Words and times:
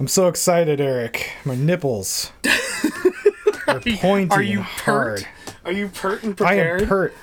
I'm 0.00 0.08
so 0.08 0.28
excited, 0.28 0.80
Eric. 0.80 1.30
My 1.44 1.54
nipples 1.54 2.32
are 3.68 3.80
pointing 3.80 4.32
Are 4.32 4.40
you 4.42 4.62
hard. 4.62 5.20
pert? 5.20 5.56
Are 5.66 5.72
you 5.72 5.88
pert 5.88 6.22
and 6.22 6.34
prepared? 6.34 6.80
I 6.80 6.82
am 6.84 6.88
pert. 6.88 7.14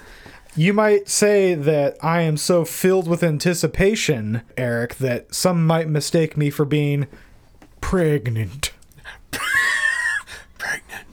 You 0.55 0.73
might 0.73 1.09
say 1.09 1.55
that 1.55 1.97
I 2.03 2.21
am 2.21 2.37
so 2.37 2.65
filled 2.65 3.07
with 3.07 3.23
anticipation, 3.23 4.43
Eric, 4.57 4.95
that 4.97 5.33
some 5.33 5.65
might 5.65 5.89
mistake 5.89 6.37
me 6.37 6.51
for 6.51 6.65
being 6.65 7.07
pregnant. 7.81 8.73
Pregnant. 10.59 11.07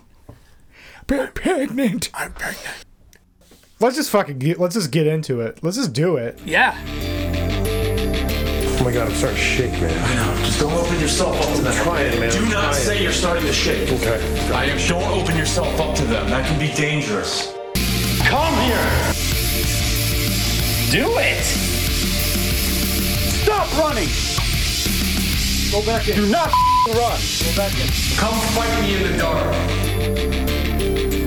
Pre- 1.07 1.27
pregnant. 1.29 2.11
I'm 2.12 2.33
pregnant. 2.35 2.85
Let's 3.81 3.96
just 3.96 4.11
fucking 4.11 4.39
get, 4.39 4.61
let's 4.61 4.75
just 4.75 4.91
get 4.91 5.07
into 5.07 5.41
it. 5.41 5.61
Let's 5.62 5.79
just 5.79 5.95
do 5.95 6.17
it. 6.19 6.39
Yeah. 6.45 6.77
Oh 8.85 8.89
my 8.89 8.93
god, 8.93 9.09
I'm 9.09 9.14
starting 9.14 9.39
to 9.39 9.43
shake, 9.43 9.73
man. 9.80 10.45
Just 10.45 10.61
don't 10.61 10.75
open 10.75 11.00
yourself 11.00 11.41
up 11.41 11.57
to 11.57 11.62
them. 11.62 11.73
trying, 11.73 12.21
man. 12.21 12.30
Do 12.30 12.37
I'm 12.37 12.50
not 12.50 12.64
trying. 12.64 12.75
say 12.75 13.03
you're 13.03 13.13
starting 13.13 13.46
to 13.46 13.53
shake. 13.54 13.91
Okay. 13.91 14.53
I 14.53 14.67
am. 14.67 14.79
Don't 14.86 15.03
open 15.04 15.39
yourself 15.39 15.81
up 15.81 15.96
to 15.96 16.04
them. 16.04 16.29
That 16.29 16.46
can 16.46 16.58
be 16.58 16.71
dangerous. 16.75 17.55
Come 18.25 18.53
here. 18.61 18.85
Do 20.93 21.08
it. 21.17 21.44
Stop 23.41 23.72
running. 23.79 24.11
Go 25.72 25.80
back 25.86 26.07
in. 26.07 26.16
Do 26.16 26.29
not 26.29 26.53
Run. 26.89 27.19
Go 27.41 27.57
back 27.57 27.72
in. 27.80 27.89
come 28.19 28.39
fight 28.53 28.82
me 28.82 28.96
in 28.96 29.13
the 29.13 29.16
dark. 29.16 29.55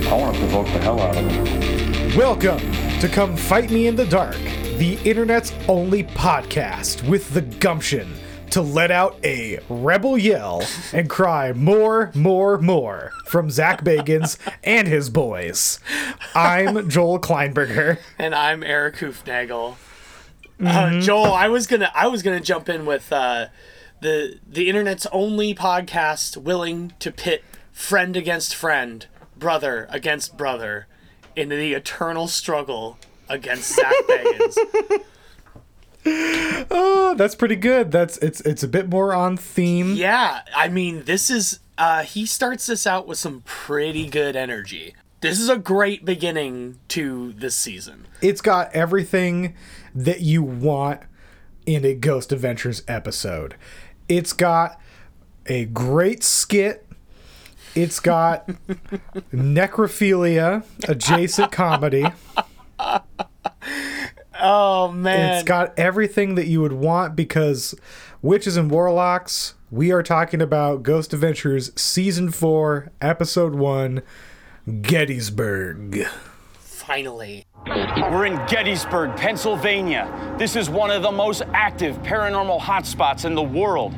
I 0.06 0.14
want 0.14 0.36
to 0.36 0.40
provoke 0.42 0.66
the 0.66 0.78
hell 0.78 1.00
out 1.00 1.16
of 1.16 1.28
him. 1.28 2.16
Welcome 2.16 2.60
to 3.00 3.08
Come 3.08 3.36
Fight 3.36 3.70
Me 3.70 3.86
in 3.86 3.94
the 3.94 4.06
Dark, 4.06 4.36
the 4.78 4.96
internet's 5.04 5.52
only 5.66 6.04
podcast 6.04 7.06
with 7.08 7.34
the 7.34 7.42
gumption 7.42 8.14
to 8.48 8.62
let 8.62 8.92
out 8.92 9.18
a 9.24 9.58
rebel 9.68 10.16
yell 10.16 10.62
and 10.92 11.10
cry 11.10 11.52
more, 11.52 12.12
more, 12.14 12.58
more 12.58 13.10
from 13.26 13.50
Zach 13.50 13.82
Bagans 13.82 14.38
and 14.62 14.86
his 14.86 15.10
boys. 15.10 15.80
I'm 16.32 16.88
Joel 16.88 17.18
Kleinberger. 17.18 17.98
And 18.20 18.36
I'm 18.36 18.62
Eric 18.62 18.98
Hoofnagel. 18.98 19.74
Mm-hmm. 20.60 20.66
Uh, 20.68 21.00
Joel, 21.00 21.32
I 21.32 21.48
was 21.48 21.66
gonna 21.66 21.90
I 21.92 22.06
was 22.06 22.22
gonna 22.22 22.38
jump 22.38 22.68
in 22.68 22.86
with 22.86 23.12
uh, 23.12 23.46
the 24.00 24.38
the 24.46 24.68
internet's 24.68 25.06
only 25.06 25.56
podcast 25.56 26.36
willing 26.36 26.92
to 27.00 27.10
pit 27.10 27.42
friend 27.72 28.16
against 28.16 28.54
friend, 28.54 29.06
brother 29.36 29.88
against 29.90 30.36
brother, 30.36 30.86
in 31.34 31.48
the 31.48 31.74
eternal 31.74 32.28
struggle 32.28 32.96
against 33.28 33.74
Zach 33.74 33.92
Bagans. 34.08 34.56
Oh, 36.70 37.14
that's 37.16 37.34
pretty 37.34 37.56
good. 37.56 37.90
That's 37.92 38.16
it's 38.18 38.40
it's 38.42 38.62
a 38.62 38.68
bit 38.68 38.88
more 38.88 39.12
on 39.14 39.36
theme. 39.36 39.94
yeah, 39.94 40.40
I 40.56 40.68
mean 40.68 41.04
this 41.04 41.28
is 41.28 41.60
uh, 41.76 42.02
he 42.02 42.24
starts 42.26 42.66
this 42.66 42.86
out 42.86 43.06
with 43.06 43.18
some 43.18 43.42
pretty 43.44 44.08
good 44.08 44.34
energy. 44.36 44.94
This 45.20 45.40
is 45.40 45.48
a 45.48 45.58
great 45.58 46.04
beginning 46.04 46.78
to 46.88 47.32
this 47.32 47.54
season. 47.56 48.06
It's 48.22 48.40
got 48.40 48.72
everything 48.72 49.54
that 49.94 50.20
you 50.20 50.42
want 50.42 51.02
in 51.66 51.84
a 51.84 51.94
Ghost 51.94 52.32
Adventures 52.32 52.82
episode. 52.88 53.56
It's 54.08 54.32
got 54.32 54.80
a 55.46 55.64
great 55.66 56.22
skit. 56.22 56.86
It's 57.74 58.00
got 58.00 58.46
necrophilia 59.32 60.64
adjacent 60.88 61.52
comedy. 61.52 62.06
Oh 64.40 64.92
man, 64.92 65.34
It's 65.34 65.42
got 65.42 65.76
everything 65.76 66.36
that 66.36 66.46
you 66.46 66.60
would 66.60 66.72
want 66.72 67.16
because 67.16 67.74
Witches 68.22 68.56
and 68.56 68.70
Warlocks, 68.70 69.54
we 69.68 69.90
are 69.90 70.02
talking 70.02 70.40
about 70.40 70.84
Ghost 70.84 71.12
Adventures 71.12 71.72
Season 71.74 72.30
4, 72.30 72.92
Episode 73.00 73.56
1, 73.56 74.00
Gettysburg. 74.80 76.06
finally. 76.54 77.46
We're 77.66 78.26
in 78.26 78.36
Gettysburg, 78.46 79.16
Pennsylvania. 79.16 80.36
This 80.38 80.54
is 80.54 80.70
one 80.70 80.92
of 80.92 81.02
the 81.02 81.10
most 81.10 81.42
active 81.52 81.96
paranormal 82.04 82.60
hotspots 82.60 83.24
in 83.24 83.34
the 83.34 83.42
world. 83.42 83.92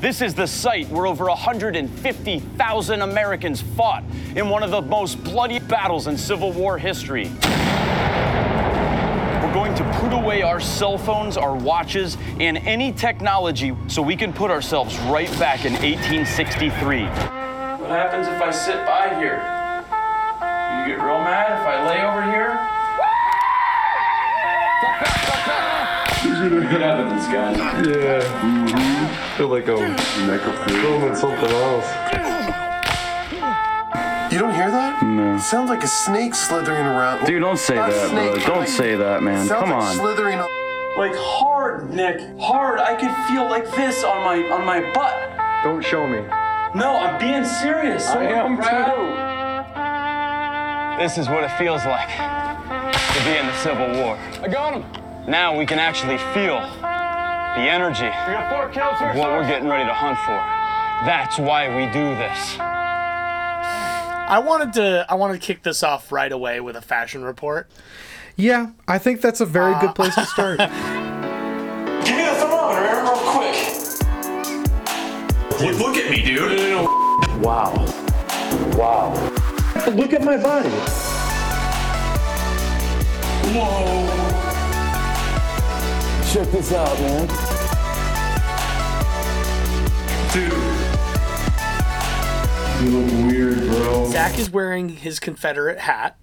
This 0.00 0.22
is 0.22 0.34
the 0.34 0.46
site 0.46 0.88
where 0.88 1.06
over 1.06 1.24
150,000 1.24 3.02
Americans 3.02 3.60
fought 3.60 4.04
in 4.36 4.48
one 4.48 4.62
of 4.62 4.70
the 4.70 4.82
most 4.82 5.22
bloody 5.24 5.58
battles 5.58 6.06
in 6.06 6.16
Civil 6.16 6.52
War 6.52 6.78
history. 6.78 7.28
We're 9.48 9.54
going 9.54 9.74
to 9.76 9.84
put 9.94 10.12
away 10.12 10.42
our 10.42 10.60
cell 10.60 10.98
phones, 10.98 11.38
our 11.38 11.54
watches, 11.54 12.18
and 12.38 12.58
any 12.58 12.92
technology 12.92 13.74
so 13.86 14.02
we 14.02 14.14
can 14.14 14.30
put 14.30 14.50
ourselves 14.50 14.98
right 15.04 15.30
back 15.38 15.64
in 15.64 15.72
1863. 15.72 17.04
What 17.04 17.08
happens 17.88 18.28
if 18.28 18.42
I 18.42 18.50
sit 18.50 18.84
by 18.84 19.08
here? 19.18 19.36
You 20.76 20.94
get 20.94 21.02
real 21.02 21.24
mad 21.24 21.58
if 21.58 21.66
I 21.66 21.88
lay 21.88 22.04
over 22.04 22.24
here? 22.30 22.58
Get 26.70 26.82
out 26.82 27.00
of 27.00 27.08
this, 27.08 27.26
guys. 27.28 27.56
Yeah. 27.86 28.20
Mm-hmm. 28.42 29.36
feel 29.38 29.48
like 29.48 29.66
I'm 29.66 29.96
filming 30.68 31.16
something 31.16 31.50
else. 31.50 32.37
You 34.30 34.38
don't 34.38 34.54
hear 34.54 34.70
that? 34.70 35.02
No. 35.02 35.36
It 35.36 35.40
sounds 35.40 35.70
like 35.70 35.82
a 35.82 35.88
snake 35.88 36.34
slithering 36.34 36.84
around. 36.84 37.24
Dude, 37.24 37.40
don't 37.40 37.58
say 37.58 37.76
Not 37.76 37.90
that, 37.90 38.10
snake, 38.10 38.34
bro. 38.34 38.44
Don't 38.46 38.58
like- 38.60 38.68
say 38.68 38.94
that, 38.94 39.22
man. 39.22 39.46
Sounds 39.46 39.60
Come 39.62 39.70
like 39.70 39.82
on. 39.88 39.94
slithering. 39.96 40.38
Like 40.98 41.14
hard, 41.16 41.90
Nick. 41.94 42.20
Hard. 42.38 42.78
I 42.80 42.94
could 42.94 43.14
feel 43.28 43.48
like 43.48 43.64
this 43.74 44.04
on 44.04 44.22
my 44.24 44.42
on 44.50 44.66
my 44.66 44.80
butt. 44.92 45.14
Don't 45.64 45.82
show 45.82 46.06
me. 46.06 46.20
No, 46.74 46.96
I'm 46.98 47.18
being 47.18 47.44
serious. 47.44 48.06
I 48.08 48.24
am 48.24 48.56
too. 48.58 49.16
This 51.02 51.16
is 51.16 51.28
what 51.28 51.44
it 51.44 51.50
feels 51.52 51.86
like 51.86 52.08
to 52.10 53.24
be 53.24 53.36
in 53.38 53.46
the 53.46 53.54
Civil 53.62 53.88
War. 54.02 54.18
I 54.42 54.48
got 54.48 54.74
him. 54.74 54.84
Now 55.26 55.56
we 55.56 55.64
can 55.64 55.78
actually 55.78 56.18
feel 56.34 56.58
the 56.82 57.64
energy 57.70 58.04
We 58.04 58.32
got 58.34 58.50
four 58.50 58.82
of 59.10 59.16
what 59.16 59.30
we're 59.30 59.46
getting 59.46 59.68
ready 59.68 59.86
to 59.86 59.94
hunt 59.94 60.18
for. 60.18 60.36
That's 61.06 61.38
why 61.38 61.68
we 61.74 61.86
do 61.92 62.14
this. 62.16 62.58
I 64.28 64.40
wanted 64.40 64.74
to 64.74 65.06
I 65.08 65.14
wanted 65.14 65.40
to 65.40 65.46
kick 65.46 65.62
this 65.62 65.82
off 65.82 66.12
right 66.12 66.30
away 66.30 66.60
with 66.60 66.76
a 66.76 66.82
fashion 66.82 67.24
report. 67.24 67.70
Yeah, 68.36 68.72
I 68.86 68.98
think 68.98 69.22
that's 69.22 69.40
a 69.40 69.46
very 69.46 69.72
good 69.80 69.90
uh, 69.90 69.94
place 69.94 70.14
to 70.16 70.26
start. 70.26 70.58
Give 70.58 70.68
me 72.14 72.22
the 72.22 72.34
thermometer, 72.36 72.82
Aaron, 72.82 73.04
real 73.04 73.16
quick. 73.24 73.56
Look, 75.60 75.78
look 75.78 75.96
at 75.96 76.10
me, 76.10 76.22
dude. 76.22 76.68
Wow. 77.42 77.72
Wow. 78.76 79.14
Look 79.94 80.12
at 80.12 80.22
my 80.22 80.36
body. 80.36 80.68
Whoa. 83.56 84.06
Check 86.30 86.50
this 86.52 86.72
out, 86.74 87.00
man. 87.00 87.26
Dude. 90.32 90.77
You 92.80 92.90
look 92.90 93.26
weird, 93.32 93.58
bro. 93.68 94.10
Zach 94.10 94.38
is 94.38 94.50
wearing 94.50 94.88
his 94.88 95.18
Confederate 95.20 95.78
hat. 95.80 96.16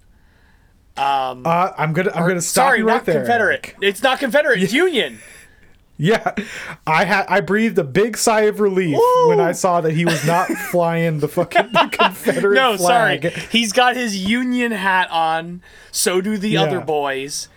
Uh, 0.96 1.72
I'm 1.76 1.92
gonna 1.92 2.10
I'm 2.14 2.26
gonna 2.26 2.40
stop 2.40 2.68
Sorry, 2.68 2.78
you 2.78 2.86
right 2.86 2.94
not 2.94 3.04
there. 3.04 3.20
Confederate. 3.20 3.74
It's 3.82 4.02
not 4.02 4.18
Confederate. 4.18 4.62
It's 4.62 4.72
Union. 4.72 5.18
Yeah, 5.98 6.34
I 6.86 7.06
had 7.06 7.24
I 7.26 7.40
breathed 7.40 7.78
a 7.78 7.82
big 7.84 8.18
sigh 8.18 8.42
of 8.42 8.60
relief 8.60 8.98
Woo! 8.98 9.28
when 9.30 9.40
I 9.40 9.52
saw 9.52 9.80
that 9.80 9.92
he 9.92 10.04
was 10.04 10.26
not 10.26 10.46
flying 10.70 11.20
the 11.20 11.26
fucking 11.28 11.70
Confederate 11.92 12.54
No, 12.54 12.76
flag. 12.76 13.22
sorry. 13.22 13.46
He's 13.50 13.72
got 13.72 13.96
his 13.96 14.14
Union 14.14 14.72
hat 14.72 15.10
on. 15.10 15.62
So 15.90 16.20
do 16.20 16.36
the 16.36 16.58
other 16.58 16.80
boys. 16.82 17.48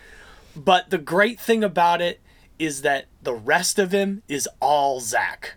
But 0.56 0.88
the 0.88 0.96
great 0.96 1.38
thing 1.38 1.62
about 1.62 2.00
it 2.00 2.22
is 2.58 2.80
that 2.80 3.08
the 3.22 3.34
rest 3.34 3.78
of 3.78 3.92
him 3.92 4.22
is 4.26 4.48
all 4.58 5.00
Zach. 5.00 5.56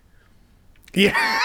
Yeah, 0.94 1.40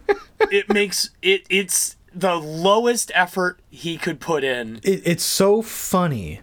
It 0.50 0.68
makes 0.72 1.10
it. 1.22 1.46
It's 1.48 1.96
the 2.14 2.34
lowest 2.34 3.10
effort 3.14 3.58
he 3.70 3.96
could 3.96 4.20
put 4.20 4.44
in. 4.44 4.76
it, 4.82 5.02
it's 5.04 5.24
so 5.24 5.62
funny 5.62 6.40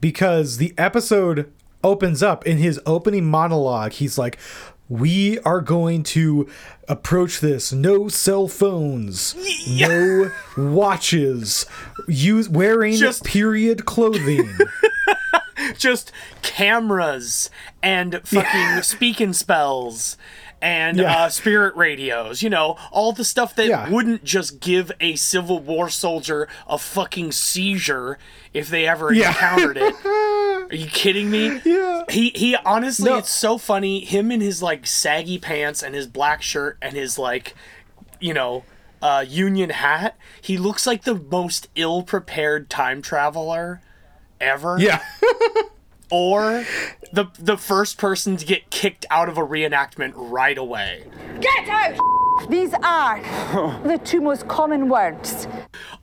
because 0.00 0.56
the 0.56 0.74
episode 0.76 1.52
opens 1.84 2.22
up 2.22 2.46
in 2.46 2.58
his 2.58 2.80
opening 2.84 3.24
monologue. 3.26 3.92
He's 3.92 4.18
like, 4.18 4.38
"We 4.88 5.38
are 5.40 5.60
going 5.60 6.02
to 6.04 6.48
approach 6.88 7.40
this. 7.40 7.72
No 7.72 8.08
cell 8.08 8.48
phones, 8.48 9.36
no 9.68 10.32
watches, 10.56 11.64
use 12.08 12.48
wearing 12.48 12.96
Just- 12.96 13.24
period 13.24 13.84
clothing." 13.84 14.52
just 15.78 16.12
cameras 16.42 17.50
and 17.82 18.20
fucking 18.24 18.82
speaking 18.82 19.32
spells 19.32 20.16
and 20.64 20.96
Yeah. 20.96 21.24
uh, 21.24 21.28
spirit 21.28 21.76
radios, 21.76 22.42
you 22.42 22.48
know, 22.48 22.76
all 22.90 23.12
the 23.12 23.24
stuff 23.24 23.54
that 23.56 23.66
Yeah. 23.66 23.88
wouldn't 23.90 24.24
just 24.24 24.60
give 24.60 24.90
a 24.98 25.14
Civil 25.16 25.58
War 25.60 25.90
soldier 25.90 26.48
a 26.66 26.78
fucking 26.78 27.32
seizure 27.32 28.18
if 28.54 28.68
they 28.70 28.88
ever 28.88 29.12
Yeah. 29.12 29.28
encountered 29.28 29.76
it. 29.76 29.94
Are 30.70 30.74
you 30.74 30.86
kidding 30.86 31.30
me? 31.30 31.60
Yeah. 31.64 32.04
He 32.08 32.30
he 32.34 32.56
honestly 32.64 33.10
No. 33.10 33.18
it's 33.18 33.30
so 33.30 33.58
funny 33.58 34.04
him 34.04 34.32
in 34.32 34.40
his 34.40 34.62
like 34.62 34.86
saggy 34.86 35.38
pants 35.38 35.82
and 35.82 35.94
his 35.94 36.06
black 36.06 36.40
shirt 36.40 36.78
and 36.80 36.94
his 36.96 37.18
like 37.18 37.54
you 38.18 38.32
know 38.32 38.64
uh 39.02 39.22
union 39.28 39.68
hat. 39.68 40.16
He 40.40 40.56
looks 40.56 40.86
like 40.86 41.04
the 41.04 41.14
most 41.16 41.68
ill-prepared 41.76 42.70
time 42.70 43.02
traveler 43.02 43.82
ever 44.40 44.78
Yeah. 44.80 45.00
or 46.10 46.64
the 47.12 47.26
the 47.38 47.56
first 47.56 47.98
person 47.98 48.36
to 48.36 48.44
get 48.44 48.70
kicked 48.70 49.06
out 49.10 49.28
of 49.28 49.38
a 49.38 49.42
reenactment 49.46 50.12
right 50.16 50.58
away. 50.58 51.04
Get 51.40 51.68
out! 51.68 51.98
These 52.48 52.74
are 52.82 53.20
the 53.86 54.00
two 54.02 54.20
most 54.20 54.48
common 54.48 54.88
words. 54.88 55.46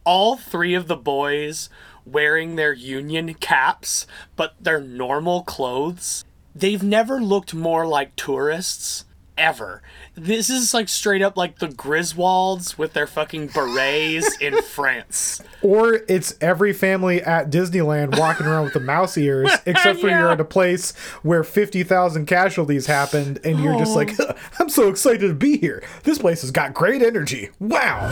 all 0.05 0.37
three 0.37 0.73
of 0.73 0.87
the 0.87 0.95
boys 0.95 1.69
wearing 2.05 2.55
their 2.55 2.73
union 2.73 3.33
caps, 3.35 4.07
but 4.35 4.55
their 4.59 4.79
normal 4.79 5.43
clothes. 5.43 6.25
They've 6.55 6.83
never 6.83 7.21
looked 7.21 7.53
more 7.53 7.85
like 7.85 8.15
tourists 8.15 9.05
ever. 9.37 9.81
This 10.15 10.49
is 10.49 10.73
like 10.73 10.89
straight 10.89 11.21
up 11.21 11.37
like 11.37 11.59
the 11.59 11.69
Griswolds 11.69 12.77
with 12.77 12.91
their 12.91 13.07
fucking 13.07 13.47
berets 13.47 14.37
in 14.41 14.61
France. 14.61 15.41
Or 15.61 16.01
it's 16.09 16.35
every 16.41 16.73
family 16.73 17.21
at 17.21 17.49
Disneyland 17.49 18.19
walking 18.19 18.45
around 18.45 18.65
with 18.65 18.73
the 18.73 18.81
mouse 18.81 19.17
ears, 19.17 19.49
except 19.65 20.01
for 20.01 20.09
you're 20.09 20.31
at 20.31 20.41
a 20.41 20.45
place 20.45 20.91
where 21.21 21.45
50,000 21.45 22.25
casualties 22.25 22.87
happened, 22.87 23.39
and 23.45 23.59
you're 23.61 23.77
just 23.77 23.95
like, 23.95 24.11
oh. 24.19 24.35
I'm 24.59 24.69
so 24.69 24.89
excited 24.89 25.27
to 25.27 25.33
be 25.33 25.57
here. 25.57 25.81
This 26.03 26.17
place 26.17 26.41
has 26.41 26.51
got 26.51 26.73
great 26.73 27.01
energy. 27.01 27.49
Wow. 27.59 28.09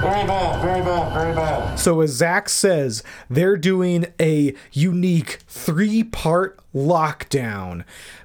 Very 0.00 0.26
bad, 0.26 0.62
very 0.62 0.82
bad, 0.82 1.14
very 1.14 1.34
bad. 1.34 1.76
So, 1.76 2.00
as 2.00 2.10
Zach 2.10 2.48
says, 2.48 3.02
they're 3.30 3.56
doing 3.56 4.06
a 4.20 4.54
unique 4.72 5.38
three 5.46 6.02
part 6.02 6.58
lockdown 6.74 7.84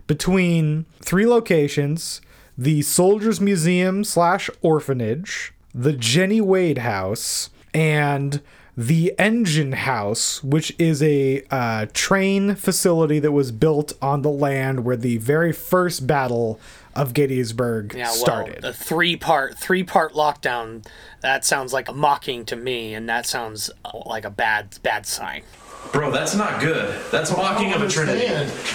between 0.10 0.88
three 1.02 1.28
locations 1.28 2.20
the 2.58 2.82
Soldiers 2.82 3.40
Museum 3.40 4.04
slash 4.04 4.50
orphanage, 4.62 5.54
the 5.74 5.94
Jenny 5.94 6.42
Wade 6.42 6.80
House, 6.80 7.50
and 7.74 8.42
the 8.76 9.14
Engine 9.18 9.72
House, 9.72 10.44
which 10.44 10.76
is 10.78 11.02
a 11.04 11.44
uh, 11.52 11.86
train 11.94 12.56
facility 12.56 13.20
that 13.20 13.32
was 13.32 13.52
built 13.54 13.94
on 14.02 14.24
the 14.24 14.30
land 14.32 14.84
where 14.84 14.98
the 14.98 15.18
very 15.20 15.54
first 15.54 16.06
battle 16.08 16.60
of 16.96 17.14
Gettysburg 17.14 17.94
Yeah, 17.96 18.06
well, 18.06 18.14
started. 18.16 18.66
a 18.66 18.74
three 18.74 19.16
part 19.16 19.58
three 19.58 19.84
part 19.84 20.14
lockdown. 20.14 20.86
That 21.22 21.46
sounds 21.46 21.72
like 21.72 21.88
a 21.88 21.94
mocking 21.94 22.46
to 22.46 22.56
me, 22.58 22.94
and 22.94 23.08
that 23.08 23.26
sounds 23.26 23.70
uh, 23.86 23.92
like 24.06 24.26
a 24.26 24.30
bad 24.32 24.80
bad 24.84 25.06
sign. 25.06 25.44
Bro, 25.92 26.12
that's 26.12 26.36
not 26.36 26.62
good. 26.62 26.96
That's 27.12 27.32
mocking 27.32 27.74
of 27.74 27.82
a 27.82 27.90
trinity. 27.90 28.28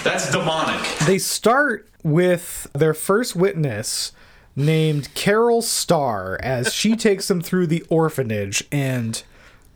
That's 0.03 0.31
demonic. 0.31 0.85
They 1.05 1.17
start 1.17 1.89
with 2.03 2.67
their 2.73 2.93
first 2.93 3.35
witness 3.35 4.11
named 4.55 5.13
Carol 5.13 5.61
Starr 5.61 6.37
as 6.41 6.73
she 6.73 6.95
takes 6.95 7.27
them 7.27 7.41
through 7.41 7.67
the 7.67 7.83
orphanage. 7.89 8.63
And 8.71 9.21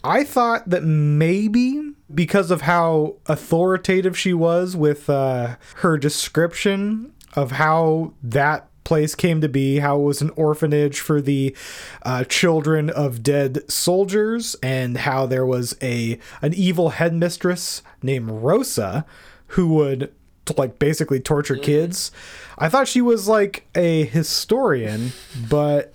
I 0.04 0.24
thought 0.24 0.70
that 0.70 0.84
maybe 0.84 1.94
because 2.14 2.52
of 2.52 2.62
how 2.62 3.16
authoritative 3.26 4.18
she 4.18 4.34
was 4.34 4.76
with 4.76 5.10
uh, 5.10 5.56
her 5.76 5.98
description 5.98 7.14
of 7.36 7.52
how 7.52 8.14
that 8.24 8.69
place 8.84 9.16
came 9.16 9.42
to 9.42 9.50
be, 9.50 9.80
how 9.80 10.00
it 10.00 10.04
was 10.04 10.22
an 10.22 10.31
orphanage 10.31 11.00
for 11.00 11.22
the 11.22 11.56
uh, 12.04 12.24
children 12.24 12.90
of 12.90 13.24
dead 13.24 13.70
soldiers, 13.70 14.56
and 14.64 15.00
how 15.00 15.26
there 15.26 15.46
was 15.46 15.76
a 15.81 16.20
an 16.42 16.54
evil 16.54 16.90
headmistress 16.90 17.81
named 18.02 18.30
Rosa 18.31 19.06
who 19.48 19.74
would 19.74 20.14
like 20.58 20.80
basically 20.80 21.20
torture 21.20 21.56
kids. 21.56 22.12
I 22.58 22.70
thought 22.70 22.88
she 22.88 23.02
was 23.02 23.28
like 23.28 23.68
a 23.76 24.06
historian, 24.06 25.12
but 25.50 25.94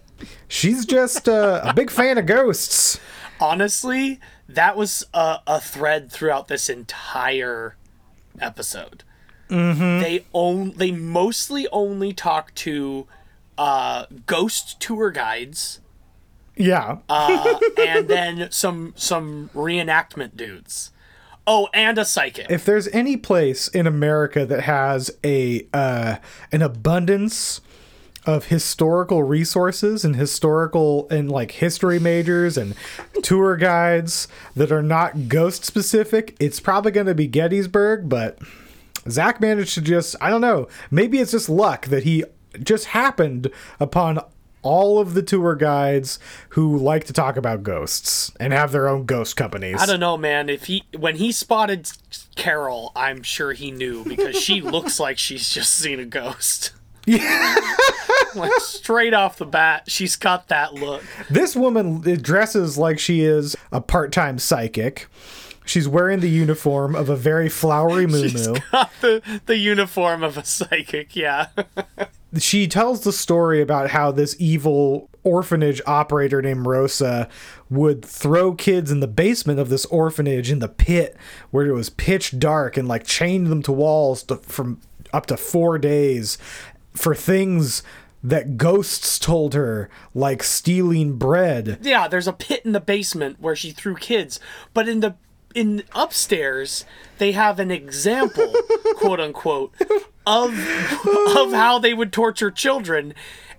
she's 0.49 0.87
just 0.87 1.29
uh, 1.29 1.61
a 1.65 1.75
big 1.75 1.91
fan 1.91 2.19
of 2.19 2.27
ghosts. 2.27 3.01
honestly, 3.41 4.21
that 4.49 4.77
was 4.77 5.05
a, 5.13 5.41
a 5.47 5.61
thread 5.61 6.13
throughout 6.13 6.49
this 6.49 6.69
entire 6.69 7.77
episode. 8.41 9.03
Mm-hmm. 9.51 10.01
They 10.03 10.25
own 10.33 10.73
they 10.77 10.91
mostly 10.91 11.67
only 11.73 12.13
talk 12.13 12.55
to 12.57 13.07
uh, 13.59 14.07
ghost 14.27 14.81
tour 14.81 15.11
guides 15.11 15.81
Yeah. 16.57 16.99
uh, 17.09 17.59
and 17.79 18.09
then 18.09 18.49
some 18.51 18.95
some 18.97 19.51
reenactment 19.55 20.37
dudes. 20.37 20.91
Oh, 21.47 21.69
and 21.75 21.99
a 21.99 22.07
psychic. 22.07 22.47
if 22.51 22.65
there's 22.65 22.89
any 22.89 23.19
place 23.19 23.69
in 23.69 23.87
America 23.87 24.47
that 24.47 24.63
has 24.63 25.11
a 25.23 25.67
uh, 25.75 26.17
an 26.53 26.63
abundance 26.63 27.61
of 28.27 28.47
historical 28.47 29.23
resources 29.23 30.03
and 30.07 30.17
historical 30.17 31.07
and 31.11 31.31
like 31.31 31.51
history 31.51 31.99
majors 31.99 32.57
and 32.57 32.75
tour 33.23 33.55
guides 33.59 34.27
that 34.57 34.73
are 34.73 34.83
not 34.83 35.29
ghost 35.29 35.63
specific, 35.67 36.35
it's 36.41 36.59
probably 36.61 36.91
going 36.91 37.07
to 37.07 37.15
be 37.15 37.27
Gettysburg. 37.27 38.09
But 38.09 38.39
Zach 39.09 39.41
managed 39.41 39.75
to 39.75 39.81
just 39.81 40.17
I 40.21 40.31
don't 40.31 40.41
know. 40.41 40.69
Maybe 40.91 41.19
it's 41.19 41.33
just 41.33 41.49
luck 41.49 41.87
that 41.87 42.05
he 42.05 42.25
just 42.63 42.87
happened 42.87 43.51
upon 43.81 44.21
all 44.65 44.99
of 44.99 45.15
the 45.15 45.23
tour 45.23 45.55
guides 45.55 46.19
who 46.51 46.77
like 46.77 47.05
to 47.05 47.13
talk 47.13 47.37
about 47.37 47.63
ghosts 47.63 48.33
and 48.41 48.53
have 48.53 48.73
their 48.73 48.89
own 48.89 49.05
ghost 49.05 49.37
companies. 49.37 49.81
I 49.81 49.87
don't 49.87 50.01
know, 50.01 50.17
man. 50.17 50.49
If 50.49 50.65
he 50.65 50.83
when 50.97 51.17
he 51.17 51.31
spotted 51.31 51.91
Carol, 52.35 52.91
I'm 52.97 53.23
sure 53.23 53.53
he 53.53 53.71
knew 53.71 54.05
because 54.05 54.37
she 54.37 54.61
looks 54.63 54.99
like 54.99 55.19
she's 55.19 55.51
just 55.51 55.75
seen 55.75 56.01
a 56.01 56.05
ghost. 56.05 56.73
Yeah. 57.07 57.57
like 58.35 58.53
straight 58.61 59.15
off 59.15 59.37
the 59.37 59.47
bat, 59.47 59.85
she's 59.89 60.17
got 60.17 60.49
that 60.49 60.75
look. 60.75 61.05
This 61.29 61.55
woman 61.55 62.01
dresses 62.23 62.79
like 62.79 62.99
she 62.99 63.21
is 63.21 63.55
a 63.71 63.81
part-time 63.81 64.39
psychic. 64.39 65.07
She's 65.65 65.89
wearing 65.89 66.21
the 66.21 66.29
uniform 66.29 66.95
of 66.95 67.09
a 67.09 67.17
very 67.17 67.49
flowery 67.49 68.07
moo 68.09 68.29
Got 68.71 68.91
the 69.01 69.41
the 69.47 69.57
uniform 69.57 70.23
of 70.23 70.37
a 70.37 70.45
psychic, 70.45 71.17
yeah. 71.17 71.49
She 72.39 72.67
tells 72.67 73.03
the 73.03 73.13
story 73.13 73.63
about 73.63 73.91
how 73.91 74.11
this 74.11 74.35
evil 74.41 75.09
orphanage 75.23 75.81
operator 75.87 76.43
named 76.43 76.67
Rosa 76.67 77.29
would 77.71 78.05
throw 78.05 78.55
kids 78.55 78.91
in 78.91 78.99
the 78.99 79.07
basement 79.07 79.61
of 79.61 79.69
this 79.69 79.85
orphanage 79.87 80.51
in 80.51 80.59
the 80.59 80.69
pit 80.69 81.17
where 81.53 81.65
it 81.65 81.73
was 81.73 81.91
pitch 81.91 82.37
dark 82.41 82.77
and 82.77 82.89
like 82.89 83.07
chained 83.07 83.47
them 83.47 83.63
to 83.63 83.71
walls 83.71 84.25
to, 84.25 84.37
from 84.39 84.81
up 85.13 85.27
to 85.27 85.37
4 85.37 85.79
days 85.79 86.37
for 86.93 87.15
things 87.15 87.85
that 88.25 88.57
ghosts 88.57 89.19
told 89.19 89.55
her 89.55 89.89
like 90.13 90.43
stealing 90.43 91.17
bread. 91.17 91.79
yeah, 91.83 92.09
there's 92.09 92.27
a 92.27 92.33
pit 92.33 92.63
in 92.65 92.73
the 92.73 92.81
basement 92.81 93.39
where 93.39 93.55
she 93.55 93.71
threw 93.71 93.95
kids, 93.95 94.41
but 94.73 94.89
in 94.89 95.01
the 95.01 95.15
in 95.55 95.85
upstairs 95.95 96.85
they 97.19 97.33
have 97.33 97.59
an 97.59 97.71
example, 97.71 98.53
quote 98.97 99.21
unquote, 99.21 99.75
of 100.27 100.51
of 101.37 101.53
how 101.53 101.79
they 101.79 101.95
would 101.95 102.13
torture 102.13 102.51
children, 102.51 103.15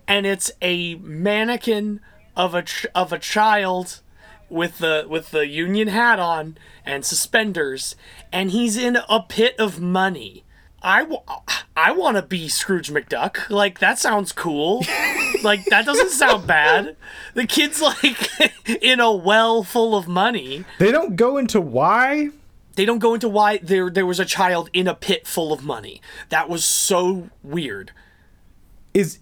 and 0.07 0.25
it's 0.25 0.51
a 0.61 0.95
mannequin 0.95 2.01
of 2.35 2.53
a 2.53 2.63
ch- 2.63 2.85
of 2.93 3.11
a 3.13 3.19
child 3.19 4.01
with 4.49 4.77
the 4.77 5.05
with 5.09 5.31
the 5.31 5.47
union 5.47 5.87
hat 5.87 6.19
on 6.19 6.57
and 6.85 7.05
suspenders, 7.05 7.95
and 8.31 8.51
he's 8.51 8.77
in 8.77 8.97
a 9.09 9.21
pit 9.21 9.55
of 9.59 9.81
money. 9.81 10.44
I, 10.85 10.99
w- 10.99 11.19
I 11.75 11.91
want 11.93 12.15
to 12.17 12.21
be 12.21 12.47
Scrooge 12.47 12.91
McDuck. 12.91 13.49
Like 13.49 13.79
that 13.79 13.97
sounds 13.97 14.31
cool. 14.31 14.85
like 15.43 15.65
that 15.65 15.83
doesn't 15.83 16.11
sound 16.11 16.45
bad. 16.45 16.95
The 17.33 17.47
kid's 17.47 17.81
like 17.81 18.29
in 18.83 18.99
a 18.99 19.11
well 19.11 19.63
full 19.63 19.95
of 19.97 20.07
money. 20.07 20.63
They 20.77 20.91
don't 20.91 21.15
go 21.15 21.37
into 21.37 21.59
why 21.59 22.29
They 22.75 22.85
don't 22.85 22.99
go 22.99 23.15
into 23.15 23.27
why 23.27 23.57
there 23.57 23.89
there 23.89 24.05
was 24.05 24.19
a 24.19 24.25
child 24.25 24.69
in 24.73 24.87
a 24.87 24.93
pit 24.93 25.25
full 25.25 25.51
of 25.51 25.63
money. 25.63 26.01
That 26.29 26.49
was 26.49 26.63
so 26.63 27.29
weird. 27.41 27.91
is 28.93 29.17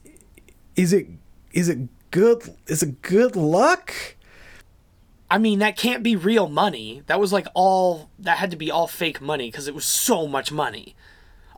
is 0.76 0.92
it 0.92 1.08
is 1.54 1.70
it 1.70 1.80
good 2.12 2.54
is 2.68 2.84
it 2.84 3.02
good 3.02 3.38
luck? 3.38 3.94
I 5.32 5.38
mean, 5.38 5.60
that 5.60 5.78
can't 5.78 6.04
be 6.04 6.16
real 6.18 6.50
money. 6.50 7.04
That 7.08 7.22
was 7.22 7.32
like 7.32 7.48
all 7.54 8.10
that 8.20 8.38
had 8.38 8.52
to 8.52 8.58
be 8.58 8.70
all 8.70 8.86
fake 8.88 9.22
money 9.22 9.50
because 9.50 9.70
it 9.70 9.74
was 9.74 9.86
so 9.86 10.28
much 10.28 10.52
money. 10.52 10.96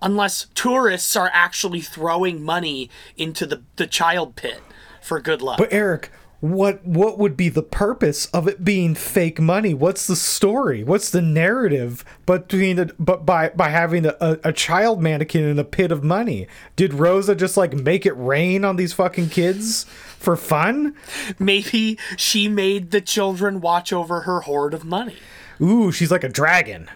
Unless 0.01 0.47
tourists 0.55 1.15
are 1.15 1.29
actually 1.33 1.81
throwing 1.81 2.43
money 2.43 2.89
into 3.17 3.45
the 3.45 3.61
the 3.75 3.87
child 3.87 4.35
pit 4.35 4.61
for 5.01 5.19
good 5.19 5.41
luck. 5.41 5.57
But 5.57 5.71
Eric, 5.71 6.11
what 6.41 6.85
what 6.85 7.17
would 7.17 7.35
be 7.35 7.49
the 7.49 7.63
purpose 7.63 8.27
of 8.27 8.47
it 8.47 8.63
being 8.63 8.93
fake 8.93 9.39
money? 9.39 9.73
What's 9.73 10.05
the 10.05 10.15
story? 10.15 10.83
What's 10.83 11.09
the 11.09 11.21
narrative 11.21 12.03
between 12.25 12.75
the, 12.75 12.93
but 12.99 13.25
by 13.25 13.49
by 13.49 13.69
having 13.69 14.05
a, 14.05 14.15
a, 14.43 14.53
child 14.53 15.01
mannequin 15.01 15.43
in 15.43 15.57
a 15.57 15.63
pit 15.63 15.91
of 15.91 16.03
money? 16.03 16.47
Did 16.75 16.93
Rosa 16.93 17.35
just 17.35 17.57
like 17.57 17.73
make 17.73 18.05
it 18.05 18.13
rain 18.13 18.63
on 18.65 18.75
these 18.75 18.93
fucking 18.93 19.29
kids 19.29 19.85
for 20.19 20.35
fun? 20.35 20.95
Maybe 21.39 21.97
she 22.17 22.47
made 22.47 22.91
the 22.91 23.01
children 23.01 23.61
watch 23.61 23.91
over 23.91 24.21
her 24.21 24.41
hoard 24.41 24.73
of 24.73 24.83
money. 24.83 25.17
Ooh, 25.61 25.91
she's 25.91 26.11
like 26.11 26.23
a 26.23 26.29
dragon. 26.29 26.89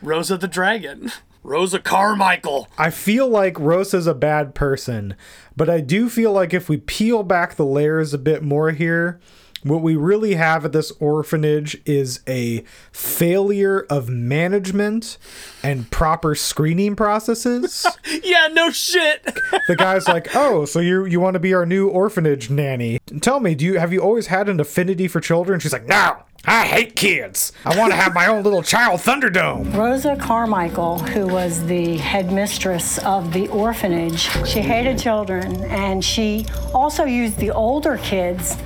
Rosa 0.00 0.36
the 0.36 0.48
Dragon. 0.48 1.10
Rosa 1.46 1.78
Carmichael. 1.78 2.68
I 2.76 2.90
feel 2.90 3.28
like 3.28 3.58
Rosa's 3.58 4.06
a 4.08 4.14
bad 4.14 4.54
person, 4.54 5.14
but 5.56 5.70
I 5.70 5.80
do 5.80 6.08
feel 6.08 6.32
like 6.32 6.52
if 6.52 6.68
we 6.68 6.76
peel 6.76 7.22
back 7.22 7.54
the 7.54 7.64
layers 7.64 8.12
a 8.12 8.18
bit 8.18 8.42
more 8.42 8.72
here, 8.72 9.20
what 9.62 9.80
we 9.80 9.94
really 9.96 10.34
have 10.34 10.64
at 10.64 10.72
this 10.72 10.90
orphanage 11.00 11.80
is 11.86 12.20
a 12.28 12.62
failure 12.92 13.86
of 13.88 14.08
management 14.08 15.18
and 15.62 15.90
proper 15.90 16.34
screening 16.34 16.96
processes. 16.96 17.86
Yeah, 18.22 18.48
no 18.52 18.70
shit. 18.70 19.24
the 19.68 19.76
guy's 19.76 20.08
like, 20.08 20.34
"Oh, 20.34 20.64
so 20.64 20.80
you 20.80 21.04
you 21.04 21.20
want 21.20 21.34
to 21.34 21.40
be 21.40 21.52
our 21.54 21.66
new 21.66 21.88
orphanage 21.88 22.50
nanny? 22.50 22.98
Tell 23.20 23.40
me, 23.40 23.54
do 23.54 23.64
you 23.64 23.78
have 23.78 23.92
you 23.92 24.00
always 24.00 24.28
had 24.28 24.48
an 24.48 24.58
affinity 24.60 25.06
for 25.08 25.20
children?" 25.20 25.60
She's 25.60 25.72
like, 25.72 25.86
"No, 25.86 26.16
I 26.46 26.64
hate 26.64 26.94
kids. 26.94 27.52
I 27.64 27.76
want 27.76 27.92
to 27.92 27.96
have 27.96 28.14
my 28.14 28.28
own 28.28 28.44
little 28.44 28.62
child 28.62 29.00
Thunderdome." 29.00 29.74
Rosa 29.74 30.16
Carmichael, 30.16 31.00
who 31.00 31.26
was 31.26 31.64
the 31.66 31.96
headmistress 31.96 32.98
of 32.98 33.32
the 33.32 33.48
orphanage, 33.48 34.28
she 34.46 34.60
hated 34.60 34.98
children 34.98 35.64
and 35.64 36.04
she 36.04 36.46
also 36.72 37.04
used 37.04 37.38
the 37.38 37.50
older 37.50 37.98
kids 37.98 38.56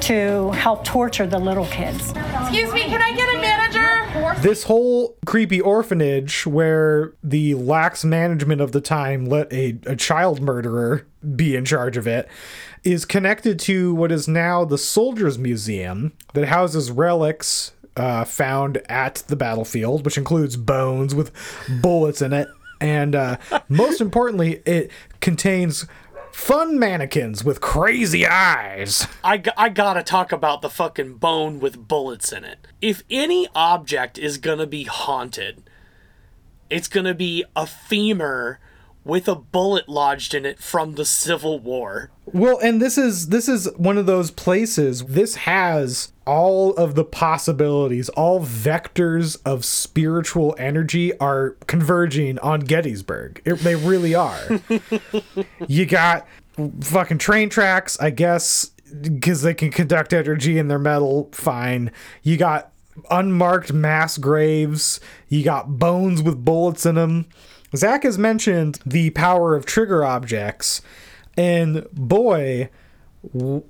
to 0.00 0.50
help 0.50 0.84
torture 0.84 1.26
the 1.26 1.38
little 1.38 1.66
kids. 1.66 2.12
Excuse 2.40 2.72
me, 2.74 2.82
can 2.82 3.00
I 3.00 3.12
get 3.16 3.34
a 3.34 3.40
manager? 3.40 4.40
This 4.42 4.64
whole 4.64 5.16
creepy 5.24 5.60
orphanage 5.60 6.46
where 6.46 7.14
the 7.22 7.54
lax 7.54 8.04
management 8.04 8.60
of 8.60 8.72
the 8.72 8.80
time 8.80 9.24
let 9.24 9.52
a, 9.52 9.78
a 9.86 9.96
child 9.96 10.42
murderer 10.42 11.06
be 11.34 11.56
in 11.56 11.64
charge 11.64 11.96
of 11.96 12.06
it 12.06 12.28
is 12.84 13.04
connected 13.04 13.58
to 13.60 13.94
what 13.94 14.12
is 14.12 14.28
now 14.28 14.64
the 14.64 14.78
Soldiers 14.78 15.38
Museum 15.38 16.12
that 16.34 16.46
houses 16.46 16.90
relics 16.90 17.72
uh, 17.96 18.24
found 18.24 18.82
at 18.88 19.16
the 19.28 19.36
battlefield, 19.36 20.04
which 20.04 20.18
includes 20.18 20.56
bones 20.56 21.14
with 21.14 21.32
bullets 21.80 22.20
in 22.20 22.32
it. 22.32 22.48
And 22.80 23.14
uh, 23.14 23.38
most 23.68 24.00
importantly, 24.00 24.62
it 24.66 24.90
contains 25.20 25.86
fun 26.32 26.78
mannequins 26.78 27.44
with 27.44 27.60
crazy 27.60 28.26
eyes. 28.26 29.06
I, 29.22 29.42
I 29.56 29.68
gotta 29.68 30.02
talk 30.02 30.32
about 30.32 30.62
the 30.62 30.70
fucking 30.70 31.14
bone 31.14 31.60
with 31.60 31.88
bullets 31.88 32.32
in 32.32 32.44
it. 32.44 32.66
If 32.82 33.02
any 33.08 33.48
object 33.54 34.18
is 34.18 34.38
gonna 34.38 34.66
be 34.66 34.84
haunted, 34.84 35.62
it's 36.68 36.88
gonna 36.88 37.14
be 37.14 37.44
a 37.54 37.66
femur 37.66 38.58
with 39.04 39.28
a 39.28 39.34
bullet 39.34 39.88
lodged 39.88 40.34
in 40.34 40.46
it 40.46 40.58
from 40.58 40.94
the 40.94 41.04
Civil 41.04 41.58
War. 41.58 42.10
Well, 42.26 42.58
and 42.58 42.80
this 42.80 42.96
is 42.96 43.28
this 43.28 43.48
is 43.48 43.68
one 43.76 43.98
of 43.98 44.06
those 44.06 44.30
places. 44.30 45.04
This 45.04 45.34
has 45.36 46.12
all 46.26 46.72
of 46.74 46.94
the 46.94 47.04
possibilities, 47.04 48.08
all 48.10 48.40
vectors 48.40 49.38
of 49.44 49.64
spiritual 49.64 50.54
energy 50.58 51.16
are 51.18 51.50
converging 51.66 52.38
on 52.38 52.60
Gettysburg. 52.60 53.42
It, 53.44 53.58
they 53.60 53.76
really 53.76 54.14
are. 54.14 54.40
you 55.68 55.84
got 55.84 56.26
fucking 56.80 57.18
train 57.18 57.50
tracks, 57.50 58.00
I 58.00 58.10
guess, 58.10 58.70
because 59.02 59.42
they 59.42 59.54
can 59.54 59.70
conduct 59.70 60.12
energy 60.12 60.58
in 60.58 60.68
their 60.68 60.78
metal. 60.78 61.28
Fine. 61.32 61.92
You 62.22 62.36
got 62.36 62.72
unmarked 63.10 63.72
mass 63.72 64.18
graves. 64.18 65.00
You 65.28 65.44
got 65.44 65.78
bones 65.78 66.22
with 66.22 66.44
bullets 66.44 66.86
in 66.86 66.94
them. 66.94 67.26
Zach 67.76 68.04
has 68.04 68.18
mentioned 68.18 68.78
the 68.86 69.10
power 69.10 69.54
of 69.56 69.66
trigger 69.66 70.04
objects, 70.04 70.80
and 71.36 71.86
boy, 71.92 72.70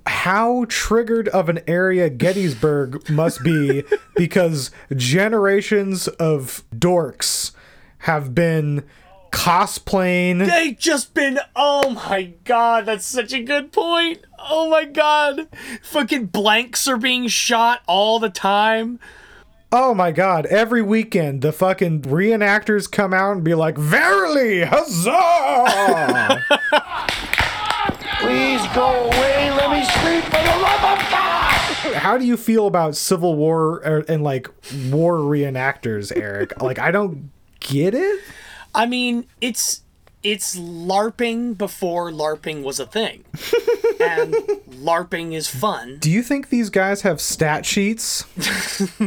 how 0.05 0.65
triggered 0.67 1.27
of 1.29 1.49
an 1.49 1.59
area 1.67 2.09
Gettysburg 2.09 3.09
must 3.09 3.43
be 3.43 3.83
because 4.15 4.71
generations 4.95 6.07
of 6.07 6.63
dorks 6.75 7.51
have 7.99 8.35
been 8.35 8.83
cosplaying. 9.31 10.45
They 10.47 10.71
just 10.71 11.13
been 11.13 11.39
oh 11.55 11.89
my 11.89 12.33
god, 12.43 12.85
that's 12.85 13.05
such 13.05 13.33
a 13.33 13.43
good 13.43 13.71
point. 13.71 14.19
Oh 14.39 14.69
my 14.69 14.85
god. 14.85 15.47
Fucking 15.81 16.27
blanks 16.27 16.87
are 16.87 16.97
being 16.97 17.27
shot 17.27 17.81
all 17.87 18.19
the 18.19 18.29
time. 18.29 18.99
Oh 19.77 19.93
my 19.93 20.13
god, 20.13 20.45
every 20.45 20.81
weekend 20.81 21.41
the 21.41 21.51
fucking 21.51 22.03
reenactors 22.03 22.89
come 22.89 23.13
out 23.13 23.33
and 23.33 23.43
be 23.43 23.53
like, 23.55 23.77
Verily, 23.77 24.63
huzzah! 24.63 25.11
Please 28.21 28.65
go 28.73 28.87
away. 28.87 29.51
Let 29.51 29.71
me 29.71 29.83
scream 29.83 30.21
for 30.21 30.41
the 30.41 30.57
love 30.61 30.97
of 30.97 30.99
God. 31.11 31.93
How 31.95 32.17
do 32.17 32.23
you 32.23 32.37
feel 32.37 32.67
about 32.67 32.95
Civil 32.95 33.35
War 33.35 33.81
er, 33.85 34.05
and 34.07 34.23
like 34.23 34.47
war 34.87 35.17
reenactors, 35.17 36.15
Eric? 36.15 36.61
like, 36.61 36.79
I 36.79 36.91
don't 36.91 37.29
get 37.59 37.93
it. 37.93 38.21
I 38.73 38.85
mean, 38.85 39.27
it's 39.41 39.81
it's 40.25 40.55
LARPing 40.57 41.55
before 41.55 42.11
LARPing 42.11 42.63
was 42.63 42.79
a 42.79 42.87
thing. 42.87 43.23
and 44.01 44.33
LARPing 44.71 45.33
is 45.33 45.47
fun. 45.47 45.97
Do 45.99 46.09
you 46.09 46.23
think 46.23 46.49
these 46.49 46.71
guys 46.71 47.03
have 47.03 47.21
stat 47.21 47.63
sheets? 47.65 48.25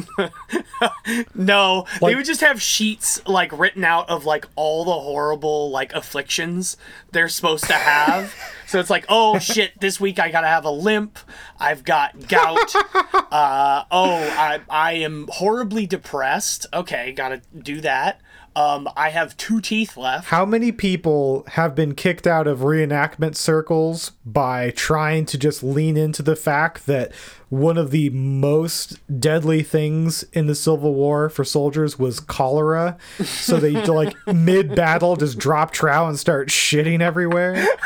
No, 1.35 1.87
they 2.01 2.15
would 2.15 2.25
just 2.25 2.41
have 2.41 2.61
sheets 2.63 3.27
like 3.27 3.57
written 3.57 3.85
out 3.85 4.09
of 4.09 4.25
like 4.25 4.47
all 4.57 4.85
the 4.85 4.93
horrible 4.93 5.71
like 5.71 5.93
afflictions 5.93 6.77
they're 7.13 7.29
supposed 7.29 7.65
to 7.65 7.73
have. 7.73 8.35
so 8.67 8.79
it's 8.79 8.91
like, 8.91 9.07
oh 9.09 9.39
shit, 9.41 9.79
this 9.81 10.01
week 10.01 10.19
I 10.19 10.31
gotta 10.31 10.47
have 10.47 10.65
a 10.65 10.71
limp. 10.71 11.19
I've 11.59 11.85
got 11.85 12.29
gout. 12.29 12.75
uh, 12.75 13.85
oh, 13.91 14.35
I 14.39 14.61
I 14.69 14.93
am 14.95 15.29
horribly 15.33 15.87
depressed. 15.87 16.67
Okay, 16.73 17.13
gotta 17.13 17.41
do 17.57 17.81
that. 17.81 18.21
Um, 18.59 18.89
I 18.97 19.11
have 19.11 19.37
two 19.37 19.61
teeth 19.61 19.97
left. 19.97 20.27
How 20.29 20.45
many 20.45 20.73
people 20.73 21.45
have 21.51 21.77
been 21.77 21.95
kicked 21.95 22.27
out 22.27 22.49
of 22.49 22.59
reenactment 22.59 23.37
circles 23.37 24.11
by 24.27 24.71
trying 24.71 25.27
to 25.27 25.39
just 25.39 25.63
lean 25.63 25.97
into 25.97 26.25
the 26.25 26.35
fact 26.35 26.87
that 26.87 27.13
one 27.51 27.79
of 27.79 27.93
the 27.93 28.11
most 28.11 28.99
deadly 29.21 29.63
things 29.63 30.25
in 30.33 30.49
the 30.49 30.57
Civil 30.57 30.93
War 30.93 31.29
for 31.29 31.45
soldiers 31.45 32.01
was 32.01 32.19
cholera? 32.19 32.99
So 33.23 33.59
they 33.59 33.71
like 33.87 34.17
mid 34.27 34.75
battle 34.75 35.15
just 35.15 35.39
drop 35.39 35.71
trow 35.71 36.09
and 36.09 36.19
start 36.19 36.49
shitting 36.49 37.01
everywhere. 37.01 37.65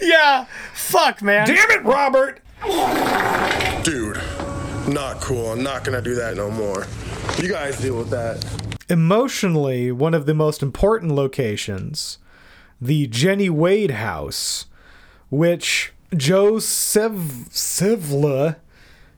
Yeah, 0.00 0.46
fuck, 0.74 1.22
man. 1.22 1.46
Damn 1.46 1.70
it, 1.70 1.84
Robert! 1.84 2.40
Dude, 3.84 4.20
not 4.88 5.20
cool. 5.20 5.52
I'm 5.52 5.62
not 5.62 5.84
gonna 5.84 6.02
do 6.02 6.14
that 6.16 6.34
no 6.36 6.50
more. 6.50 6.86
You 7.40 7.48
guys 7.48 7.80
deal 7.80 7.96
with 7.96 8.10
that. 8.10 8.71
Emotionally 8.92 9.90
one 9.90 10.12
of 10.12 10.26
the 10.26 10.34
most 10.34 10.62
important 10.62 11.12
locations, 11.12 12.18
the 12.80 13.06
Jenny 13.06 13.48
Wade 13.48 13.92
house, 13.92 14.66
which 15.30 15.92
Joe 16.14 16.58
Sev- 16.58 17.48
Sevla, 17.50 18.56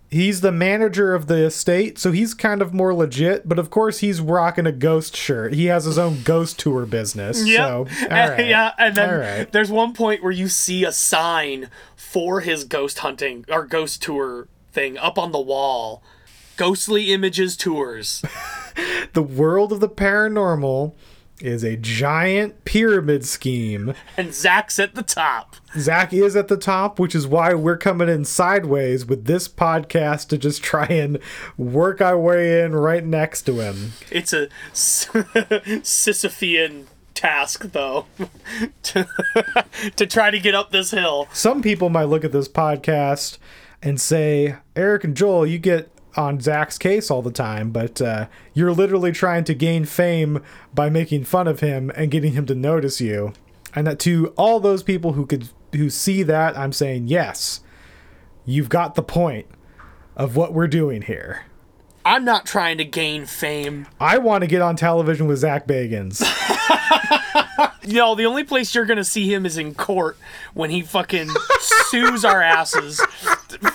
he's 0.08 0.42
the 0.42 0.52
manager 0.52 1.12
of 1.12 1.26
the 1.26 1.44
estate, 1.44 1.98
so 1.98 2.12
he's 2.12 2.34
kind 2.34 2.62
of 2.62 2.72
more 2.72 2.94
legit. 2.94 3.48
But 3.48 3.58
of 3.58 3.70
course, 3.70 3.98
he's 3.98 4.20
rocking 4.20 4.66
a 4.66 4.72
ghost 4.72 5.16
shirt. 5.16 5.54
He 5.54 5.66
has 5.66 5.84
his 5.86 5.98
own 5.98 6.22
ghost 6.22 6.58
tour 6.58 6.86
business. 6.86 7.44
Yep. 7.44 7.58
So, 7.58 8.06
right. 8.10 8.46
yeah, 8.46 8.72
and 8.78 8.94
then 8.94 9.18
right. 9.18 9.52
there's 9.52 9.72
one 9.72 9.92
point 9.92 10.22
where 10.22 10.32
you 10.32 10.48
see 10.48 10.84
a 10.84 10.92
sign 10.92 11.68
for 11.96 12.40
his 12.42 12.62
ghost 12.62 13.00
hunting 13.00 13.44
or 13.48 13.66
ghost 13.66 14.02
tour 14.02 14.46
thing 14.72 14.96
up 14.98 15.18
on 15.18 15.32
the 15.32 15.40
wall. 15.40 16.00
Ghostly 16.56 17.12
Images 17.12 17.56
Tours. 17.56 18.22
the 19.12 19.22
world 19.22 19.72
of 19.72 19.80
the 19.80 19.88
paranormal 19.88 20.94
is 21.40 21.64
a 21.64 21.76
giant 21.76 22.64
pyramid 22.64 23.24
scheme. 23.24 23.92
And 24.16 24.32
Zach's 24.32 24.78
at 24.78 24.94
the 24.94 25.02
top. 25.02 25.56
Zach 25.76 26.12
is 26.12 26.36
at 26.36 26.48
the 26.48 26.56
top, 26.56 26.98
which 26.98 27.14
is 27.14 27.26
why 27.26 27.54
we're 27.54 27.76
coming 27.76 28.08
in 28.08 28.24
sideways 28.24 29.04
with 29.04 29.24
this 29.24 29.48
podcast 29.48 30.28
to 30.28 30.38
just 30.38 30.62
try 30.62 30.86
and 30.86 31.18
work 31.56 32.00
our 32.00 32.18
way 32.18 32.62
in 32.62 32.74
right 32.74 33.04
next 33.04 33.42
to 33.42 33.60
him. 33.60 33.92
It's 34.10 34.32
a 34.32 34.48
Sisyphean 35.82 36.86
task, 37.14 37.72
though, 37.72 38.06
to, 38.84 39.06
to 39.96 40.06
try 40.06 40.30
to 40.30 40.38
get 40.38 40.54
up 40.54 40.70
this 40.70 40.92
hill. 40.92 41.28
Some 41.32 41.62
people 41.62 41.90
might 41.90 42.04
look 42.04 42.24
at 42.24 42.32
this 42.32 42.48
podcast 42.48 43.38
and 43.82 44.00
say, 44.00 44.56
Eric 44.76 45.04
and 45.04 45.16
Joel, 45.16 45.46
you 45.46 45.58
get 45.58 45.90
on 46.16 46.40
Zach's 46.40 46.78
case 46.78 47.10
all 47.10 47.22
the 47.22 47.30
time, 47.30 47.70
but 47.70 48.00
uh, 48.00 48.26
you're 48.52 48.72
literally 48.72 49.12
trying 49.12 49.44
to 49.44 49.54
gain 49.54 49.84
fame 49.84 50.42
by 50.74 50.88
making 50.90 51.24
fun 51.24 51.48
of 51.48 51.60
him 51.60 51.90
and 51.94 52.10
getting 52.10 52.32
him 52.32 52.46
to 52.46 52.54
notice 52.54 53.00
you. 53.00 53.32
And 53.74 53.86
that 53.86 53.98
to 54.00 54.28
all 54.36 54.60
those 54.60 54.82
people 54.82 55.14
who 55.14 55.26
could 55.26 55.48
who 55.72 55.90
see 55.90 56.22
that, 56.22 56.56
I'm 56.56 56.72
saying 56.72 57.08
yes, 57.08 57.60
you've 58.44 58.68
got 58.68 58.94
the 58.94 59.02
point 59.02 59.46
of 60.16 60.36
what 60.36 60.52
we're 60.52 60.68
doing 60.68 61.02
here. 61.02 61.46
I'm 62.04 62.24
not 62.24 62.46
trying 62.46 62.78
to 62.78 62.84
gain 62.84 63.26
fame. 63.26 63.86
I 63.98 64.18
want 64.18 64.42
to 64.42 64.48
get 64.48 64.60
on 64.62 64.76
television 64.76 65.26
with 65.26 65.38
Zach 65.38 65.66
Bagans. 65.66 66.22
You 67.86 67.96
know, 67.96 68.14
the 68.14 68.24
only 68.24 68.44
place 68.44 68.74
you're 68.74 68.86
gonna 68.86 69.04
see 69.04 69.32
him 69.32 69.44
is 69.44 69.58
in 69.58 69.74
court 69.74 70.16
when 70.54 70.70
he 70.70 70.80
fucking 70.80 71.28
sues 71.90 72.24
our 72.24 72.40
asses 72.40 72.98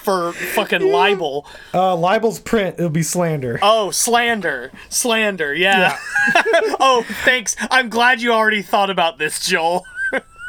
for 0.01 0.33
fucking 0.33 0.81
libel. 0.81 1.45
Uh, 1.73 1.95
libel's 1.95 2.39
print. 2.39 2.75
It'll 2.79 2.89
be 2.89 3.03
slander. 3.03 3.59
Oh, 3.61 3.91
slander, 3.91 4.71
slander. 4.89 5.53
Yeah. 5.53 5.95
oh, 6.79 7.05
thanks. 7.23 7.55
I'm 7.69 7.89
glad 7.89 8.21
you 8.21 8.31
already 8.31 8.63
thought 8.63 8.89
about 8.89 9.19
this, 9.19 9.45
Joel. 9.45 9.85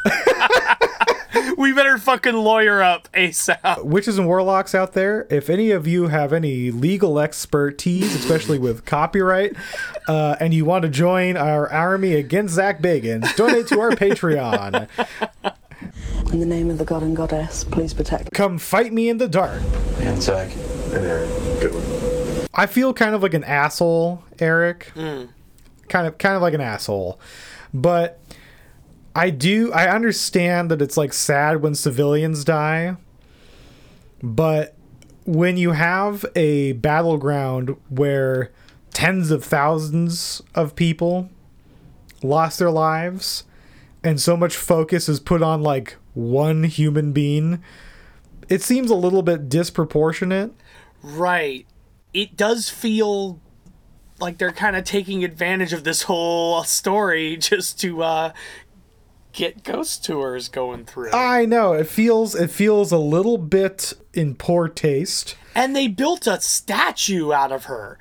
we 1.57 1.73
better 1.73 1.99
fucking 1.99 2.35
lawyer 2.35 2.83
up 2.83 3.09
ASAP. 3.12 3.85
Witches 3.85 4.19
and 4.19 4.26
warlocks 4.26 4.75
out 4.75 4.92
there, 4.92 5.26
if 5.30 5.50
any 5.50 5.71
of 5.71 5.87
you 5.87 6.09
have 6.09 6.33
any 6.33 6.71
legal 6.71 7.19
expertise, 7.19 8.14
especially 8.14 8.59
with 8.59 8.85
copyright, 8.85 9.54
uh, 10.09 10.37
and 10.40 10.54
you 10.54 10.64
want 10.64 10.83
to 10.83 10.88
join 10.88 11.37
our 11.37 11.71
army 11.71 12.14
against 12.14 12.54
Zach 12.54 12.80
Bagans, 12.80 13.35
donate 13.37 13.66
to 13.69 13.80
our 13.80 13.90
Patreon. 13.90 14.88
In 16.33 16.38
the 16.38 16.47
name 16.47 16.71
of 16.71 16.78
the 16.78 16.85
god 16.85 17.02
and 17.02 17.16
goddess, 17.16 17.64
please 17.64 17.92
protect. 17.92 18.33
Come 18.33 18.59
fight 18.59 18.92
me 18.92 19.09
in 19.09 19.19
the 19.19 19.28
dark. 19.28 19.61
And 19.99 20.23
Zach. 20.23 20.52
And 20.92 21.04
Aaron. 21.04 21.28
Good 21.59 21.75
one. 21.75 22.49
I 22.54 22.66
feel 22.66 22.95
kind 22.95 23.14
of 23.16 23.23
like 23.23 23.35
an 23.35 23.42
asshole, 23.42 24.23
Eric. 24.38 24.92
Mm. 24.95 25.30
Kind 25.88 26.07
of, 26.07 26.19
kind 26.19 26.37
of 26.37 26.42
like 26.42 26.54
an 26.54 26.61
asshole, 26.61 27.19
but 27.75 28.20
I 29.14 29.31
do. 29.31 29.73
I 29.73 29.88
understand 29.88 30.71
that 30.71 30.81
it's 30.81 30.97
like 30.97 31.12
sad 31.12 31.62
when 31.62 31.75
civilians 31.75 32.45
die, 32.45 32.97
but 34.23 34.75
when 35.25 35.57
you 35.57 35.73
have 35.73 36.25
a 36.37 36.73
battleground 36.73 37.76
where 37.88 38.50
tens 38.93 39.31
of 39.31 39.45
thousands 39.45 40.43
of 40.55 40.76
people 40.76 41.29
lost 42.23 42.59
their 42.59 42.71
lives, 42.71 43.45
and 44.02 44.21
so 44.21 44.37
much 44.37 44.57
focus 44.57 45.09
is 45.09 45.21
put 45.21 45.43
on 45.43 45.62
like 45.62 45.97
one 46.14 46.64
human 46.64 47.12
being, 47.12 47.62
it 48.49 48.62
seems 48.62 48.90
a 48.90 48.97
little 48.97 49.23
bit 49.23 49.49
disproportionate. 49.49 50.52
Right. 51.02 51.67
It 52.12 52.37
does 52.37 52.69
feel 52.69 53.40
like 54.19 54.38
they're 54.38 54.52
kind 54.52 54.76
of 54.76 54.85
taking 54.85 55.25
advantage 55.25 55.73
of 55.73 55.85
this 55.85 56.02
whole 56.02 56.62
story 56.64 57.37
just 57.40 57.81
to 57.81 58.02
uh, 58.02 58.33
get 59.33 59.63
ghost 59.65 60.05
tours 60.05 60.49
going 60.49 60.85
through. 60.85 61.11
I 61.13 61.47
know 61.47 61.73
it 61.73 61.87
feels 61.87 62.35
it 62.35 62.51
feels 62.51 62.93
a 62.93 62.99
little 62.99 63.39
bit 63.39 63.93
in 64.13 64.35
poor 64.35 64.69
taste. 64.69 65.37
and 65.55 65.75
they 65.75 65.89
built 65.89 66.27
a 66.27 66.41
statue 66.41 67.33
out 67.33 67.51
of 67.53 67.65
her. 67.65 67.99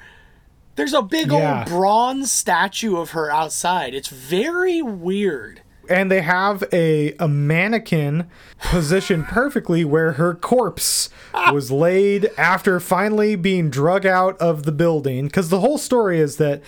There's 0.76 0.94
a 0.94 1.02
big 1.02 1.32
Yeah. 1.32 1.60
old 1.60 1.68
bronze 1.68 2.32
statue 2.32 2.98
of 2.98 3.12
her 3.12 3.30
outside. 3.32 3.94
It's 3.94 4.08
very 4.10 4.82
weird. 4.82 5.62
And 5.90 6.12
they 6.12 6.22
have 6.22 6.64
a 6.72 7.14
a 7.20 7.28
mannequin 7.28 8.28
positioned 8.62 9.26
perfectly 9.28 9.84
where 9.84 10.14
her 10.14 10.36
corpse 10.36 11.10
was 11.52 11.72
laid 11.72 12.30
after 12.38 12.80
finally 12.80 13.36
being 13.36 13.70
drug 13.72 14.06
out 14.06 14.38
of 14.38 14.64
the 14.64 14.72
building. 14.72 15.26
Because 15.26 15.50
the 15.50 15.60
whole 15.62 15.80
story 15.80 16.20
is 16.20 16.38
that 16.38 16.62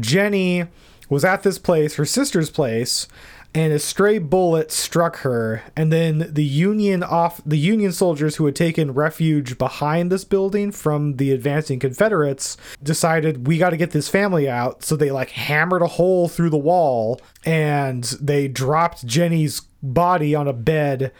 Jenny 0.00 0.64
was 1.10 1.24
at 1.24 1.42
this 1.42 1.58
place, 1.58 1.96
her 1.96 2.06
sister's 2.06 2.48
place, 2.50 3.06
and 3.54 3.72
a 3.72 3.78
stray 3.78 4.18
bullet 4.18 4.72
struck 4.72 5.16
her. 5.18 5.62
And 5.76 5.92
then 5.92 6.26
the 6.32 6.44
Union 6.44 7.02
off 7.02 7.40
the 7.44 7.58
Union 7.58 7.92
soldiers 7.92 8.36
who 8.36 8.46
had 8.46 8.56
taken 8.56 8.94
refuge 8.94 9.58
behind 9.58 10.10
this 10.10 10.24
building 10.24 10.72
from 10.72 11.16
the 11.16 11.32
advancing 11.32 11.78
Confederates 11.78 12.56
decided 12.82 13.46
we 13.46 13.58
got 13.58 13.70
to 13.70 13.76
get 13.76 13.90
this 13.90 14.08
family 14.08 14.48
out. 14.48 14.82
So 14.84 14.96
they 14.96 15.10
like 15.10 15.30
hammered 15.30 15.82
a 15.82 15.86
hole 15.86 16.28
through 16.28 16.50
the 16.50 16.56
wall 16.56 17.20
and 17.44 18.04
they 18.20 18.48
dropped 18.48 19.06
Jenny's 19.06 19.60
body 19.82 20.34
on 20.34 20.48
a 20.48 20.52
bed 20.54 21.12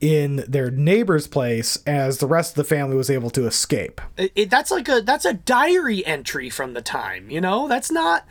in 0.00 0.44
their 0.48 0.70
neighbor's 0.70 1.26
place 1.26 1.78
as 1.86 2.18
the 2.18 2.26
rest 2.26 2.50
of 2.52 2.56
the 2.56 2.64
family 2.64 2.96
was 2.96 3.08
able 3.08 3.30
to 3.30 3.46
escape. 3.46 4.00
It, 4.16 4.32
it- 4.34 4.50
that's 4.50 4.70
like 4.70 4.88
a 4.88 5.00
that's 5.00 5.24
a 5.24 5.34
diary 5.34 6.04
entry 6.04 6.50
from 6.50 6.74
the 6.74 6.82
time, 6.82 7.30
you 7.30 7.40
know? 7.40 7.66
That's 7.68 7.90
not 7.90 8.26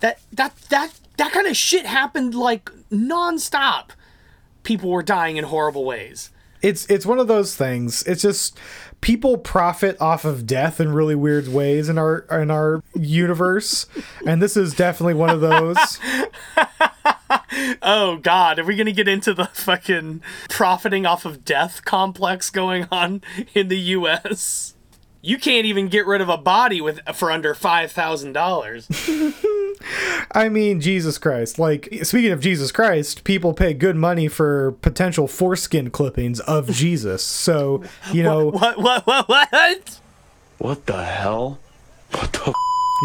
that 0.00 0.20
that 0.32 0.54
that 0.68 0.92
that 1.16 1.32
kind 1.32 1.46
of 1.46 1.56
shit 1.56 1.86
happened 1.86 2.34
like 2.34 2.70
nonstop. 2.90 3.90
People 4.62 4.90
were 4.90 5.02
dying 5.02 5.36
in 5.36 5.44
horrible 5.44 5.84
ways. 5.84 6.30
It's 6.62 6.86
it's 6.86 7.04
one 7.04 7.18
of 7.18 7.28
those 7.28 7.54
things. 7.54 8.02
It's 8.04 8.22
just 8.22 8.58
people 9.02 9.36
profit 9.36 10.00
off 10.00 10.24
of 10.24 10.46
death 10.46 10.80
in 10.80 10.92
really 10.92 11.14
weird 11.14 11.48
ways 11.48 11.90
in 11.90 11.98
our 11.98 12.20
in 12.30 12.50
our 12.50 12.82
universe, 12.94 13.86
and 14.26 14.40
this 14.42 14.56
is 14.56 14.74
definitely 14.74 15.14
one 15.14 15.30
of 15.30 15.40
those. 15.40 15.98
Oh 17.82 18.16
god, 18.16 18.58
are 18.58 18.64
we 18.64 18.76
going 18.76 18.86
to 18.86 18.92
get 18.92 19.08
into 19.08 19.34
the 19.34 19.46
fucking 19.46 20.22
profiting 20.48 21.06
off 21.06 21.24
of 21.24 21.44
death 21.44 21.84
complex 21.84 22.50
going 22.50 22.86
on 22.90 23.22
in 23.54 23.68
the 23.68 23.78
US? 23.78 24.73
You 25.24 25.38
can't 25.38 25.64
even 25.64 25.88
get 25.88 26.06
rid 26.06 26.20
of 26.20 26.28
a 26.28 26.36
body 26.36 26.82
with 26.82 27.00
for 27.14 27.30
under 27.30 27.54
$5,000. 27.54 29.34
I 30.32 30.50
mean, 30.50 30.82
Jesus 30.82 31.16
Christ. 31.16 31.58
Like, 31.58 31.88
speaking 32.02 32.30
of 32.30 32.40
Jesus 32.40 32.70
Christ, 32.70 33.24
people 33.24 33.54
pay 33.54 33.72
good 33.72 33.96
money 33.96 34.28
for 34.28 34.72
potential 34.82 35.26
foreskin 35.26 35.90
clippings 35.90 36.40
of 36.40 36.70
Jesus. 36.70 37.22
So, 37.22 37.82
you 38.12 38.22
know, 38.28 38.50
What 38.50 38.78
what 38.78 39.06
what 39.06 39.26
what? 39.26 40.00
What 40.58 40.84
the 40.84 41.02
hell? 41.02 41.58
What 42.10 42.30
the? 42.34 42.52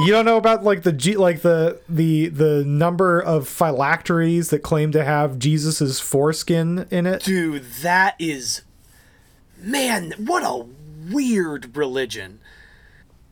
you 0.06 0.12
don't 0.12 0.26
know 0.26 0.36
about 0.36 0.62
like 0.62 0.84
the 0.84 0.92
G, 0.92 1.16
like 1.16 1.42
the 1.42 1.80
the 1.88 2.28
the 2.28 2.66
number 2.66 3.22
of 3.22 3.48
phylacteries 3.48 4.50
that 4.50 4.60
claim 4.60 4.92
to 4.92 5.06
have 5.06 5.40
Jesus's 5.40 6.02
foreskin 6.02 6.86
in 6.92 7.06
it. 7.06 7.24
Dude, 7.24 7.64
that 7.82 8.16
is 8.20 8.64
man, 9.58 10.14
what 10.18 10.44
a 10.44 10.66
weird 11.12 11.76
religion. 11.76 12.40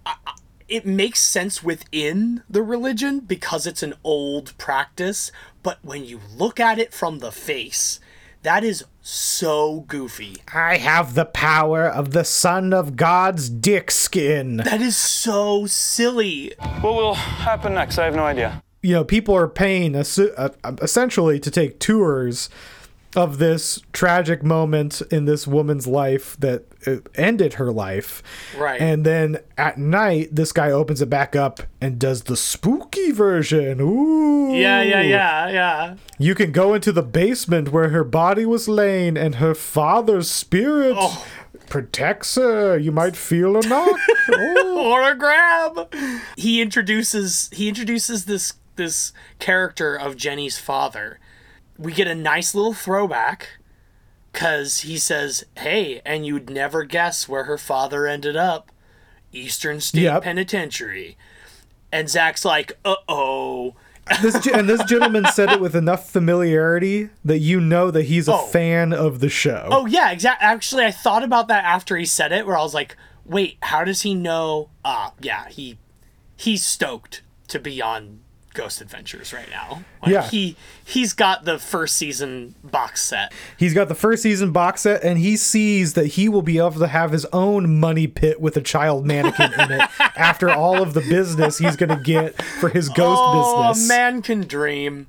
I- 0.06 0.16
I- 0.26 0.34
It 0.70 0.86
makes 0.86 1.22
sense 1.22 1.64
within 1.64 2.44
the 2.50 2.62
religion 2.62 3.22
because 3.22 3.66
it's 3.66 3.84
an 3.84 3.94
old 4.04 4.54
practice, 4.58 5.32
but 5.64 5.80
when 5.82 6.04
you 6.04 6.20
look 6.36 6.60
at 6.60 6.78
it 6.78 6.94
from 6.94 7.20
the 7.20 7.32
face, 7.32 8.02
that 8.44 8.66
is 8.66 8.84
so 9.02 9.86
goofy. 9.88 10.38
I 10.54 10.76
have 10.76 11.14
the 11.14 11.24
power 11.24 11.88
of 11.88 12.12
the 12.12 12.26
Son 12.26 12.74
of 12.74 12.98
God's 12.98 13.50
dick 13.50 13.90
skin. 13.92 14.58
That 14.58 14.82
is 14.82 14.98
so 14.98 15.66
silly. 15.68 16.54
What 16.82 16.96
will 16.96 17.14
happen 17.14 17.74
next? 17.76 17.98
I 17.98 18.04
have 18.04 18.16
no 18.16 18.26
idea. 18.26 18.62
you 18.84 18.94
know, 18.94 19.04
people 19.06 19.36
are 19.36 19.48
paying 19.48 19.94
essu- 19.94 20.34
uh, 20.38 20.50
essentially 20.82 21.40
to 21.40 21.50
take 21.50 21.80
tours 21.80 22.50
of 23.16 23.38
this 23.40 23.82
tragic 23.94 24.44
moment 24.44 25.02
in 25.12 25.26
this 25.26 25.48
woman's 25.48 25.88
life 25.88 26.36
that 26.40 26.66
uh, 26.86 26.98
ended 27.16 27.54
her 27.54 27.72
life. 27.72 28.22
Right. 28.58 28.80
And 28.80 29.06
then 29.06 29.40
at 29.58 29.78
night, 29.78 30.30
this 30.36 30.52
guy 30.52 30.70
opens 30.72 31.02
it 31.02 31.10
back 31.10 31.36
up 31.36 31.62
and 31.82 31.98
does 31.98 32.24
the 32.24 32.36
spooky 32.38 33.12
version. 33.12 33.80
Ooh. 33.82 34.54
Yeah, 34.54 34.82
yeah, 34.84 35.02
yeah, 35.02 35.50
yeah. 35.50 35.96
You 36.20 36.36
can 36.36 36.52
go 36.52 36.74
into 36.74 36.92
the 36.92 37.02
basement 37.04 37.72
where 37.72 37.90
her 37.90 38.04
body 38.04 38.46
was 38.46 38.68
laying 38.68 39.18
and 39.18 39.36
her 39.36 39.56
father's 39.56 40.30
spirit 40.30 40.94
Oh. 40.98 41.26
protects 41.68 42.36
her. 42.36 42.78
You 42.78 42.92
might 42.92 43.16
feel 43.16 43.58
a 43.58 43.62
knock. 43.68 43.98
Oh. 44.30 44.92
or 44.92 45.10
a 45.10 45.16
grab. 45.16 45.92
He 46.36 46.62
introduces 46.62 47.50
he 47.54 47.68
introduces 47.70 48.26
this 48.26 48.54
this 48.76 49.12
character 49.40 49.96
of 49.96 50.18
Jenny's 50.18 50.60
father. 50.60 51.20
We 51.78 51.94
get 51.94 52.08
a 52.08 52.16
nice 52.16 52.56
little 52.56 52.74
throwback 52.74 53.60
cuz 54.34 54.80
he 54.80 54.98
says, 54.98 55.46
"Hey, 55.58 56.02
and 56.06 56.26
you'd 56.26 56.50
never 56.50 56.84
guess 56.84 57.28
where 57.28 57.44
her 57.46 57.58
father 57.58 58.08
ended 58.08 58.36
up. 58.36 58.72
Eastern 59.32 59.80
State 59.82 60.02
Yep. 60.04 60.24
Penitentiary." 60.24 61.18
And 61.92 62.10
Zach's 62.10 62.44
like, 62.46 62.74
"Uh-oh." 62.86 63.76
this 64.22 64.48
and 64.48 64.70
this 64.70 64.84
gentleman 64.86 65.26
said 65.34 65.50
it 65.52 65.60
with 65.60 65.76
enough 65.76 66.10
familiarity 66.10 67.10
that 67.26 67.40
you 67.40 67.60
know 67.60 67.92
that 67.92 68.04
he's 68.04 68.28
a 68.30 68.34
Oh. 68.36 68.48
fan 68.48 68.94
of 68.94 69.20
the 69.20 69.28
show. 69.30 69.68
Oh 69.70 69.86
yeah, 69.86 70.12
exactly. 70.12 70.46
Actually, 70.48 70.86
I 70.86 70.92
thought 70.92 71.24
about 71.24 71.48
that 71.50 71.66
after 71.66 71.98
he 71.98 72.06
said 72.06 72.32
it, 72.32 72.46
where 72.48 72.58
I 72.58 72.62
was 72.64 72.74
like, 72.74 72.96
"Wait, 73.26 73.58
how 73.64 73.84
does 73.84 74.02
he 74.04 74.14
know?" 74.14 74.70
Ah, 74.86 75.12
yeah, 75.20 75.50
he 75.50 75.78
he's 76.38 76.64
stoked 76.64 77.22
to 77.50 77.60
be 77.60 77.82
on 77.82 78.20
Ghost 78.58 78.82
Adventures 78.82 79.34
right 79.34 79.50
now. 79.52 79.84
Like, 80.02 80.12
Yeah. 80.12 80.28
he 80.28 80.56
he's 80.84 81.14
got 81.14 81.46
the 81.46 81.60
first 81.60 81.96
season 81.96 82.56
box 82.64 83.04
set. 83.04 83.32
He's 83.56 83.76
got 83.76 83.88
the 83.88 83.94
first 83.96 84.24
season 84.24 84.52
box 84.52 84.82
set, 84.82 85.04
and 85.04 85.20
he 85.20 85.38
sees 85.38 85.94
that 85.94 86.08
he 86.08 86.28
will 86.28 86.42
be 86.42 86.58
able 86.58 86.72
to 86.72 86.88
have 86.88 87.12
his 87.12 87.26
own 87.32 87.80
money 87.80 88.08
pit 88.08 88.42
with 88.42 88.58
a 88.58 88.62
child 88.62 89.06
mannequin 89.06 89.54
in 89.54 89.72
it 89.74 89.90
after 90.18 90.50
all 90.50 90.82
of 90.82 90.96
the 90.96 91.02
business 91.02 91.60
he's 91.60 91.76
going 91.76 91.90
to 91.96 92.04
get 92.04 92.42
for 92.42 92.70
his 92.70 92.90
ghost 92.90 93.22
oh, 93.24 93.68
business. 93.70 93.88
man 93.88 94.24
can 94.24 94.42
dream. 94.42 95.06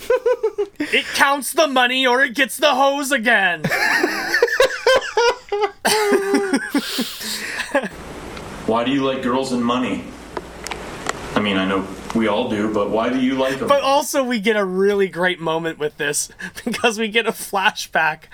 it 0.80 1.04
counts 1.14 1.52
the 1.52 1.68
money 1.68 2.06
or 2.06 2.22
it 2.22 2.34
gets 2.34 2.56
the 2.56 2.74
hose 2.74 3.12
again. 3.12 3.62
Why 8.66 8.84
do 8.84 8.90
you 8.90 9.04
like 9.04 9.22
girls 9.22 9.52
and 9.52 9.62
money? 9.62 10.04
I 11.34 11.40
mean, 11.40 11.58
I 11.58 11.66
know 11.66 11.86
we 12.14 12.26
all 12.28 12.48
do, 12.50 12.72
but 12.72 12.90
why 12.90 13.08
do 13.08 13.20
you 13.20 13.34
like 13.34 13.58
them? 13.58 13.68
But 13.68 13.82
also, 13.82 14.22
we 14.22 14.38
get 14.40 14.56
a 14.56 14.64
really 14.64 15.08
great 15.08 15.40
moment 15.40 15.78
with 15.78 15.96
this 15.96 16.28
because 16.64 16.98
we 16.98 17.08
get 17.08 17.26
a 17.26 17.32
flashback 17.32 18.24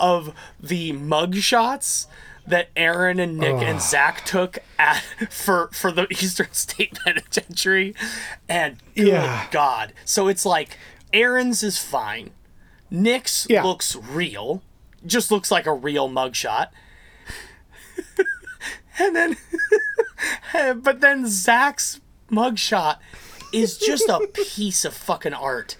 of 0.00 0.34
the 0.60 0.92
mug 0.92 1.34
shots 1.36 2.06
that 2.46 2.68
Aaron 2.76 3.18
and 3.18 3.38
Nick 3.38 3.54
Oh. 3.56 3.60
and 3.60 3.80
Zach 3.82 4.24
took 4.24 4.58
at, 4.78 5.02
for 5.30 5.68
for 5.72 5.90
the 5.90 6.06
Eastern 6.10 6.48
State 6.52 6.98
Penitentiary, 7.04 7.94
and 8.48 8.76
good 8.94 9.08
Yeah. 9.08 9.46
God, 9.50 9.92
so 10.04 10.28
it's 10.28 10.46
like 10.46 10.78
Aaron's 11.12 11.62
is 11.64 11.78
fine, 11.78 12.30
Nick's 12.90 13.46
Yeah. 13.50 13.64
looks 13.64 13.96
real, 13.96 14.62
just 15.04 15.30
looks 15.32 15.50
like 15.50 15.66
a 15.66 15.72
real 15.74 16.08
mugshot, 16.08 16.68
and 18.98 19.16
then, 19.16 19.36
but 20.80 21.00
then 21.00 21.26
Zach's 21.26 22.00
mugshot 22.30 22.98
is 23.52 23.78
just 23.78 24.08
a 24.08 24.26
piece 24.32 24.84
of 24.84 24.94
fucking 24.94 25.34
art 25.34 25.76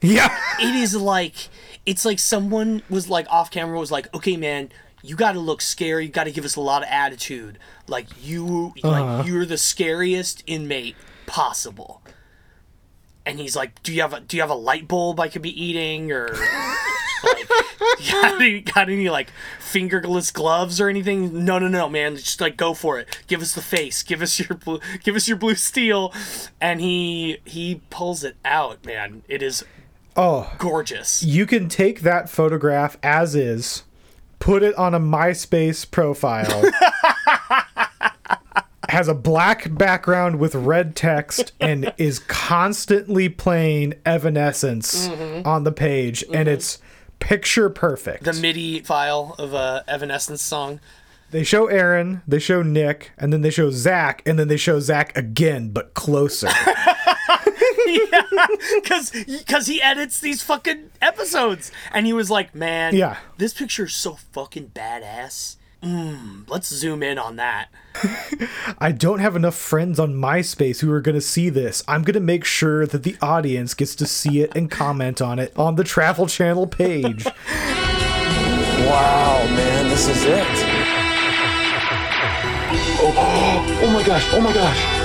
Yeah. 0.00 0.34
it 0.60 0.74
is 0.74 0.94
like 0.96 1.48
it's 1.86 2.04
like 2.04 2.18
someone 2.18 2.82
was 2.88 3.08
like 3.08 3.26
off 3.30 3.50
camera 3.50 3.78
was 3.78 3.90
like 3.90 4.12
okay 4.14 4.36
man 4.36 4.70
you 5.02 5.16
got 5.16 5.32
to 5.32 5.40
look 5.40 5.60
scary 5.62 6.04
you 6.06 6.10
got 6.10 6.24
to 6.24 6.30
give 6.32 6.44
us 6.44 6.56
a 6.56 6.60
lot 6.60 6.82
of 6.82 6.88
attitude 6.90 7.58
like 7.86 8.06
you 8.22 8.72
Uh-huh. 8.82 8.90
like 9.16 9.26
you're 9.26 9.46
the 9.46 9.58
scariest 9.58 10.42
inmate 10.46 10.96
possible 11.26 12.02
and 13.26 13.38
he's 13.38 13.54
like 13.56 13.82
do 13.82 13.92
you 13.92 14.00
have 14.00 14.12
a 14.12 14.20
do 14.20 14.36
you 14.36 14.42
have 14.42 14.50
a 14.50 14.54
light 14.54 14.88
bulb 14.88 15.20
i 15.20 15.28
could 15.28 15.42
be 15.42 15.64
eating 15.64 16.10
or 16.12 16.28
like 17.24 17.48
got 18.10 18.40
any, 18.40 18.60
got 18.60 18.88
any 18.90 19.08
like 19.10 19.30
fingerless 19.58 20.30
gloves 20.30 20.80
or 20.80 20.88
anything? 20.88 21.44
No 21.44 21.58
no 21.58 21.68
no 21.68 21.88
man. 21.88 22.16
Just 22.16 22.40
like 22.40 22.56
go 22.56 22.74
for 22.74 22.98
it. 22.98 23.08
Give 23.26 23.40
us 23.42 23.54
the 23.54 23.62
face. 23.62 24.02
Give 24.02 24.22
us 24.22 24.38
your 24.38 24.56
blue 24.58 24.80
give 25.02 25.16
us 25.16 25.28
your 25.28 25.36
blue 25.36 25.54
steel. 25.54 26.12
And 26.60 26.80
he 26.80 27.38
he 27.44 27.80
pulls 27.90 28.24
it 28.24 28.36
out 28.44 28.84
man. 28.84 29.22
It 29.28 29.42
is 29.42 29.64
Oh, 30.16 30.52
gorgeous. 30.58 31.22
You 31.22 31.46
can 31.46 31.68
take 31.68 32.00
that 32.00 32.28
photograph 32.28 32.96
as 33.02 33.34
is, 33.36 33.84
put 34.40 34.62
it 34.62 34.74
on 34.74 34.92
a 34.92 35.00
MySpace 35.00 35.88
profile. 35.88 36.64
has 38.88 39.06
a 39.06 39.14
black 39.14 39.72
background 39.76 40.40
with 40.40 40.52
red 40.54 40.96
text 40.96 41.52
and 41.60 41.92
is 41.96 42.18
constantly 42.18 43.28
playing 43.28 43.94
Evanescence 44.04 45.08
Mhm. 45.08 45.46
on 45.46 45.62
the 45.62 45.70
page, 45.72 46.24
and 46.32 46.48
it's 46.48 46.78
picture 47.20 47.70
perfect. 47.70 48.24
the 48.24 48.32
midi 48.32 48.80
file 48.80 49.34
of 49.38 49.54
a 49.54 49.84
evanescence 49.86 50.42
song 50.42 50.80
They 51.30 51.44
show 51.44 51.68
Aaron, 51.68 52.22
they 52.26 52.40
show 52.40 52.60
Nick, 52.62 53.12
and 53.16 53.32
then 53.32 53.42
they 53.42 53.50
show 53.50 53.70
Zach, 53.70 54.20
and 54.26 54.36
then 54.36 54.48
they 54.48 54.56
show 54.56 54.80
Zach 54.80 55.16
again, 55.16 55.68
but 55.70 55.94
closer. 55.94 56.48
yeah 57.86 58.22
because 58.82 59.10
because 59.10 59.66
he 59.66 59.80
edits 59.82 60.20
these 60.20 60.42
fucking 60.42 60.90
episodes 61.00 61.70
and 61.92 62.06
he 62.06 62.12
was 62.12 62.30
like 62.30 62.54
man 62.54 62.94
Yeah. 62.94 63.16
this 63.38 63.52
picture 63.54 63.84
is 63.84 63.94
so 63.94 64.14
fucking 64.32 64.70
badass 64.74 65.56
mm, 65.82 66.48
let's 66.48 66.68
zoom 66.68 67.02
in 67.02 67.18
on 67.18 67.36
that 67.36 67.68
I 68.78 68.92
don't 68.92 69.18
have 69.18 69.36
enough 69.36 69.56
friends 69.56 69.98
on 69.98 70.14
MySpace 70.14 70.80
who 70.80 70.90
are 70.92 71.00
going 71.00 71.16
to 71.16 71.20
see 71.20 71.48
this. 71.50 71.82
I'm 71.88 72.02
going 72.02 72.14
to 72.14 72.20
make 72.20 72.44
sure 72.44 72.86
that 72.86 73.02
the 73.02 73.16
audience 73.20 73.74
gets 73.74 73.94
to 73.96 74.06
see 74.06 74.40
it 74.40 74.54
and 74.56 74.70
comment 74.70 75.20
on 75.20 75.38
it 75.38 75.52
on 75.56 75.74
the 75.74 75.84
Travel 75.84 76.26
Channel 76.26 76.66
page. 76.66 77.26
Wow, 78.80 79.44
man, 79.54 79.88
this 79.88 80.08
is 80.08 80.24
it. 80.24 80.46
Oh, 83.02 83.78
oh 83.82 83.92
my 83.92 84.02
gosh, 84.04 84.26
oh 84.32 84.40
my 84.40 84.52
gosh. 84.52 85.00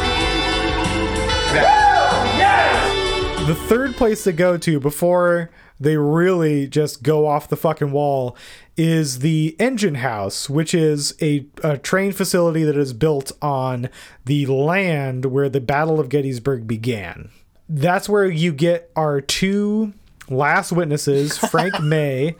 the 3.47 3.55
third 3.55 3.95
place 3.95 4.23
to 4.23 4.33
go 4.33 4.57
to 4.57 4.79
before 4.79 5.49
they 5.79 5.97
really 5.97 6.67
just 6.67 7.03
go 7.03 7.27
off 7.27 7.49
the 7.49 7.57
fucking 7.57 7.91
wall 7.91 8.35
is 8.77 9.19
the 9.19 9.55
engine 9.59 9.95
house 9.95 10.49
which 10.49 10.73
is 10.73 11.13
a, 11.21 11.45
a 11.63 11.77
train 11.77 12.11
facility 12.11 12.63
that 12.63 12.77
is 12.77 12.93
built 12.93 13.31
on 13.41 13.89
the 14.25 14.45
land 14.45 15.25
where 15.25 15.49
the 15.49 15.61
battle 15.61 15.99
of 15.99 16.09
gettysburg 16.09 16.67
began. 16.67 17.29
That's 17.67 18.07
where 18.07 18.29
you 18.29 18.53
get 18.53 18.91
our 18.95 19.21
two 19.21 19.93
last 20.29 20.71
witnesses 20.71 21.37
frank 21.49 21.81
may 21.81 22.35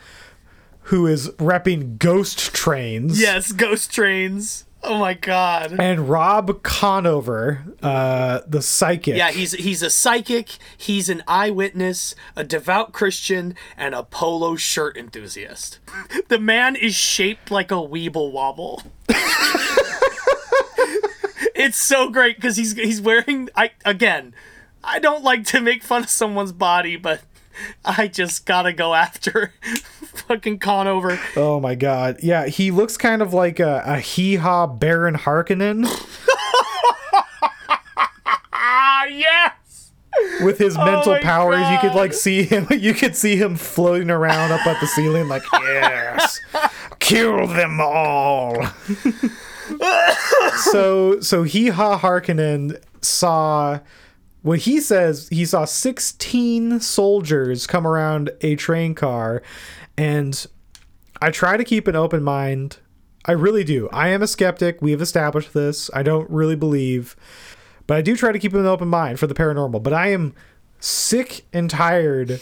who 0.90 1.08
is 1.08 1.30
repping 1.32 1.98
ghost 1.98 2.54
trains. 2.54 3.20
Yes 3.20 3.52
ghost 3.52 3.92
trains 3.92 4.65
oh 4.86 4.98
my 4.98 5.14
god. 5.14 5.80
And 5.80 6.10
rob 6.10 6.64
conover 6.64 7.64
uh, 7.82 8.42
the 8.48 8.62
psychic. 8.62 9.16
Yeah 9.16 9.32
he's 9.32 9.54
he's 9.54 9.82
a 9.82 9.90
psychic. 9.90 10.58
He's 10.78 11.10
an 11.10 11.24
eyewitness 11.28 12.16
a 12.36 12.44
devout 12.44 12.94
christian 12.94 13.56
and 13.78 13.94
a 13.96 14.04
polo 14.04 14.56
shirt 14.56 14.98
enthusiast. 14.98 15.80
The 16.28 16.40
man 16.40 16.76
is 16.76 16.96
shaped 16.96 17.52
like 17.52 17.72
a 17.72 17.76
weeble 17.76 18.32
wobble. 18.32 18.82
It's 21.56 21.82
so 21.82 22.10
great 22.10 22.36
because 22.36 22.58
he's 22.58 22.74
he's 22.74 23.02
wearing 23.02 23.50
i 23.56 23.72
again 23.86 24.36
i 24.84 25.00
don't 25.00 25.24
like 25.24 25.46
to 25.46 25.62
make 25.62 25.84
fun 25.84 26.04
of 26.04 26.10
someone's 26.10 26.52
body 26.52 26.96
but 26.98 27.22
i 27.86 28.08
just 28.08 28.46
gotta 28.46 28.74
go 28.74 28.94
after 28.94 29.54
fucking 30.04 30.58
conover 30.60 31.20
Oh 31.36 31.60
my 31.60 31.76
god. 31.76 32.18
Yeah, 32.24 32.48
he 32.48 32.72
looks 32.72 32.96
kind 32.98 33.22
of 33.22 33.34
like 33.34 33.60
a, 33.60 33.84
a 33.86 34.00
hee 34.00 34.36
haw 34.36 34.66
Baron 34.68 35.16
Harkonnen 35.16 35.86
ah 38.54 39.06
yes 39.10 39.92
with 40.44 40.58
his 40.58 40.78
Oh 40.78 40.86
mental 40.86 41.18
powers. 41.20 41.70
You 41.70 41.78
could 41.80 41.96
like 41.96 42.14
see 42.14 42.44
him 42.44 42.68
you 42.72 42.94
could 42.94 43.16
see 43.16 43.36
him 43.36 43.56
floating 43.56 44.10
around 44.10 44.52
up 44.52 44.66
at 44.66 44.80
the 44.80 44.88
ceiling 44.88 45.28
like, 45.28 45.44
"Yes. 45.54 46.40
Kill 47.00 47.48
them 47.48 47.80
all." 47.82 48.66
so 50.72 51.20
so 51.20 51.44
hee 51.44 51.68
haw 51.68 52.00
Harkonnen 52.00 52.82
saw 53.02 53.80
what 54.46 54.60
he 54.60 54.80
says 54.80 55.28
he 55.30 55.44
saw 55.44 55.66
16 55.66 56.80
soldiers 56.80 57.66
come 57.66 57.88
around 57.88 58.30
a 58.42 58.56
train 58.56 58.94
car 58.94 59.42
and 59.98 60.46
I 61.20 61.32
try 61.32 61.58
to 61.58 61.64
keep 61.64 61.88
an 61.88 61.96
open 61.96 62.22
mind. 62.22 62.78
I 63.26 63.32
really 63.32 63.64
do. 63.64 63.90
I 63.92 64.10
am 64.10 64.22
a 64.22 64.28
skeptic. 64.28 64.84
We 64.84 64.92
have 64.92 65.02
established 65.02 65.56
this. 65.56 65.90
I 65.96 66.04
don't 66.04 66.30
really 66.30 66.56
believe, 66.56 67.16
but 67.88 67.98
I 67.98 68.04
do 68.04 68.16
try 68.16 68.32
to 68.32 68.38
keep 68.38 68.54
an 68.54 68.68
open 68.68 68.88
mind 68.88 69.20
for 69.20 69.26
the 69.26 69.34
paranormal. 69.34 69.82
But 69.82 69.94
I 69.94 70.10
am 70.10 70.36
sick 70.80 71.48
and 71.52 71.68
tired 71.68 72.40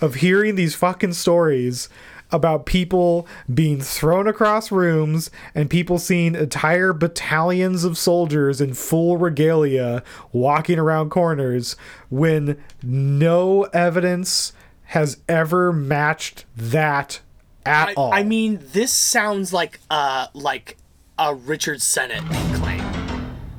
of 0.00 0.14
hearing 0.14 0.54
these 0.54 0.76
fucking 0.76 1.14
stories 1.14 1.88
about 2.34 2.66
people 2.66 3.26
being 3.52 3.80
thrown 3.80 4.26
across 4.26 4.70
rooms 4.70 5.30
and 5.54 5.70
people 5.70 5.98
seeing 5.98 6.34
entire 6.34 6.92
battalions 6.92 7.84
of 7.84 7.96
soldiers 7.96 8.60
in 8.60 8.74
full 8.74 9.16
regalia 9.16 10.02
walking 10.32 10.78
around 10.78 11.10
corners 11.10 11.76
when 12.10 12.62
no 12.82 13.62
evidence 13.72 14.52
has 14.88 15.18
ever 15.28 15.72
matched 15.72 16.44
that 16.56 17.20
at 17.64 17.88
I, 17.90 17.94
all. 17.94 18.12
I 18.12 18.22
mean, 18.24 18.58
this 18.72 18.92
sounds 18.92 19.52
like 19.52 19.80
uh 19.88 20.26
like 20.34 20.76
a 21.18 21.34
Richard 21.34 21.80
Senate 21.80 22.22
claim. 22.54 22.82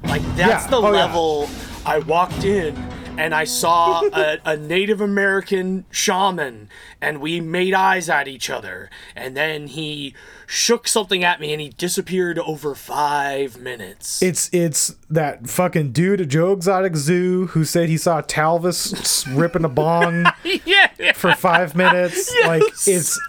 Like 0.03 0.21
that's 0.35 0.65
Yeah. 0.65 0.69
the 0.69 0.77
Oh, 0.77 0.91
yeah. 0.91 1.05
level 1.05 1.49
I 1.85 1.99
walked 1.99 2.43
in 2.43 2.75
and 3.17 3.33
I 3.33 3.43
saw 3.43 4.03
a, 4.13 4.37
a 4.45 4.57
Native 4.57 5.01
American 5.01 5.85
shaman 5.89 6.69
and 7.01 7.21
we 7.21 7.39
made 7.39 7.73
eyes 7.73 8.09
at 8.09 8.27
each 8.27 8.49
other 8.49 8.89
and 9.15 9.35
then 9.35 9.67
he 9.67 10.13
shook 10.47 10.87
something 10.87 11.23
at 11.23 11.39
me 11.39 11.51
and 11.51 11.61
he 11.61 11.69
disappeared 11.69 12.37
over 12.39 12.75
five 12.75 13.57
minutes. 13.59 14.21
It's 14.21 14.49
it's 14.53 14.95
that 15.09 15.49
fucking 15.49 15.91
dude 15.91 16.21
at 16.21 16.27
Joe 16.27 16.53
Exotic 16.53 16.95
Zoo 16.95 17.47
who 17.47 17.65
said 17.65 17.89
he 17.89 17.97
saw 17.97 18.21
Talvis 18.21 19.25
ripping 19.35 19.65
a 19.65 19.69
bong 19.69 20.25
yeah, 20.65 21.13
for 21.13 21.33
five 21.33 21.75
minutes. 21.75 22.33
Like 22.45 22.63
it's 22.85 23.19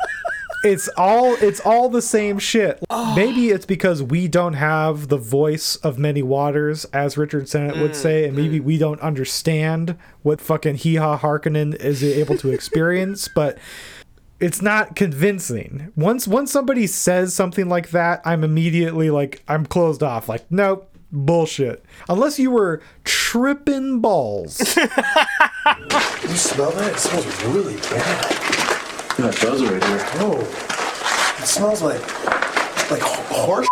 it's 0.64 0.88
all 0.96 1.34
it's 1.34 1.60
all 1.60 1.88
the 1.88 2.02
same 2.02 2.38
shit. 2.38 2.82
Maybe 3.14 3.50
it's 3.50 3.66
because 3.66 4.02
we 4.02 4.28
don't 4.28 4.54
have 4.54 5.08
the 5.08 5.16
voice 5.16 5.76
of 5.76 5.98
many 5.98 6.22
waters, 6.22 6.84
as 6.86 7.16
Richard 7.16 7.48
Senate 7.48 7.76
would 7.76 7.92
mm, 7.92 7.96
say, 7.96 8.26
and 8.26 8.36
maybe 8.36 8.60
mm. 8.60 8.64
we 8.64 8.78
don't 8.78 9.00
understand 9.00 9.96
what 10.22 10.40
fucking 10.40 10.76
Hee 10.76 10.96
Haw 10.96 11.18
Harkonnen 11.18 11.74
is 11.76 12.02
able 12.02 12.36
to 12.38 12.50
experience, 12.50 13.28
but 13.34 13.58
it's 14.40 14.60
not 14.60 14.96
convincing. 14.96 15.92
Once 15.96 16.28
once 16.28 16.50
somebody 16.52 16.86
says 16.86 17.34
something 17.34 17.68
like 17.68 17.90
that, 17.90 18.20
I'm 18.24 18.44
immediately 18.44 19.10
like 19.10 19.42
I'm 19.48 19.66
closed 19.66 20.02
off. 20.02 20.28
Like, 20.28 20.44
nope, 20.50 20.90
bullshit. 21.12 21.84
Unless 22.08 22.38
you 22.38 22.50
were 22.50 22.82
tripping 23.04 24.00
balls. 24.00 24.76
You 26.22 26.36
smell 26.36 26.70
that? 26.72 26.92
It 26.94 26.98
smells 26.98 27.44
really 27.44 27.76
bad. 27.76 28.65
Yeah, 29.26 29.32
it 29.32 29.40
does 29.40 29.62
right 29.64 29.84
here. 29.84 30.06
Oh, 30.20 30.40
it 31.40 31.46
smells 31.46 31.82
like 31.82 32.00
like 32.92 33.02
horse. 33.02 33.66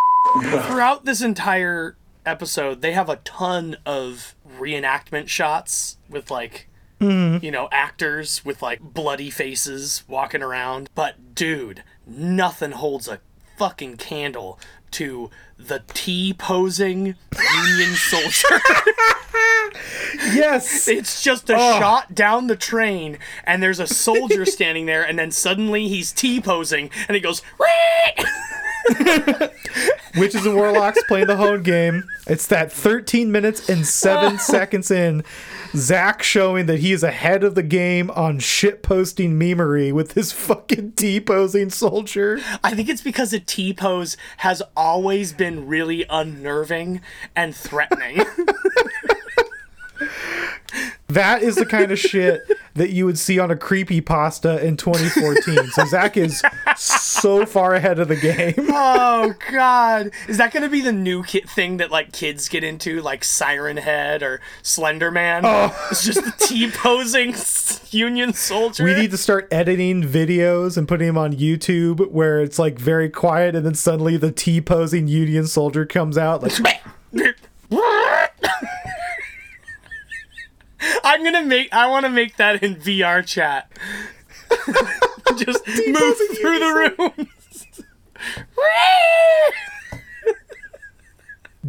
Throughout 0.67 1.05
this 1.05 1.23
entire 1.23 1.97
episode, 2.27 2.81
they 2.81 2.91
have 2.91 3.09
a 3.09 3.17
ton 3.17 3.77
of 3.87 4.35
reenactment 4.59 5.29
shots 5.29 5.99
with 6.09 6.29
like 6.29 6.69
mm-hmm. 7.01 7.45
you 7.45 7.53
know, 7.53 7.69
actors 7.71 8.45
with 8.45 8.63
like 8.63 8.81
bloody 8.81 9.31
faces 9.31 10.03
walking 10.09 10.43
around. 10.43 10.91
But 10.97 11.37
dude, 11.37 11.85
nothing 12.05 12.73
holds 12.73 13.07
a 13.07 13.21
fucking 13.57 13.99
candle 13.99 14.59
to 14.95 15.31
the 15.59 15.83
T 15.93 16.33
posing 16.37 17.07
Union 17.07 17.95
soldier. 17.95 18.61
yes. 20.35 20.89
It's 20.89 21.23
just 21.23 21.51
a 21.51 21.55
Oh. 21.57 21.79
shot 21.79 22.15
down 22.15 22.47
the 22.47 22.57
train, 22.57 23.19
and 23.45 23.63
there's 23.63 23.81
a 23.81 23.87
soldier 23.87 24.45
standing 24.57 24.87
there, 24.87 25.03
and 25.03 25.19
then 25.19 25.31
suddenly 25.31 25.89
he's 25.89 26.13
T 26.13 26.41
posing, 26.41 26.91
and 27.09 27.15
he 27.15 27.21
goes, 27.21 27.43
Witches 30.17 30.47
and 30.47 30.55
Warlocks 30.55 31.03
playing 31.09 31.27
the 31.27 31.37
home 31.37 31.63
game. 31.63 32.05
It's 32.27 32.47
that 32.47 32.73
13 32.73 33.31
minutes 33.33 33.69
and 33.69 33.87
7 33.87 34.39
seconds 34.39 34.91
in. 34.91 35.25
Zach 35.75 36.23
showing 36.23 36.67
that 36.67 36.79
he 36.79 36.93
is 36.93 37.03
ahead 37.03 37.43
of 37.43 37.55
the 37.55 37.63
game 37.63 38.11
on 38.13 38.39
shit 38.39 38.83
posting 38.83 39.39
memery 39.39 39.93
with 39.93 40.13
his 40.13 40.33
fucking 40.33 40.93
T 40.93 41.21
posing 41.21 41.71
soldier. 41.71 42.41
I 42.63 42.75
think 42.75 42.89
it's 42.89 43.03
because 43.03 43.33
a 43.33 43.41
T 43.41 43.75
pose 43.75 44.17
has 44.39 44.63
always 44.77 45.33
been 45.33 45.67
really 45.67 46.05
unnerving 46.09 47.01
and 47.35 47.55
threatening. 47.55 48.19
That 51.15 51.43
is 51.43 51.57
the 51.57 51.67
kind 51.67 51.91
of 51.91 51.99
shit 51.99 52.43
that 52.75 52.91
you 52.91 53.07
would 53.07 53.19
see 53.19 53.39
on 53.39 53.51
a 53.51 53.57
creepy 53.57 54.01
pasta 54.01 54.65
in 54.65 54.77
2014. 54.77 55.71
So 55.71 55.85
Zach 55.87 56.17
is 56.17 56.43
so 56.77 57.47
far 57.47 57.75
ahead 57.75 57.99
of 57.99 58.09
the 58.09 58.17
game. 58.17 58.55
oh 58.71 59.35
God, 59.51 60.11
is 60.29 60.39
that 60.39 60.53
gonna 60.53 60.69
be 60.69 60.81
the 60.81 60.93
new 60.93 61.23
ki- 61.23 61.43
thing 61.43 61.77
that 61.79 61.91
like 61.91 62.13
kids 62.13 62.49
get 62.49 62.65
into, 62.65 63.01
like 63.01 63.25
Siren 63.25 63.77
Head 63.77 64.23
or 64.23 64.41
Slender 64.63 65.11
Man? 65.11 65.43
Oh. 65.45 65.89
It's 65.91 66.05
just 66.05 66.25
the 66.25 66.33
T 66.47 66.71
posing 66.71 67.35
Union 67.91 68.33
soldier. 68.33 68.85
We 68.85 68.95
need 68.95 69.13
to 69.13 69.19
start 69.19 69.49
editing 69.51 70.03
videos 70.03 70.77
and 70.77 70.89
putting 70.89 71.07
them 71.07 71.19
on 71.19 71.33
YouTube 71.33 72.11
where 72.11 72.41
it's 72.41 72.59
like 72.59 72.79
very 72.79 73.09
quiet 73.09 73.55
and 73.55 73.65
then 73.65 73.75
suddenly 73.75 74.17
the 74.17 74.33
T 74.33 74.61
posing 74.61 75.07
Union 75.07 75.47
soldier 75.47 75.87
comes 75.87 76.19
out 76.19 76.43
like 76.43 76.83
I'm 81.03 81.23
gonna 81.25 81.45
make. 81.45 81.73
I 81.73 81.87
want 81.89 82.05
to 82.05 82.11
make 82.11 82.37
that 82.37 82.63
in 82.63 82.77
VR 82.77 83.25
chat. 83.27 83.71
Just 85.37 85.67
move 85.87 86.17
through 86.41 86.59
the 86.59 86.95
room. 86.99 87.29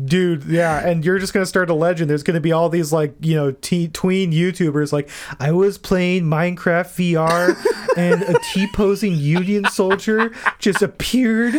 Dude, 0.04 0.44
yeah, 0.44 0.86
and 0.86 1.06
you're 1.06 1.20
just 1.20 1.32
gonna 1.32 1.46
start 1.46 1.70
a 1.70 1.74
legend. 1.74 2.10
There's 2.10 2.22
gonna 2.22 2.42
be 2.42 2.52
all 2.52 2.68
these 2.68 2.92
like 2.92 3.16
you 3.22 3.34
know 3.34 3.52
te- 3.52 3.88
tween 3.88 4.34
YouTubers 4.34 4.92
like 4.92 5.10
I 5.40 5.54
was 5.54 5.78
playing 5.78 6.24
Minecraft 6.26 7.16
VR 7.16 7.56
and 7.96 8.22
a 8.24 8.38
T 8.52 8.68
posing 8.74 9.16
Union 9.16 9.64
soldier 9.72 10.34
just 10.60 10.82
appeared. 10.82 11.56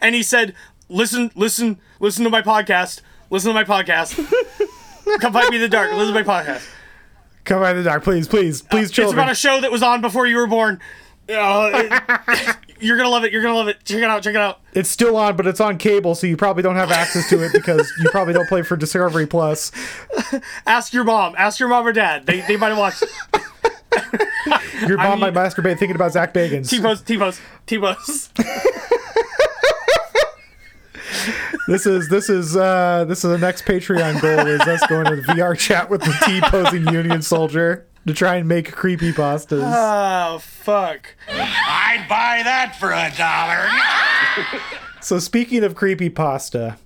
and 0.00 0.14
he 0.14 0.22
said, 0.22 0.54
"Listen, 0.88 1.30
listen, 1.34 1.78
listen 2.00 2.24
to 2.24 2.30
my 2.30 2.40
podcast. 2.40 3.02
Listen 3.28 3.52
to 3.52 3.54
my 3.54 3.64
podcast. 3.64 4.18
Come 5.20 5.32
fight 5.32 5.50
me 5.50 5.56
in 5.56 5.62
the 5.62 5.68
dark. 5.68 5.92
Listen 5.92 6.14
to 6.14 6.24
my 6.24 6.42
podcast. 6.42 6.66
Come 7.44 7.60
by 7.60 7.72
the 7.72 7.82
dark, 7.82 8.04
please, 8.04 8.28
please, 8.28 8.62
please, 8.62 8.86
It's 8.86 8.92
children. 8.92 9.18
about 9.18 9.32
a 9.32 9.34
show 9.34 9.60
that 9.60 9.72
was 9.72 9.82
on 9.82 10.00
before 10.00 10.26
you 10.26 10.36
were 10.36 10.46
born. 10.46 10.80
Uh, 11.28 12.00
you're 12.80 12.96
gonna 12.96 13.08
love 13.08 13.24
it. 13.24 13.32
You're 13.32 13.42
gonna 13.42 13.56
love 13.56 13.68
it. 13.68 13.84
Check 13.84 13.98
it 13.98 14.04
out. 14.04 14.22
Check 14.22 14.34
it 14.34 14.40
out. 14.40 14.60
It's 14.74 14.88
still 14.88 15.16
on, 15.16 15.36
but 15.36 15.46
it's 15.46 15.60
on 15.60 15.78
cable, 15.78 16.14
so 16.14 16.26
you 16.26 16.36
probably 16.36 16.62
don't 16.62 16.76
have 16.76 16.90
access 16.90 17.28
to 17.30 17.42
it 17.44 17.52
because 17.52 17.92
you 18.00 18.10
probably 18.10 18.32
don't 18.34 18.48
play 18.48 18.62
for 18.62 18.76
Discovery 18.76 19.26
Plus. 19.26 19.72
Ask 20.66 20.92
your 20.92 21.04
mom. 21.04 21.34
Ask 21.38 21.58
your 21.60 21.68
mom 21.68 21.86
or 21.86 21.92
dad. 21.92 22.26
They, 22.26 22.40
they 22.42 22.56
might 22.56 22.68
have 22.68 22.78
watched. 22.78 23.04
Your 24.86 24.96
mom 25.02 25.20
might 25.20 25.34
masturbate 25.34 25.78
thinking 25.78 25.94
about 25.96 26.12
Zach 26.12 26.32
Bagans. 26.34 26.68
T 26.68 26.80
pose. 26.80 27.02
T 27.02 27.16
pose. 27.18 27.40
T 27.66 27.78
pose. 27.78 28.30
This 31.68 31.86
is 31.86 32.08
this 32.08 32.28
is 32.28 32.56
uh 32.56 33.04
this 33.08 33.24
is 33.24 33.30
the 33.30 33.38
next 33.38 33.64
Patreon 33.64 34.20
goal 34.20 34.46
is 34.46 34.60
us 34.62 34.84
going 34.88 35.06
to 35.06 35.16
the 35.16 35.22
VR 35.22 35.56
chat 35.56 35.88
with 35.90 36.00
the 36.02 36.12
T 36.26 36.40
posing 36.42 36.86
Union 36.92 37.22
soldier 37.22 37.86
to 38.06 38.12
try 38.14 38.36
and 38.36 38.48
make 38.48 38.72
creepy 38.72 39.12
pastas. 39.12 39.62
Oh 39.64 40.38
fuck. 40.38 41.14
I'd 41.28 42.06
buy 42.08 42.42
that 42.44 42.76
for 42.80 42.90
a 42.92 43.12
dollar. 43.16 43.68
So 45.00 45.18
speaking 45.18 45.62
of 45.64 45.74
creepy 45.74 46.10
pasta, 46.10 46.78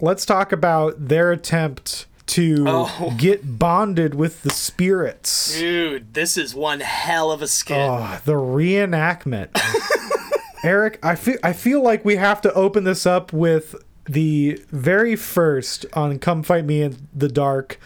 let's 0.00 0.24
talk 0.26 0.52
about 0.52 1.08
their 1.08 1.32
attempt 1.32 2.06
to 2.26 2.64
Oh. 2.66 3.14
get 3.16 3.58
bonded 3.58 4.14
with 4.14 4.42
the 4.42 4.50
spirits. 4.50 5.56
Dude, 5.58 6.12
this 6.14 6.36
is 6.36 6.54
one 6.54 6.80
hell 6.80 7.30
of 7.30 7.40
a 7.40 7.46
skit. 7.46 7.76
Oh, 7.78 8.20
the 8.24 8.32
reenactment. 8.32 9.50
Eric, 10.66 10.98
I 11.00 11.14
feel 11.14 11.38
I 11.44 11.52
feel 11.52 11.80
like 11.80 12.04
we 12.04 12.16
have 12.16 12.40
to 12.40 12.52
open 12.52 12.82
this 12.82 13.06
up 13.06 13.32
with 13.32 13.76
the 14.06 14.60
very 14.72 15.14
first 15.14 15.86
on 15.92 16.18
Come 16.18 16.42
Fight 16.42 16.64
Me 16.64 16.82
in 16.82 17.06
the 17.14 17.28
Dark 17.28 17.78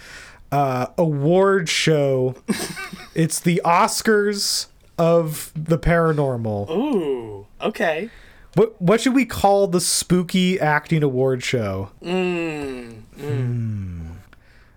uh, 0.50 0.86
award 0.96 1.68
show. 1.68 2.36
it's 3.14 3.38
the 3.38 3.60
Oscars 3.66 4.68
of 4.96 5.52
the 5.54 5.78
paranormal. 5.78 6.70
Ooh. 6.70 7.46
Okay. 7.60 8.08
What 8.54 8.80
what 8.80 9.02
should 9.02 9.14
we 9.14 9.26
call 9.26 9.66
the 9.66 9.80
spooky 9.80 10.58
acting 10.58 11.02
award 11.02 11.44
show? 11.44 11.90
Mm. 12.02 13.02
Hmm. 13.18 14.06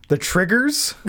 The 0.09 0.17
triggers? 0.17 0.93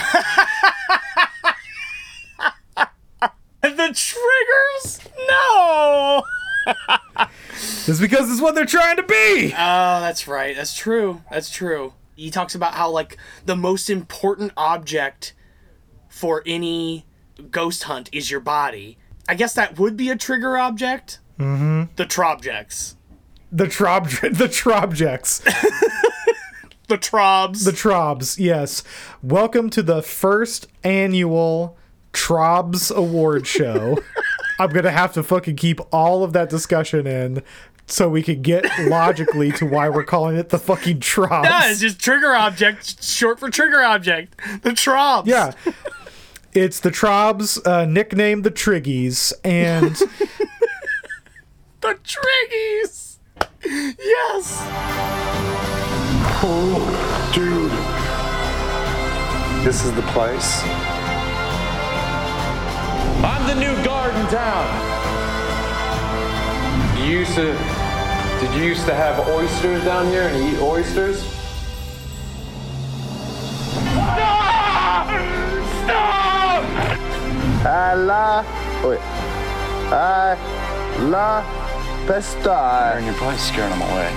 The 3.65 3.93
triggers? 3.95 5.01
No. 5.29 6.23
It's 7.87 8.01
because 8.01 8.31
it's 8.31 8.41
what 8.41 8.55
they're 8.55 8.65
trying 8.65 8.97
to 8.97 9.03
be. 9.03 9.53
Oh, 9.53 10.01
that's 10.01 10.27
right. 10.27 10.57
That's 10.57 10.75
true. 10.75 11.23
That's 11.31 11.51
true. 11.51 11.93
He 12.17 12.31
talks 12.31 12.55
about 12.55 12.75
how 12.75 12.91
like 12.91 13.19
the 13.45 13.57
most 13.57 13.91
important 13.91 14.53
object 14.57 15.35
for 16.09 16.43
any 16.47 17.05
ghost 17.51 17.85
hunt 17.85 18.09
is 18.13 18.31
your 18.31 18.41
body. 18.41 18.99
I 19.29 19.35
guess 19.35 19.55
that 19.55 19.79
would 19.79 19.97
be 19.97 20.09
a 20.11 20.17
trigger 20.17 20.57
object. 20.57 21.21
Mm-hmm. 21.39 21.95
The 21.97 22.07
trobjects. 22.07 22.95
The 23.53 23.67
trob 23.67 24.09
the 24.39 24.49
trobjects. 24.49 25.43
The 26.87 26.99
trobs. 26.99 27.65
The 27.65 27.73
trobs, 27.73 28.39
yes. 28.39 28.83
Welcome 29.23 29.71
to 29.71 29.83
the 29.83 30.03
first 30.03 30.67
annual 30.83 31.79
Trobs 32.13 32.91
Award 32.91 33.47
Show. 33.47 34.03
I'm 34.59 34.71
gonna 34.71 34.91
have 34.91 35.13
to 35.15 35.23
fucking 35.23 35.57
keep 35.57 35.81
all 35.93 36.23
of 36.25 36.33
that 36.33 36.49
discussion 36.49 37.07
in 37.07 37.43
so 37.87 38.09
we 38.09 38.23
can 38.23 38.43
get 38.43 38.65
logically 38.89 39.53
to 39.53 39.67
why 39.67 39.89
we're 39.89 40.05
calling 40.05 40.37
it 40.37 40.49
the 40.51 40.59
fucking 40.59 41.01
Trobs. 41.01 41.49
Yeah, 41.49 41.71
it's 41.71 41.81
just 41.81 42.01
trigger 42.01 42.35
object, 42.35 43.03
short 43.03 43.39
for 43.41 43.51
trigger 43.51 43.83
object. 43.83 44.41
The 44.63 44.73
trobs. 44.73 45.29
Yeah. 45.29 45.53
It's 46.55 46.79
the 46.79 46.93
Trobs, 46.93 47.59
uh, 47.67 47.85
nicknamed 47.85 48.45
the 48.45 48.51
Triggies, 48.51 49.33
and 49.43 49.97
The 51.85 51.99
triggies. 52.03 53.19
Yes. 53.63 54.57
Oh, 56.43 57.31
dude. 57.35 57.71
This 59.67 59.85
is 59.85 59.93
the 59.93 60.01
place. 60.13 60.63
I'm 63.55 63.61
the 63.61 63.67
new 63.67 63.85
garden 63.85 64.27
town. 64.27 64.67
You 66.99 67.19
used 67.19 67.35
to. 67.37 67.53
Did 68.41 68.53
you 68.57 68.65
used 68.65 68.85
to 68.87 68.95
have 68.95 69.29
oysters 69.29 69.85
down 69.85 70.09
here 70.09 70.23
and 70.23 70.55
eat 70.55 70.61
oysters? 70.61 71.23
Allah. 77.67 78.45
Wait. 78.85 79.01
I 79.93 80.37
la 81.01 81.43
pesta. 82.07 82.95
And 82.97 83.07
you're 83.07 83.15
probably 83.15 83.39
scaring 83.39 83.71
them 83.71 83.83
away. 83.83 84.09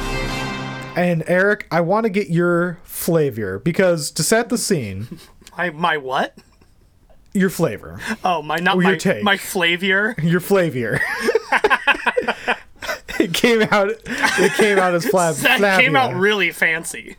and 0.96 1.24
Eric, 1.28 1.68
I 1.72 1.82
want 1.82 2.06
to 2.06 2.10
get 2.10 2.30
your 2.30 2.80
flavor 2.84 3.60
because 3.60 4.12
to 4.12 4.24
set 4.24 4.50
the 4.50 4.58
scene, 4.58 5.08
My 5.58 5.70
my 5.72 5.98
what? 5.98 6.38
Your 7.38 7.50
flavor, 7.50 8.00
Oh, 8.24 8.42
my 8.42 8.58
not 8.58 8.76
Or 8.78 8.82
your 8.84 8.92
my 8.94 8.98
take. 8.98 9.24
my 9.24 9.38
flavor. 9.38 10.16
your 10.22 10.40
flavor. 10.40 11.00
it 13.20 13.34
came 13.34 13.62
out. 13.72 13.90
It 14.06 14.54
came 14.54 14.78
out 14.80 14.94
as 14.94 15.06
Flav. 15.12 15.42
That 15.42 15.60
Flavia. 15.60 15.86
came 15.86 15.96
out 15.96 16.16
really 16.16 16.52
fancy. 16.52 17.18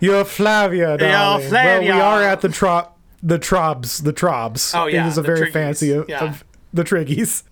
You're 0.00 0.24
Flavia, 0.24 0.96
darling. 0.98 1.50
Well, 1.50 1.80
we 1.80 1.90
are 1.90 2.22
at 2.22 2.40
the 2.40 2.48
trop, 2.48 2.98
the 3.22 3.38
Trobs, 3.38 3.98
the 4.02 4.12
Trobs. 4.12 4.74
Oh, 4.74 4.86
yeah, 4.86 5.04
it 5.04 5.08
is 5.08 5.18
a 5.18 5.22
very 5.22 5.38
Triggies. 5.38 5.52
fancy 5.52 5.92
of, 5.92 6.08
Yeah. 6.08 6.24
of 6.24 6.44
the 6.72 6.84
Triggies. 6.84 7.44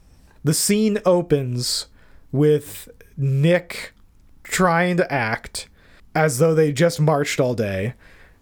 The 0.45 0.55
scene 0.55 0.99
opens 1.05 1.87
with 2.33 2.89
Nick 3.17 3.93
trying 4.45 4.97
to 4.99 5.13
act 5.13 5.69
as 6.15 6.39
though 6.39 6.55
they 6.55 6.73
just 6.73 7.01
marched 7.01 7.41
all 7.41 7.55
day, 7.55 7.95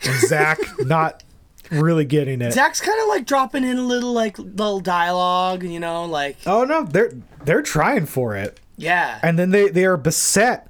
and 0.03 0.21
Zach 0.29 0.59
not 0.81 1.23
really 1.70 2.05
getting 2.05 2.40
it. 2.42 2.53
Zach's 2.53 2.81
kind 2.81 3.00
of 3.00 3.09
like 3.09 3.27
dropping 3.27 3.64
in 3.64 3.79
a 3.79 3.83
little 3.83 4.12
like 4.12 4.38
little 4.38 4.81
dialogue, 4.81 5.62
you 5.62 5.81
know, 5.81 6.05
like 6.05 6.37
Oh 6.46 6.64
no, 6.64 6.85
they're 6.85 7.12
they're 7.44 7.62
trying 7.62 8.07
for 8.07 8.37
it. 8.37 8.61
Yeah. 8.77 9.20
and 9.22 9.38
then 9.38 9.50
they 9.50 9.68
they 9.68 9.85
are 9.85 9.96
beset 9.96 10.68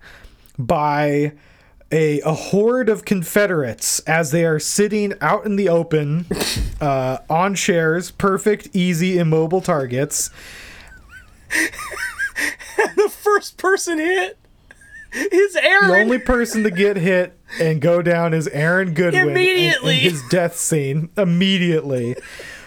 by 0.58 1.32
a, 1.90 2.20
a 2.20 2.34
horde 2.34 2.88
of 2.88 3.04
Confederates 3.04 4.00
as 4.00 4.30
they 4.30 4.44
are 4.44 4.58
sitting 4.58 5.14
out 5.20 5.46
in 5.46 5.56
the 5.56 5.68
open 5.68 6.26
uh, 6.80 7.18
on 7.30 7.54
chairs, 7.54 8.10
perfect, 8.10 8.68
easy, 8.72 9.18
immobile 9.18 9.60
targets. 9.60 10.30
the 12.96 13.08
first 13.08 13.56
person 13.58 13.98
hit 13.98 14.38
is 15.14 15.56
Aaron. 15.56 15.88
The 15.88 16.00
only 16.00 16.18
person 16.18 16.62
to 16.64 16.70
get 16.70 16.96
hit 16.96 17.38
and 17.60 17.80
go 17.80 18.02
down 18.02 18.34
is 18.34 18.48
Aaron 18.48 18.94
Goodwin 18.94 19.30
Immediately. 19.30 19.96
in 19.98 20.10
his 20.10 20.22
death 20.28 20.56
scene 20.56 21.10
immediately. 21.16 22.16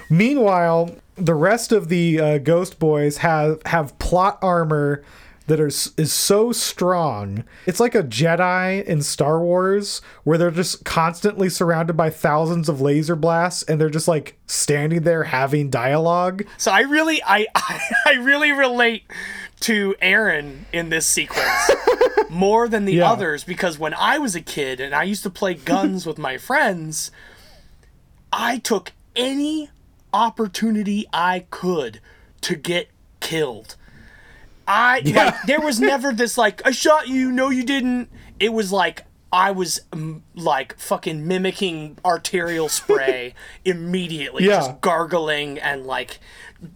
Meanwhile, 0.09 0.95
the 1.15 1.35
rest 1.35 1.71
of 1.71 1.89
the 1.89 2.19
uh, 2.19 2.37
Ghost 2.37 2.79
Boys 2.79 3.17
have 3.17 3.61
have 3.65 3.97
plot 3.99 4.39
armor 4.41 5.03
that 5.47 5.59
are, 5.61 5.67
is 5.67 6.13
so 6.13 6.51
strong. 6.51 7.43
It's 7.65 7.79
like 7.79 7.95
a 7.95 8.03
Jedi 8.03 8.83
in 8.83 9.01
Star 9.01 9.39
Wars 9.39 10.01
where 10.23 10.37
they're 10.37 10.51
just 10.51 10.83
constantly 10.83 11.49
surrounded 11.49 11.95
by 11.95 12.09
thousands 12.09 12.69
of 12.69 12.81
laser 12.81 13.15
blasts 13.15 13.63
and 13.63 13.79
they're 13.79 13.89
just 13.89 14.09
like 14.09 14.37
standing 14.45 15.03
there 15.03 15.23
having 15.23 15.69
dialogue. 15.69 16.45
So 16.57 16.71
I 16.71 16.81
really, 16.81 17.23
I, 17.23 17.47
I, 17.55 17.79
I 18.05 18.13
really 18.15 18.51
relate 18.51 19.03
to 19.61 19.95
Aaron 20.01 20.65
in 20.71 20.89
this 20.89 21.05
sequence 21.07 21.71
more 22.29 22.67
than 22.67 22.85
the 22.85 22.93
Yeah. 22.95 23.11
others 23.11 23.43
because 23.43 23.79
when 23.79 23.93
I 23.93 24.17
was 24.17 24.35
a 24.35 24.41
kid 24.41 24.79
and 24.79 24.93
I 24.93 25.03
used 25.03 25.23
to 25.23 25.29
play 25.29 25.53
guns 25.55 26.05
with 26.05 26.17
my 26.17 26.37
friends, 26.37 27.11
I 28.31 28.57
took 28.59 28.91
any 29.15 29.69
opportunity 30.13 31.05
I 31.11 31.45
could 31.49 31.99
to 32.41 32.55
get 32.55 32.89
killed. 33.19 33.75
I 34.67 34.99
like 35.05 35.43
there 35.47 35.61
was 35.61 35.79
never 35.79 36.11
this 36.13 36.37
like 36.37 36.61
I 36.65 36.71
shot 36.71 37.07
you, 37.07 37.31
no 37.31 37.49
you 37.49 37.63
didn't. 37.63 38.09
It 38.39 38.51
was 38.53 38.71
like 38.71 39.05
I 39.31 39.51
was 39.51 39.79
like 40.35 40.77
fucking 40.77 41.27
mimicking 41.27 41.97
arterial 42.05 42.69
spray 42.69 43.33
immediately, 43.65 44.43
Yeah. 44.45 44.57
just 44.57 44.81
gargling 44.81 45.57
and 45.59 45.85
like 45.85 46.19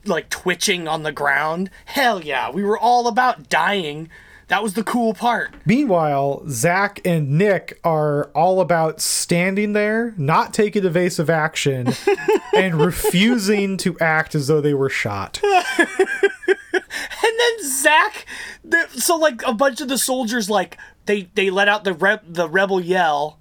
like 0.06 0.30
twitching 0.30 0.88
on 0.88 1.04
the 1.04 1.12
ground. 1.12 1.70
Hell 1.86 2.24
yeah, 2.24 2.50
we 2.52 2.64
were 2.64 2.78
all 2.78 3.08
about 3.08 3.50
dying. 3.50 4.10
That 4.48 4.64
was 4.64 4.74
the 4.74 4.84
cool 4.84 5.14
part. 5.14 5.54
Meanwhile, 5.66 6.44
Zak 6.50 7.00
and 7.06 7.38
Nick 7.38 7.80
are 7.86 8.26
all 8.36 8.60
about 8.60 9.00
standing 9.00 9.72
there, 9.72 10.14
not 10.18 10.54
taking 10.54 10.84
evasive 10.84 11.30
action, 11.30 11.94
and 12.54 12.76
refusing 12.76 13.78
to 13.78 13.98
act 14.00 14.36
as 14.36 14.48
though 14.48 14.60
they 14.60 14.74
were 14.74 14.90
shot. 14.90 15.40
And 16.74 17.40
then 17.40 17.70
Zak, 17.70 18.26
the, 18.64 18.88
so 19.00 19.16
like 19.16 19.42
a 19.46 19.54
bunch 19.54 19.82
of 19.82 19.88
the 19.88 19.98
soldiers, 19.98 20.50
like 20.50 20.78
they 21.06 21.30
they 21.36 21.50
let 21.50 21.68
out 21.68 21.84
the 21.84 21.94
rep, 21.94 22.24
the 22.28 22.50
rebel 22.50 22.80
yell, 22.80 23.40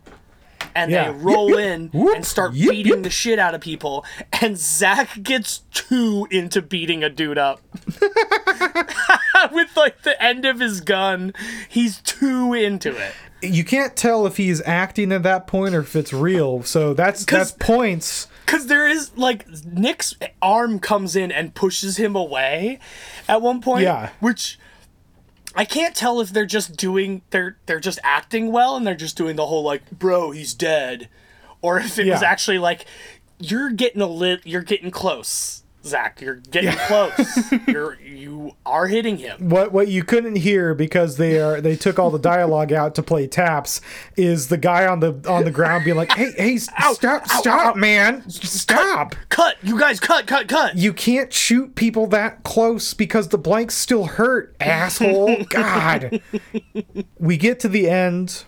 and 0.75 0.91
Yeah. 0.91 1.13
they 1.13 1.19
roll 1.19 1.57
in 1.57 1.89
Whoop. 1.89 2.17
and 2.17 2.25
start 2.27 2.53
Yip, 2.55 2.71
beating 2.71 2.93
yip. 2.95 3.03
the 3.03 3.11
shit 3.11 3.39
out 3.39 3.55
of 3.55 3.61
people. 3.61 4.05
And 4.41 4.57
Zak 4.59 5.23
gets 5.23 5.59
too 5.73 6.27
into 6.31 6.63
beating 6.63 7.03
a 7.05 7.09
dude 7.09 7.39
up 7.39 7.61
with 9.53 9.77
like 9.77 10.03
the 10.03 10.17
end 10.23 10.45
of 10.45 10.61
his 10.61 10.81
gun. 10.81 11.33
He's 11.69 12.01
too 12.01 12.55
into 12.55 12.91
it. 12.97 13.13
You 13.43 13.65
can't 13.65 13.97
tell 13.97 14.27
if 14.27 14.37
he's 14.37 14.61
acting 14.67 15.13
at 15.13 15.23
that 15.23 15.47
point 15.47 15.75
or 15.75 15.81
if 15.81 15.97
it's 15.97 16.13
real. 16.13 16.63
So 16.63 16.93
that's 16.93 17.25
that's 17.25 17.53
points. 17.53 18.27
Cause 18.47 18.67
there 18.67 18.87
is 18.89 19.17
like 19.17 19.47
Nick's 19.65 20.15
arm 20.43 20.79
comes 20.81 21.15
in 21.17 21.31
and 21.33 21.55
pushes 21.55 21.97
him 21.97 22.15
away 22.17 22.81
at 23.29 23.41
one 23.41 23.61
point. 23.63 23.85
Yeah. 23.85 24.11
Which 24.21 24.59
I 25.55 25.65
can't 25.65 25.95
tell 25.95 26.21
if 26.21 26.31
they're 26.31 26.47
just 26.47 26.77
doing 26.77 27.23
they're 27.31 27.57
they're 27.67 27.81
just 27.81 27.99
acting 28.03 28.53
well 28.53 28.77
and 28.77 28.87
they're 28.87 28.95
just 28.95 29.17
doing 29.17 29.37
the 29.37 29.47
whole 29.47 29.63
like, 29.63 29.91
bro, 29.91 30.31
he's 30.31 30.55
dead. 30.55 31.09
Or 31.63 31.79
if 31.79 31.99
it 31.99 32.07
was 32.09 32.23
actually 32.23 32.59
like, 32.59 32.87
you're 33.39 33.71
getting 33.71 34.01
a 34.01 34.07
lit 34.07 34.47
you're 34.47 34.63
getting 34.63 34.91
close, 34.91 35.60
Zak. 35.85 36.21
You're 36.21 36.37
getting 36.37 36.73
close. 36.73 37.53
you're 37.67 37.99
you 38.01 38.55
are 38.67 38.87
hitting 38.87 39.17
him. 39.17 39.49
What 39.49 39.73
what 39.73 39.89
you 39.89 40.05
couldn't 40.05 40.37
hear 40.37 40.75
because 40.75 41.17
they 41.17 41.41
are 41.41 41.61
they 41.61 41.77
took 41.77 41.99
all 41.99 42.11
the 42.11 42.19
dialogue 42.19 42.73
out 42.73 42.95
to 42.97 43.03
play 43.03 43.27
taps 43.27 43.81
is 44.17 44.49
the 44.49 44.59
guy 44.59 44.87
on 44.87 45.01
the 45.01 45.13
on 45.27 45.45
the 45.45 45.51
ground 45.51 45.85
being 45.85 45.97
like, 45.97 46.13
"Hey, 46.13 46.33
hey, 46.37 46.57
stop, 46.59 47.27
stop, 47.27 47.77
man, 47.77 48.29
stop." 48.29 49.15
Cut, 49.31 49.57
you 49.63 49.79
guys 49.79 50.01
cut, 50.01 50.27
cut, 50.27 50.49
cut. 50.49 50.77
You 50.77 50.93
can't 50.93 51.33
shoot 51.33 51.75
people 51.75 52.07
that 52.09 52.43
close 52.43 52.93
because 52.93 53.29
the 53.29 53.39
blanks 53.39 53.75
still 53.75 54.05
hurt, 54.05 54.55
asshole. 54.61 55.45
God. 55.45 56.21
We 57.19 57.37
get 57.37 57.61
to 57.61 57.69
the 57.69 57.89
end. 57.89 58.45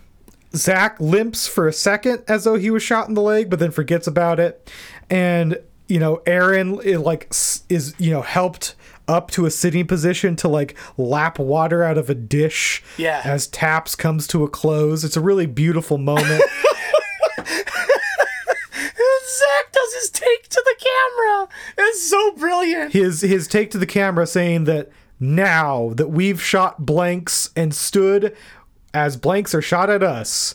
Zak 0.55 1.01
limps 1.01 1.49
for 1.49 1.66
a 1.66 1.73
second 1.73 2.25
as 2.29 2.45
though 2.45 2.57
he 2.57 2.71
was 2.71 2.83
shot 2.83 3.09
in 3.09 3.14
the 3.14 3.23
leg, 3.23 3.49
but 3.49 3.59
then 3.59 3.71
forgets 3.71 4.07
about 4.07 4.38
it. 4.38 4.71
And, 5.09 5.59
you 5.88 5.99
know, 5.99 6.23
Aaron 6.27 6.79
eh, 6.85 6.97
like 6.99 7.29
is, 7.68 7.95
you 7.99 8.11
know, 8.11 8.23
helped 8.23 8.75
up 9.09 9.31
to 9.33 9.45
a 9.47 9.51
sitting 9.51 9.87
position 9.87 10.37
to 10.37 10.49
like 10.49 10.77
lap 10.97 11.38
water 11.38 11.83
out 11.83 11.99
of 11.99 12.09
a 12.09 12.14
dish 12.14 12.83
Yeah. 12.97 13.21
as 13.25 13.47
taps 13.49 13.95
comes 13.97 14.27
to 14.29 14.45
a 14.45 14.49
close. 14.49 15.05
It's 15.05 15.16
a 15.16 15.21
really 15.21 15.47
beautiful 15.47 15.99
moment. 15.99 16.42
Zak 19.25 19.73
does 19.73 19.95
his 19.95 20.11
take 20.11 20.49
to 20.49 20.62
the 20.64 20.77
camera. 20.79 21.49
It's 21.79 22.03
so 22.09 22.33
brilliant. 22.33 22.92
his 22.92 23.21
his 23.23 23.49
take 23.49 23.71
to 23.73 23.79
the 23.79 23.87
camera 23.87 24.27
saying 24.27 24.64
that 24.64 24.90
now 25.18 25.92
that 25.95 26.09
we've 26.09 26.42
shot 26.42 26.85
blanks 26.85 27.51
and 27.57 27.75
stood 27.75 28.37
as 28.92 29.16
blanks 29.16 29.55
are 29.55 29.62
shot 29.62 29.88
at 29.90 30.03
us, 30.03 30.55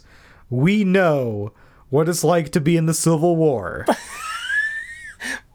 we 0.50 0.84
know 0.84 1.52
what 1.90 2.08
it's 2.10 2.24
like 2.24 2.52
to 2.52 2.62
be 2.62 2.78
in 2.78 2.86
the 2.86 2.94
Civil 2.94 3.36
War. 3.36 3.86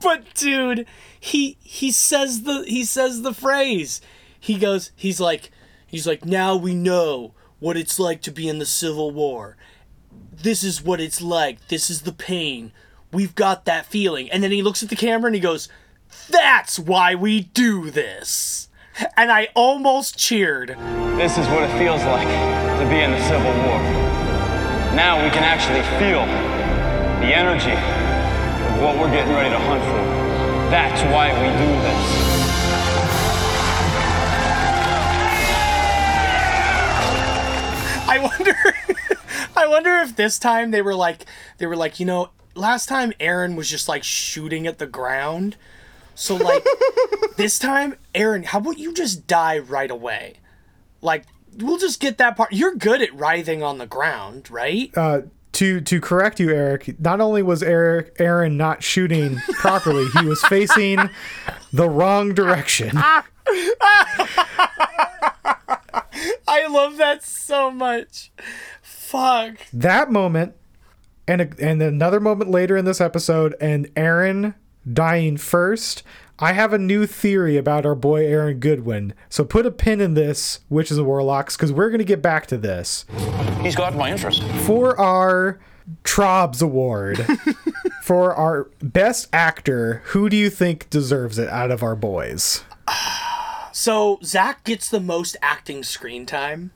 But 0.02 0.34
dude, 0.34 0.86
he 1.18 1.56
he 1.62 1.92
says 1.92 2.42
the 2.42 2.64
he 2.66 2.84
says 2.84 3.22
the 3.22 3.34
phrase. 3.34 4.00
He 4.38 4.58
goes 4.58 4.90
he's 4.96 5.20
like 5.20 5.50
he's 5.86 6.06
like 6.06 6.24
now 6.24 6.56
we 6.56 6.74
know 6.74 7.34
what 7.60 7.76
it's 7.76 7.98
like 7.98 8.20
to 8.22 8.32
be 8.32 8.48
in 8.48 8.58
the 8.58 8.66
Civil 8.66 9.12
War. 9.12 9.56
This 10.32 10.64
is 10.64 10.82
what 10.82 11.00
it's 11.00 11.22
like. 11.22 11.68
This 11.68 11.88
is 11.88 12.02
the 12.02 12.12
pain. 12.12 12.72
We've 13.12 13.34
got 13.34 13.66
that 13.66 13.86
feeling. 13.86 14.30
And 14.30 14.42
then 14.42 14.50
he 14.50 14.62
looks 14.62 14.82
at 14.82 14.88
the 14.88 14.96
camera 14.96 15.26
and 15.26 15.34
he 15.34 15.40
goes, 15.40 15.68
"That's 16.28 16.78
why 16.78 17.14
we 17.14 17.42
do 17.42 17.90
this." 17.90 18.68
And 19.16 19.30
I 19.30 19.48
almost 19.54 20.18
cheered. 20.18 20.70
This 21.16 21.38
is 21.38 21.46
what 21.48 21.62
it 21.62 21.78
feels 21.78 22.02
like 22.04 22.26
to 22.26 22.86
be 22.90 23.00
in 23.00 23.12
the 23.12 23.22
Civil 23.22 23.52
War. 23.64 23.80
Now 24.94 25.22
we 25.22 25.30
can 25.30 25.44
actually 25.44 25.82
feel 25.98 26.26
the 27.20 27.34
energy 27.34 28.01
what 28.82 28.98
we're 28.98 29.10
getting 29.10 29.32
ready 29.32 29.50
to 29.50 29.58
hunt 29.60 29.82
for. 29.84 30.02
That's 30.70 31.02
why 31.02 31.30
we 31.32 31.48
do 31.56 31.70
this. 31.82 32.32
I 38.08 38.18
wonder 38.18 38.56
I 39.56 39.66
wonder 39.68 39.96
if 39.98 40.16
this 40.16 40.38
time 40.38 40.72
they 40.72 40.82
were 40.82 40.96
like 40.96 41.26
they 41.58 41.66
were 41.66 41.76
like, 41.76 42.00
you 42.00 42.06
know, 42.06 42.30
last 42.56 42.88
time 42.88 43.12
Aaron 43.20 43.54
was 43.54 43.70
just 43.70 43.88
like 43.88 44.02
shooting 44.02 44.66
at 44.66 44.78
the 44.78 44.86
ground. 44.86 45.56
So 46.16 46.34
like 46.34 46.66
this 47.36 47.60
time, 47.60 47.94
Aaron, 48.14 48.42
how 48.42 48.58
about 48.58 48.78
you 48.78 48.92
just 48.92 49.28
die 49.28 49.58
right 49.58 49.90
away? 49.90 50.40
Like 51.00 51.26
we'll 51.56 51.78
just 51.78 52.00
get 52.00 52.18
that 52.18 52.36
part. 52.36 52.52
You're 52.52 52.74
good 52.74 53.00
at 53.00 53.14
writhing 53.14 53.62
on 53.62 53.78
the 53.78 53.86
ground, 53.86 54.50
right? 54.50 54.90
Uh, 54.96 55.22
to 55.52 55.80
to 55.82 56.00
correct 56.00 56.40
you, 56.40 56.50
Eric, 56.50 56.98
not 57.00 57.20
only 57.20 57.42
was 57.42 57.62
Eric 57.62 58.16
Aaron 58.18 58.56
not 58.56 58.82
shooting 58.82 59.36
properly, 59.54 60.06
he 60.18 60.26
was 60.26 60.42
facing 60.44 61.08
the 61.72 61.88
wrong 61.88 62.34
direction. 62.34 62.90
I 62.96 63.22
love 66.68 66.96
that 66.96 67.22
so 67.22 67.70
much. 67.70 68.32
Fuck. 68.82 69.58
that 69.74 70.10
moment 70.10 70.54
and 71.28 71.42
a, 71.42 71.48
and 71.60 71.82
another 71.82 72.18
moment 72.18 72.50
later 72.50 72.78
in 72.78 72.86
this 72.86 72.98
episode 73.00 73.54
and 73.60 73.90
Aaron 73.94 74.54
dying 74.90 75.36
first 75.36 76.02
I 76.42 76.54
have 76.54 76.72
a 76.72 76.78
new 76.78 77.06
theory 77.06 77.56
about 77.56 77.86
our 77.86 77.94
boy 77.94 78.26
Aaron 78.26 78.58
Goodwin. 78.58 79.14
So 79.28 79.44
put 79.44 79.64
a 79.64 79.70
pin 79.70 80.00
in 80.00 80.14
this, 80.14 80.58
Witches 80.68 80.98
and 80.98 81.06
Warlocks, 81.06 81.56
because 81.56 81.72
we're 81.72 81.88
going 81.88 82.00
to 82.00 82.04
get 82.04 82.20
back 82.20 82.48
to 82.48 82.58
this. 82.58 83.06
He's 83.60 83.76
got 83.76 83.94
my 83.94 84.10
interest. 84.10 84.42
For 84.66 84.98
our 85.00 85.60
Trobs 86.02 86.60
Award, 86.60 87.24
for 88.02 88.34
our 88.34 88.68
best 88.82 89.28
actor, 89.32 90.02
who 90.06 90.28
do 90.28 90.36
you 90.36 90.50
think 90.50 90.90
deserves 90.90 91.38
it 91.38 91.48
out 91.48 91.70
of 91.70 91.84
our 91.84 91.94
boys? 91.94 92.64
So 93.70 94.18
Zak 94.24 94.64
gets 94.64 94.88
the 94.88 94.98
most 94.98 95.36
acting 95.42 95.84
screen 95.84 96.26
time. 96.26 96.72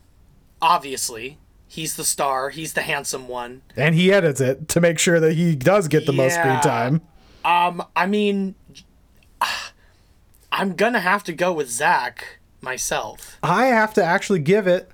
Obviously, 0.62 1.38
he's 1.66 1.96
the 1.96 2.04
star. 2.04 2.50
He's 2.50 2.74
the 2.74 2.82
handsome 2.82 3.26
one. 3.26 3.62
And 3.76 3.96
he 3.96 4.12
edits 4.12 4.40
it 4.40 4.68
to 4.68 4.80
make 4.80 5.00
sure 5.00 5.18
that 5.18 5.32
he 5.32 5.56
does 5.56 5.88
get 5.88 6.06
the 6.06 6.12
most 6.12 6.34
screen 6.36 6.60
time. 6.60 7.02
Um, 7.44 7.84
I 7.94 8.06
mean, 8.06 8.54
I'm 10.56 10.74
gonna 10.74 11.00
have 11.00 11.22
to 11.24 11.34
go 11.34 11.52
with 11.52 11.68
Zak 11.68 12.38
myself. 12.62 13.36
I 13.42 13.66
have 13.66 13.92
to 13.94 14.02
actually 14.02 14.38
give 14.38 14.66
it 14.66 14.90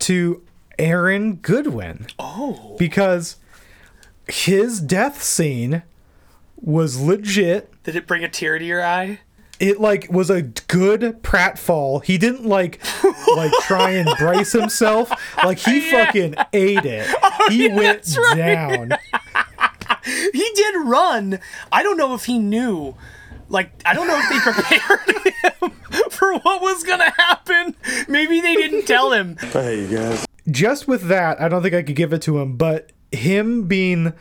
to 0.00 0.42
Aaron 0.80 1.36
Goodwin. 1.36 2.08
Oh. 2.18 2.74
Because 2.76 3.36
his 4.28 4.80
death 4.80 5.22
scene 5.22 5.84
was 6.56 7.00
legit. 7.00 7.72
Did 7.84 7.94
it 7.94 8.08
bring 8.08 8.24
a 8.24 8.28
tear 8.28 8.58
to 8.58 8.64
your 8.64 8.84
eye? 8.84 9.20
It 9.60 9.80
like 9.80 10.10
was 10.10 10.28
a 10.28 10.42
good 10.42 11.22
pratfall. 11.22 12.02
He 12.02 12.18
didn't 12.18 12.44
like 12.44 12.80
like 13.36 13.52
try 13.62 13.90
and 13.90 14.10
brace 14.18 14.50
himself. 14.50 15.12
Like 15.36 15.58
he 15.60 15.88
fucking 15.88 16.34
ate 16.52 16.84
it. 16.84 17.08
Oh, 17.42 17.48
he 17.48 17.68
yeah, 17.68 17.74
went 17.74 18.16
right. 18.18 18.36
down. 18.36 18.98
he 20.04 20.50
did 20.54 20.74
run. 20.84 21.38
I 21.70 21.82
don't 21.82 21.96
know 21.96 22.12
if 22.14 22.24
he 22.26 22.38
knew. 22.38 22.96
Like, 23.50 23.70
I 23.84 23.94
don't 23.94 24.06
know 24.06 24.18
if 24.18 24.28
they 24.30 24.38
prepared 24.38 25.34
him 25.60 25.70
for 26.10 26.32
what 26.38 26.62
was 26.62 26.82
gonna 26.84 27.10
happen. 27.10 27.76
Maybe 28.08 28.40
they 28.40 28.54
didn't 28.54 28.86
tell 28.86 29.12
him. 29.12 29.36
Hey, 29.36 29.82
you 29.82 29.96
guys. 29.96 30.24
Just 30.50 30.88
with 30.88 31.02
that, 31.08 31.40
I 31.40 31.48
don't 31.48 31.62
think 31.62 31.74
I 31.74 31.82
could 31.82 31.96
give 31.96 32.12
it 32.12 32.22
to 32.22 32.38
him, 32.38 32.56
but 32.56 32.92
him 33.12 33.66
being 33.66 34.12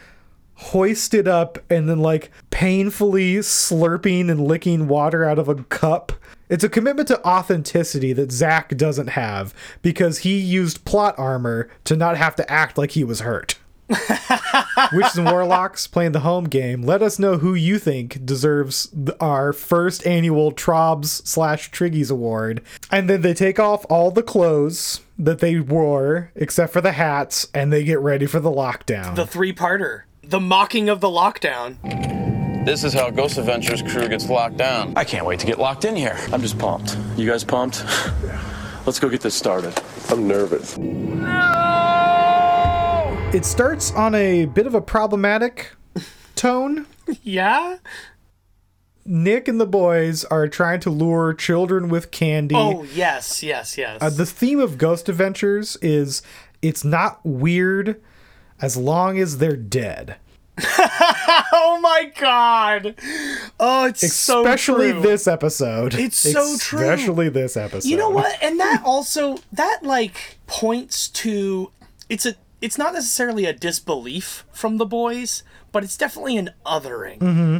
hoisted 0.56 1.28
up 1.28 1.58
and 1.70 1.88
then 1.88 2.00
like 2.00 2.32
painfully 2.50 3.36
slurping 3.36 4.30
and 4.30 4.46
licking 4.46 4.88
water 4.88 5.24
out 5.24 5.40
of 5.40 5.48
a 5.48 5.56
cup. 5.56 6.12
It's 6.50 6.64
a 6.64 6.70
commitment 6.70 7.08
to 7.10 7.26
authenticity 7.26 8.12
that 8.14 8.32
Zak 8.32 8.76
doesn't 8.76 9.08
have 9.08 9.54
because 9.82 10.20
he 10.20 10.38
used 10.38 10.84
plot 10.84 11.14
armor 11.18 11.70
to 11.86 11.96
not 11.96 12.18
have 12.18 12.36
to 12.38 12.52
act 12.52 12.78
like 12.78 12.92
he 12.92 13.04
was 13.04 13.22
hurt. 13.22 13.58
Witches 14.94 15.18
and 15.18 15.30
Warlocks 15.30 15.88
playing 15.88 16.12
the 16.14 16.20
home 16.22 16.46
game. 16.46 16.82
Let 16.84 17.02
us 17.02 17.20
know 17.20 17.38
who 17.38 17.54
you 17.54 17.80
think 17.80 18.26
deserves 18.26 18.88
th- 18.88 19.18
our 19.20 19.54
first 19.54 20.06
annual 20.06 20.52
Trobs 20.52 21.22
slash 21.30 21.72
Triggies 21.72 22.10
award. 22.12 22.62
And 22.92 23.10
then 23.10 23.22
they 23.22 23.34
take 23.34 23.60
off 23.60 23.86
all 23.90 24.12
the 24.12 24.24
clothes 24.24 25.02
that 25.18 25.40
they 25.40 25.60
wore, 25.60 26.32
except 26.36 26.72
for 26.74 26.82
the 26.82 26.94
hats, 26.94 27.48
and 27.54 27.72
they 27.74 27.84
get 27.84 28.00
ready 28.00 28.26
for 28.26 28.40
the 28.40 28.52
lockdown. 28.52 29.16
The 29.16 29.26
three 29.28 29.54
parter. 29.54 30.04
The 30.24 30.40
mocking 30.40 30.90
of 30.90 31.00
the 31.02 31.08
lockdown. 31.08 31.78
This 32.66 32.84
is 32.84 32.94
how 32.94 33.10
Ghost 33.10 33.38
Adventures 33.38 33.82
crew 33.82 34.08
gets 34.08 34.30
locked 34.30 34.58
down. 34.58 34.94
I 34.96 35.04
can't 35.04 35.26
wait 35.26 35.40
to 35.40 35.48
get 35.48 35.60
locked 35.60 35.86
in 35.86 35.96
here. 35.96 36.18
I'm 36.32 36.42
just 36.42 36.60
pumped. 36.60 36.98
You 37.18 37.28
guys 37.30 37.44
pumped? 37.44 37.84
Yeah. 38.24 38.82
Let's 38.86 39.00
go 39.00 39.10
get 39.10 39.22
this 39.22 39.36
started. 39.36 39.74
I'm 40.10 40.28
nervous. 40.28 40.78
It 43.32 43.46
starts 43.46 43.92
on 43.92 44.16
a 44.16 44.46
bit 44.46 44.66
of 44.66 44.74
a 44.74 44.82
problematic 44.82 45.72
tone. 46.36 46.86
Yeah? 47.24 47.78
Nick 49.04 49.48
and 49.48 49.60
the 49.60 49.66
boys 49.66 50.24
are 50.26 50.48
trying 50.48 50.80
to 50.82 50.92
lure 50.92 51.34
children 51.34 51.90
with 51.90 52.12
candy. 52.12 52.54
Oh, 52.56 52.84
yes, 52.94 53.42
yes, 53.42 53.80
yes. 53.80 54.00
Uh, 54.00 54.12
the 54.12 54.28
theme 54.28 54.60
of 54.60 54.78
Ghost 54.78 55.10
Adventures 55.10 55.76
is 55.82 56.22
it's 56.62 56.84
not 56.84 57.20
weird 57.24 58.00
as 58.62 58.78
long 58.78 59.18
as 59.18 59.40
they're 59.40 59.56
dead. 59.56 60.18
oh 60.62 61.80
my 61.82 62.12
god. 62.20 62.94
Oh, 63.60 63.86
it's 63.88 64.04
Especially 64.04 64.90
so 64.90 64.94
true. 64.94 65.02
this 65.02 65.28
episode. 65.28 65.96
It's 65.96 66.18
so 66.18 66.58
true. 66.60 66.80
Especially 66.80 67.30
this 67.30 67.58
episode. 67.58 67.90
You 67.90 67.98
know 67.98 68.10
what? 68.12 68.38
And 68.44 68.60
that 68.60 68.84
also 68.86 69.40
that 69.52 69.80
like 69.82 70.38
points 70.46 71.08
to 71.10 71.72
it's 72.08 72.28
a 72.28 72.36
it's 72.62 72.78
not 72.78 72.94
necessarily 72.94 73.46
a 73.46 73.54
disbelief 73.54 74.46
from 74.52 74.78
the 74.78 74.86
boys, 74.86 75.44
but 75.72 75.84
it's 75.84 75.98
definitely 75.98 76.38
an 76.38 76.52
othering. 76.66 77.20
Mm-hmm. 77.20 77.58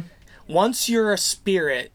Once 0.48 0.88
you're 0.88 1.12
a 1.12 1.18
spirit, 1.18 1.92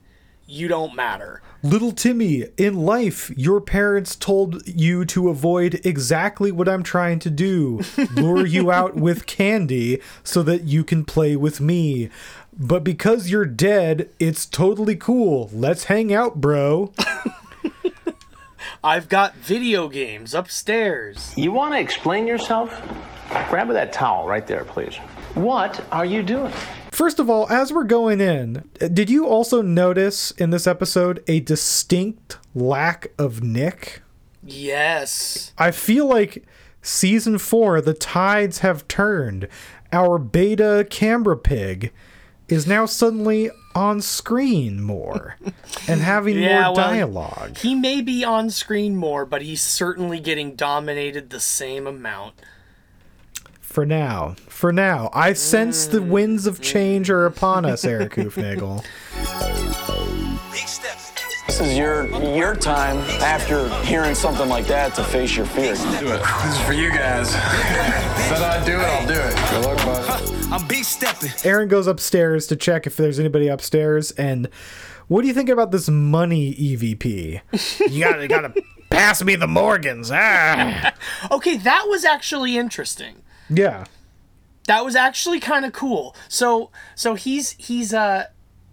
you 0.48 0.68
don't 0.68 0.96
matter. 0.96 1.42
Little 1.64 1.92
Timmy, 1.92 2.46
in 2.58 2.76
life, 2.76 3.32
your 3.36 3.60
parents 3.60 4.16
told 4.16 4.68
you 4.68 5.04
to 5.06 5.30
avoid 5.30 5.82
exactly 5.84 6.52
what 6.52 6.70
I'm 6.70 6.84
trying 6.84 7.20
to 7.20 7.30
do 7.30 7.82
lure 8.14 8.46
you 8.46 8.72
out 8.72 8.96
with 8.96 9.26
candy 9.26 10.00
so 10.24 10.44
that 10.44 10.64
you 10.64 10.84
can 10.84 11.06
play 11.06 11.36
with 11.36 11.60
me. 11.60 12.10
But 12.58 12.84
because 12.84 13.30
you're 13.30 13.46
dead, 13.46 14.10
it's 14.20 14.46
totally 14.46 14.96
cool. 14.96 15.50
Let's 15.52 15.86
hang 15.86 16.14
out, 16.14 16.40
bro. 16.40 16.94
I've 18.86 19.10
got 19.10 19.34
video 19.38 19.90
games 19.90 20.36
upstairs. 20.36 21.34
You 21.36 21.52
want 21.52 21.74
to 21.74 21.80
explain 21.80 22.28
yourself? 22.28 22.70
Grab 23.50 23.68
that 23.70 23.92
towel 23.92 24.28
right 24.28 24.46
there, 24.46 24.64
please. 24.64 24.98
What 25.34 25.84
are 25.92 26.06
you 26.06 26.22
doing? 26.22 26.54
First 26.92 27.18
of 27.18 27.28
all, 27.28 27.50
as 27.50 27.74
we're 27.74 27.84
going 27.84 28.22
in, 28.22 28.70
did 28.94 29.10
you 29.10 29.26
also 29.26 29.64
notice 29.64 30.30
in 30.30 30.52
this 30.52 30.68
episode 30.68 31.24
a 31.26 31.40
distinct 31.40 32.38
lack 32.54 33.08
of 33.18 33.42
Nick? 33.42 34.04
Yes. 34.44 35.52
I 35.58 35.72
feel 35.72 36.06
like 36.06 36.46
season 36.84 37.40
four, 37.40 37.82
the 37.82 37.96
tides 37.96 38.60
have 38.60 38.88
turned. 38.88 39.48
Our 39.92 40.20
beta 40.20 40.86
Canberra 40.92 41.38
pig 41.38 41.92
is 42.48 42.68
now 42.68 42.86
suddenly 42.86 43.50
on 43.74 44.02
screen 44.02 44.82
more 44.82 45.38
and 45.88 46.02
having 46.02 46.40
Yeah, 46.40 46.66
more 46.66 46.74
well, 46.74 46.76
dialogue. 46.76 47.58
He 47.58 47.76
may 47.76 48.02
be 48.02 48.24
on 48.24 48.50
screen 48.50 48.96
more, 48.96 49.26
but 49.26 49.42
he's 49.42 49.62
certainly 49.62 50.20
getting 50.20 50.56
dominated 50.56 51.30
the 51.30 51.40
same 51.40 51.88
amount. 51.88 52.36
For 53.60 53.86
now. 53.86 54.36
For 54.48 54.72
now. 54.72 55.10
I 55.14 55.34
sense 55.34 55.88
the 55.88 56.02
winds 56.02 56.48
of 56.48 56.60
mm. 56.60 56.64
change 56.64 57.10
are 57.10 57.26
upon 57.26 57.66
us, 57.66 57.84
Eric 57.84 58.14
Hoofnagel. 58.14 58.86
This 61.56 61.70
is 61.70 61.78
your 61.78 62.08
your 62.36 62.54
time 62.54 62.98
after 63.22 63.70
hearing 63.86 64.14
something 64.14 64.50
like 64.50 64.68
that 64.68 64.94
to 64.96 65.06
face 65.06 65.38
your 65.38 65.46
fear. 65.46 65.74
Do 65.74 66.12
it. 66.12 66.22
This 66.22 66.54
is 66.54 66.60
for 66.66 66.74
you 66.74 66.90
guys. 66.90 67.30
Said 68.28 68.42
I'd 68.42 68.66
do 68.66 68.74
it, 68.74 68.84
I'll 68.84 69.08
do 69.08 69.14
it. 69.14 69.36
Good 69.52 69.66
luck, 69.66 69.78
bud. 69.86 70.52
I'm 70.52 70.68
beat 70.68 70.86
stepping. 70.86 71.32
Aaron 71.46 71.70
goes 71.70 71.88
upstairs 71.88 72.46
to 72.48 72.58
check 72.58 72.86
if 72.86 72.98
there's 72.98 73.22
anybody 73.22 73.48
upstairs 73.48 74.12
and 74.12 74.50
what 75.08 75.22
do 75.22 75.30
you 75.30 75.34
think 75.34 75.48
about 75.48 75.72
this 75.72 75.88
money 75.88 76.54
EVP? 76.54 77.90
you 77.90 78.04
gotta 78.04 78.28
gotta 78.28 78.54
pass 78.90 79.24
me 79.24 79.38
the 79.38 79.48
Morgans. 79.48 80.12
Ah. 80.14 80.94
Okay, 81.32 81.56
that 81.56 81.86
was 81.88 82.04
actually 82.04 82.58
interesting. 82.58 83.22
Yeah. 83.50 83.86
That 84.68 84.84
was 84.84 84.98
actually 84.98 85.40
kind 85.40 85.64
of 85.64 85.72
cool. 85.72 86.18
So 86.28 86.72
so 86.96 87.14
he's 87.14 87.52
he's 87.52 87.94
uh 87.94 88.26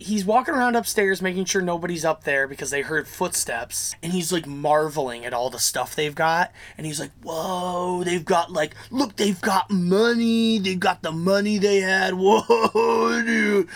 he's 0.03 0.24
walking 0.24 0.55
around 0.55 0.76
upstairs 0.76 1.22
making 1.22 1.44
sure 1.44 1.62
nobody's 1.62 2.05
up 2.05 2.24
there 2.24 2.46
because 2.46 2.70
they 2.70 2.82
heard 2.82 3.07
footsteps 3.09 3.94
and 4.03 4.12
he's 4.12 4.32
like 4.32 4.46
marveling 4.46 5.24
at 5.24 5.32
all 5.32 5.50
the 5.50 5.59
stuff 5.59 5.94
they've 5.94 6.14
got 6.14 6.53
and 6.76 6.86
he's 6.86 7.00
like 7.00 7.11
whoa 7.22 8.03
they've 8.05 8.24
got 8.24 8.53
like 8.53 8.74
look 8.90 9.16
they've 9.16 9.40
got 9.40 9.70
money 9.70 10.59
they've 10.59 10.80
got 10.80 11.03
the 11.03 11.12
money 11.12 11.59
they 11.59 11.80
had 11.80 12.14
whoa 12.16 13.22
dude. 13.22 13.68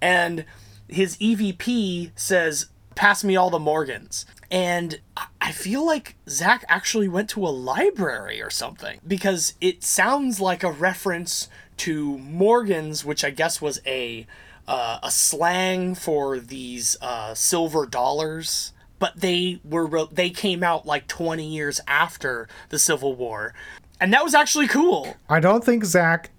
And 0.00 0.44
his 0.88 1.16
evp 1.18 2.10
says 2.16 2.66
pass 2.94 3.24
me 3.24 3.34
all 3.36 3.50
the 3.50 3.58
morgans. 3.58 4.26
And 4.50 5.00
I- 5.16 5.26
i 5.40 5.52
feel 5.52 5.84
like 5.84 6.16
zak 6.28 6.64
actually 6.68 7.08
went 7.08 7.28
to 7.30 7.46
a 7.46 7.48
library 7.50 8.40
or 8.40 8.50
something 8.50 9.00
because 9.06 9.54
it 9.60 9.82
sounds 9.84 10.40
like 10.40 10.62
a 10.62 10.70
reference 10.72 11.48
to 11.78 12.16
morgans 12.18 13.04
which 13.04 13.24
i 13.24 13.30
guess 13.30 13.60
was 13.60 13.80
a 13.84 14.26
uh, 14.66 14.98
a 15.02 15.10
slang 15.10 15.94
for 15.94 16.38
these 16.38 16.96
uh, 17.02 17.34
silver 17.34 17.86
dollars, 17.86 18.72
but 18.98 19.12
they 19.20 19.60
were 19.64 19.86
re- 19.86 20.08
they 20.12 20.30
came 20.30 20.62
out 20.62 20.86
like 20.86 21.06
20 21.06 21.44
years 21.46 21.80
after 21.86 22.48
the 22.70 22.78
Civil 22.78 23.14
War, 23.14 23.54
and 24.00 24.12
that 24.12 24.24
was 24.24 24.34
actually 24.34 24.68
cool. 24.68 25.16
I 25.28 25.40
don't 25.40 25.64
think 25.64 25.84
Zak 25.84 26.30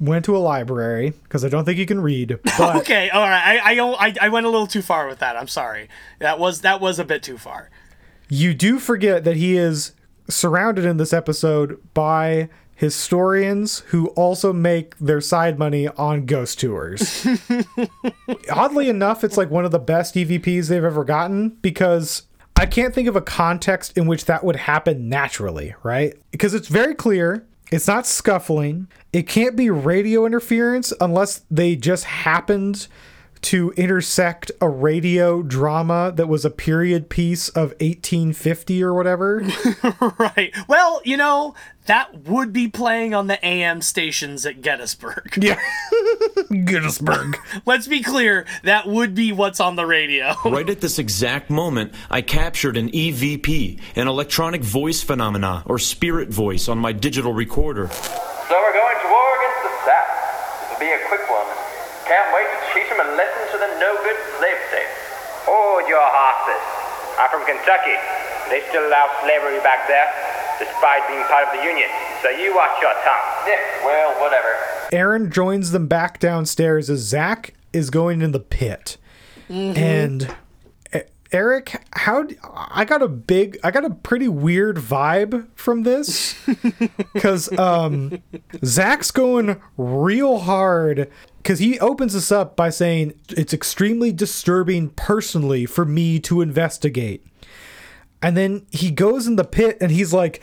went 0.00 0.24
to 0.24 0.36
a 0.36 0.38
library 0.38 1.12
because 1.22 1.44
I 1.44 1.48
don't 1.48 1.64
think 1.64 1.78
he 1.78 1.86
can 1.86 2.00
read. 2.00 2.38
But 2.58 2.76
okay, 2.76 3.10
all 3.10 3.22
right, 3.28 3.60
I, 3.64 3.78
I 3.78 4.06
I 4.08 4.14
I 4.22 4.28
went 4.28 4.46
a 4.46 4.48
little 4.48 4.66
too 4.66 4.82
far 4.82 5.06
with 5.06 5.18
that. 5.20 5.36
I'm 5.36 5.48
sorry. 5.48 5.88
That 6.20 6.38
was 6.38 6.62
that 6.62 6.80
was 6.80 6.98
a 6.98 7.04
bit 7.04 7.22
too 7.22 7.38
far. 7.38 7.70
you 8.28 8.54
do 8.54 8.78
forget 8.78 9.24
that 9.24 9.36
he 9.36 9.56
is 9.56 9.92
surrounded 10.28 10.84
in 10.86 10.96
this 10.96 11.12
episode 11.12 11.78
by 11.92 12.48
historians 12.74 13.80
who 13.88 14.08
also 14.08 14.52
make 14.52 14.96
their 14.98 15.20
side 15.20 15.58
money 15.58 15.88
on 15.88 16.26
ghost 16.26 16.60
tours. 16.60 17.26
Oddly 18.50 18.88
enough, 18.88 19.24
it's 19.24 19.36
like 19.36 19.50
one 19.50 19.64
of 19.64 19.70
the 19.70 19.78
best 19.78 20.14
EVPs 20.14 20.68
they've 20.68 20.84
ever 20.84 21.04
gotten 21.04 21.50
because 21.62 22.24
I 22.56 22.66
can't 22.66 22.94
think 22.94 23.08
of 23.08 23.16
a 23.16 23.20
context 23.20 23.96
in 23.96 24.06
which 24.06 24.26
that 24.26 24.44
would 24.44 24.56
happen 24.56 25.08
naturally, 25.08 25.74
right? 25.82 26.14
Because 26.30 26.54
it's 26.54 26.68
very 26.68 26.94
clear. 26.94 27.46
It's 27.70 27.88
not 27.88 28.06
scuffling. 28.06 28.88
It 29.12 29.26
can't 29.26 29.56
be 29.56 29.70
radio 29.70 30.26
interference 30.26 30.92
unless 31.00 31.42
they 31.50 31.76
just 31.76 32.04
happened 32.04 32.86
to 33.44 33.72
intersect 33.76 34.50
a 34.60 34.68
radio 34.68 35.42
drama 35.42 36.12
that 36.16 36.28
was 36.28 36.44
a 36.44 36.50
period 36.50 37.08
piece 37.08 37.48
of 37.50 37.70
1850 37.80 38.82
or 38.82 38.94
whatever. 38.94 39.42
right. 40.18 40.54
Well, 40.66 41.02
you 41.04 41.16
know 41.16 41.54
that 41.86 42.26
would 42.26 42.52
be 42.52 42.68
playing 42.68 43.12
on 43.12 43.26
the 43.26 43.44
AM 43.44 43.82
stations 43.82 44.46
at 44.46 44.62
Gettysburg. 44.62 45.36
Yeah. 45.36 45.60
Gettysburg. 46.64 47.36
Let's 47.66 47.86
be 47.86 48.02
clear, 48.02 48.46
that 48.62 48.86
would 48.86 49.14
be 49.14 49.32
what's 49.32 49.60
on 49.60 49.76
the 49.76 49.84
radio. 49.84 50.34
Right 50.44 50.68
at 50.68 50.80
this 50.80 50.98
exact 50.98 51.50
moment, 51.50 51.92
I 52.10 52.22
captured 52.22 52.78
an 52.78 52.90
EVP, 52.90 53.80
an 53.96 54.08
electronic 54.08 54.62
voice 54.62 55.02
phenomena, 55.02 55.62
or 55.66 55.78
spirit 55.78 56.30
voice, 56.30 56.68
on 56.68 56.78
my 56.78 56.92
digital 56.92 57.34
recorder. 57.34 57.88
So 57.88 58.56
we're 58.56 58.72
going 58.72 58.98
to 59.02 59.08
war 59.08 59.36
against 59.36 59.62
the 59.64 59.74
South. 59.84 60.08
This 60.60 60.70
will 60.72 60.80
be 60.80 60.92
a 60.92 61.06
quick 61.08 61.28
one. 61.28 61.46
Can't 62.08 62.28
wait 62.32 62.48
to 62.48 62.58
teach 62.72 62.88
them 62.88 63.00
a 63.00 63.08
lesson 63.16 63.44
to 63.52 63.58
the 63.60 63.70
no-good 63.80 64.20
slave 64.36 64.60
states. 64.68 64.96
Hold 65.48 65.88
your 65.88 66.04
horses. 66.04 66.64
I'm 67.16 67.23
from 67.34 67.44
Kentucky. 67.46 67.96
They 68.50 68.62
still 68.68 68.86
allow 68.86 69.10
slavery 69.22 69.58
back 69.60 69.88
there, 69.88 70.06
despite 70.58 71.06
being 71.08 71.22
part 71.24 71.48
of 71.48 71.58
the 71.58 71.64
Union. 71.66 71.88
So 72.22 72.30
you 72.30 72.54
watch 72.54 72.80
your 72.80 72.92
tongue. 73.02 73.26
Yeah, 73.46 73.58
well, 73.84 74.12
whatever. 74.22 74.54
Aaron 74.92 75.30
joins 75.32 75.72
them 75.72 75.88
back 75.88 76.20
downstairs 76.20 76.88
as 76.88 77.00
Zak 77.00 77.54
is 77.72 77.90
going 77.90 78.22
in 78.22 78.30
the 78.30 78.38
pit. 78.40 78.96
Mhm. 79.50 79.76
And 79.76 80.34
Eric, 81.34 81.84
how 81.94 82.28
I 82.44 82.84
got 82.84 83.02
a 83.02 83.08
big, 83.08 83.58
I 83.64 83.72
got 83.72 83.84
a 83.84 83.90
pretty 83.90 84.28
weird 84.28 84.76
vibe 84.76 85.48
from 85.56 85.82
this 85.82 86.36
because 87.12 87.52
um, 87.58 88.22
Zak's 88.64 89.10
going 89.10 89.60
real 89.76 90.38
hard 90.38 91.10
because 91.38 91.58
he 91.58 91.80
opens 91.80 92.12
this 92.12 92.30
up 92.30 92.54
by 92.54 92.70
saying 92.70 93.14
it's 93.30 93.52
extremely 93.52 94.12
disturbing 94.12 94.90
personally 94.90 95.66
for 95.66 95.84
me 95.84 96.20
to 96.20 96.40
investigate. 96.40 97.26
And 98.22 98.36
then 98.36 98.64
he 98.70 98.92
goes 98.92 99.26
in 99.26 99.34
the 99.34 99.42
pit 99.42 99.76
and 99.80 99.90
he's 99.90 100.12
like, 100.12 100.40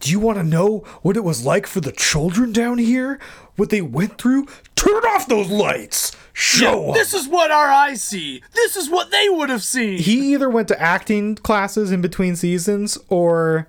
Do 0.00 0.10
you 0.10 0.18
want 0.18 0.38
to 0.38 0.44
know 0.44 0.78
what 1.02 1.16
it 1.16 1.24
was 1.24 1.44
like 1.44 1.66
for 1.66 1.80
the 1.80 1.92
children 1.92 2.52
down 2.52 2.78
here? 2.78 3.18
What 3.56 3.68
they 3.70 3.82
went 3.82 4.18
through? 4.18 4.46
Turn 4.74 5.04
off 5.04 5.28
those 5.28 5.48
lights! 5.50 6.16
Show 6.32 6.80
Yeah, 6.84 6.88
'em." 6.88 6.94
This 6.94 7.12
is 7.12 7.28
what 7.28 7.50
our 7.50 7.68
eyes 7.68 8.02
see. 8.02 8.42
This 8.54 8.76
is 8.76 8.88
what 8.88 9.10
they 9.10 9.28
would 9.28 9.50
have 9.50 9.62
seen. 9.62 9.98
He 9.98 10.32
either 10.32 10.48
went 10.48 10.68
to 10.68 10.80
acting 10.80 11.34
classes 11.36 11.92
in 11.92 12.00
between 12.00 12.34
seasons 12.34 12.96
or 13.08 13.68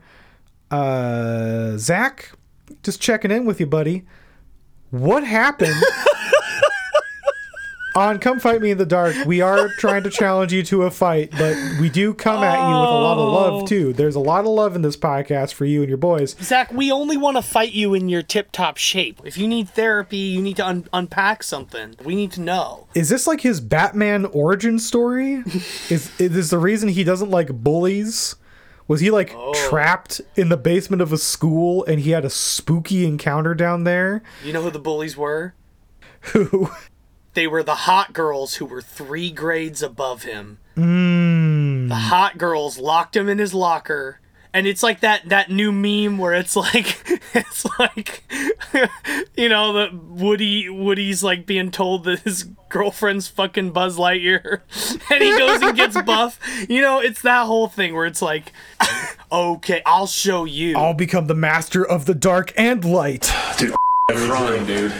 uh 0.71 1.75
Zak, 1.77 2.31
just 2.81 3.01
checking 3.01 3.29
in 3.31 3.45
with 3.45 3.59
you, 3.59 3.65
buddy. 3.65 4.05
What 4.89 5.25
happened? 5.25 5.75
On 7.93 8.19
Come 8.19 8.39
Fight 8.39 8.61
Me 8.61 8.71
in 8.71 8.77
the 8.77 8.85
Dark, 8.85 9.15
we 9.25 9.41
are 9.41 9.67
trying 9.77 10.03
to 10.03 10.09
challenge 10.09 10.53
you 10.53 10.63
to 10.63 10.83
a 10.83 10.91
fight, 10.91 11.29
but 11.31 11.57
we 11.79 11.89
do 11.89 12.13
come 12.13 12.41
at 12.41 12.53
you 12.55 12.69
with 12.79 12.89
a 12.89 12.93
lot 12.93 13.17
of 13.17 13.27
Oh. 13.27 13.31
love 13.57 13.67
too. 13.69 13.91
There's 13.91 14.15
a 14.15 14.19
lot 14.21 14.41
of 14.45 14.51
love 14.51 14.75
in 14.77 14.81
this 14.81 14.95
podcast 14.95 15.53
for 15.53 15.65
you 15.65 15.81
and 15.81 15.89
your 15.89 15.97
boys. 15.97 16.37
Zak, 16.41 16.71
we 16.71 16.89
only 16.89 17.17
want 17.17 17.35
to 17.35 17.41
fight 17.41 17.73
you 17.73 17.93
in 17.93 18.07
your 18.07 18.21
tip 18.21 18.53
top 18.53 18.77
shape. 18.77 19.19
If 19.25 19.37
you 19.37 19.45
need 19.45 19.67
therapy, 19.67 20.17
you 20.17 20.41
need 20.41 20.55
to 20.55 20.65
un- 20.65 20.87
unpack 20.93 21.43
something. 21.43 21.95
We 22.05 22.15
need 22.15 22.31
to 22.33 22.41
know. 22.41 22.87
Is 22.95 23.09
this 23.09 23.27
like 23.27 23.41
his 23.41 23.59
Batman 23.59 24.25
origin 24.27 24.79
story? 24.79 25.43
is 25.89 26.11
is 26.17 26.49
the 26.49 26.59
reason 26.59 26.87
he 26.89 27.03
doesn't 27.03 27.29
like 27.29 27.49
bullies? 27.49 28.35
Was 28.87 29.01
he 29.01 29.11
like 29.11 29.33
Oh. 29.35 29.53
trapped 29.69 30.21
in 30.37 30.47
the 30.47 30.57
basement 30.57 31.01
of 31.01 31.11
a 31.11 31.17
school 31.17 31.83
and 31.85 31.99
he 31.99 32.11
had 32.11 32.23
a 32.23 32.29
spooky 32.29 33.05
encounter 33.05 33.53
down 33.53 33.83
there? 33.83 34.23
You 34.45 34.53
know 34.53 34.61
who 34.61 34.71
the 34.71 34.79
bullies 34.79 35.17
were? 35.17 35.55
Who? 36.33 36.69
They 37.33 37.47
were 37.47 37.63
the 37.63 37.75
hot 37.75 38.13
girls 38.13 38.55
who 38.55 38.65
were 38.65 38.81
three 38.81 39.31
grades 39.31 39.81
above 39.81 40.23
him. 40.23 40.59
Mm. 40.75 41.87
The 41.89 41.95
hot 41.95 42.37
girls 42.37 42.77
locked 42.77 43.15
him 43.15 43.29
in 43.29 43.39
his 43.39 43.53
locker. 43.53 44.19
And 44.53 44.67
it's 44.67 44.83
like 44.83 44.99
that 44.99 45.29
that 45.29 45.49
new 45.49 45.71
meme 45.71 46.17
where 46.17 46.33
it's 46.33 46.57
like 46.57 47.01
it's 47.33 47.65
like 47.79 48.23
you 49.37 49.47
know 49.47 49.71
that 49.73 49.93
Woody 49.93 50.67
Woody's 50.67 51.23
like 51.23 51.45
being 51.45 51.71
told 51.71 52.03
that 52.03 52.19
his 52.19 52.43
girlfriend's 52.67 53.29
fucking 53.29 53.71
Buzz 53.71 53.97
Lightyear 53.97 54.61
and 55.11 55.23
he 55.23 55.37
goes 55.37 55.61
and 55.61 55.77
gets 55.77 56.01
buff. 56.01 56.37
You 56.67 56.81
know, 56.81 56.99
it's 56.99 57.21
that 57.21 57.45
whole 57.45 57.69
thing 57.69 57.93
where 57.93 58.05
it's 58.05 58.21
like 58.21 58.51
okay, 59.31 59.81
I'll 59.85 60.07
show 60.07 60.43
you. 60.43 60.75
I'll 60.75 60.93
become 60.93 61.27
the 61.27 61.35
master 61.35 61.87
of 61.87 62.05
the 62.05 62.15
dark 62.15 62.51
and 62.57 62.83
light. 62.83 63.31
Dude, 63.57 63.73
I'm 64.09 64.29
crying, 64.29 64.65
dude. 64.65 64.91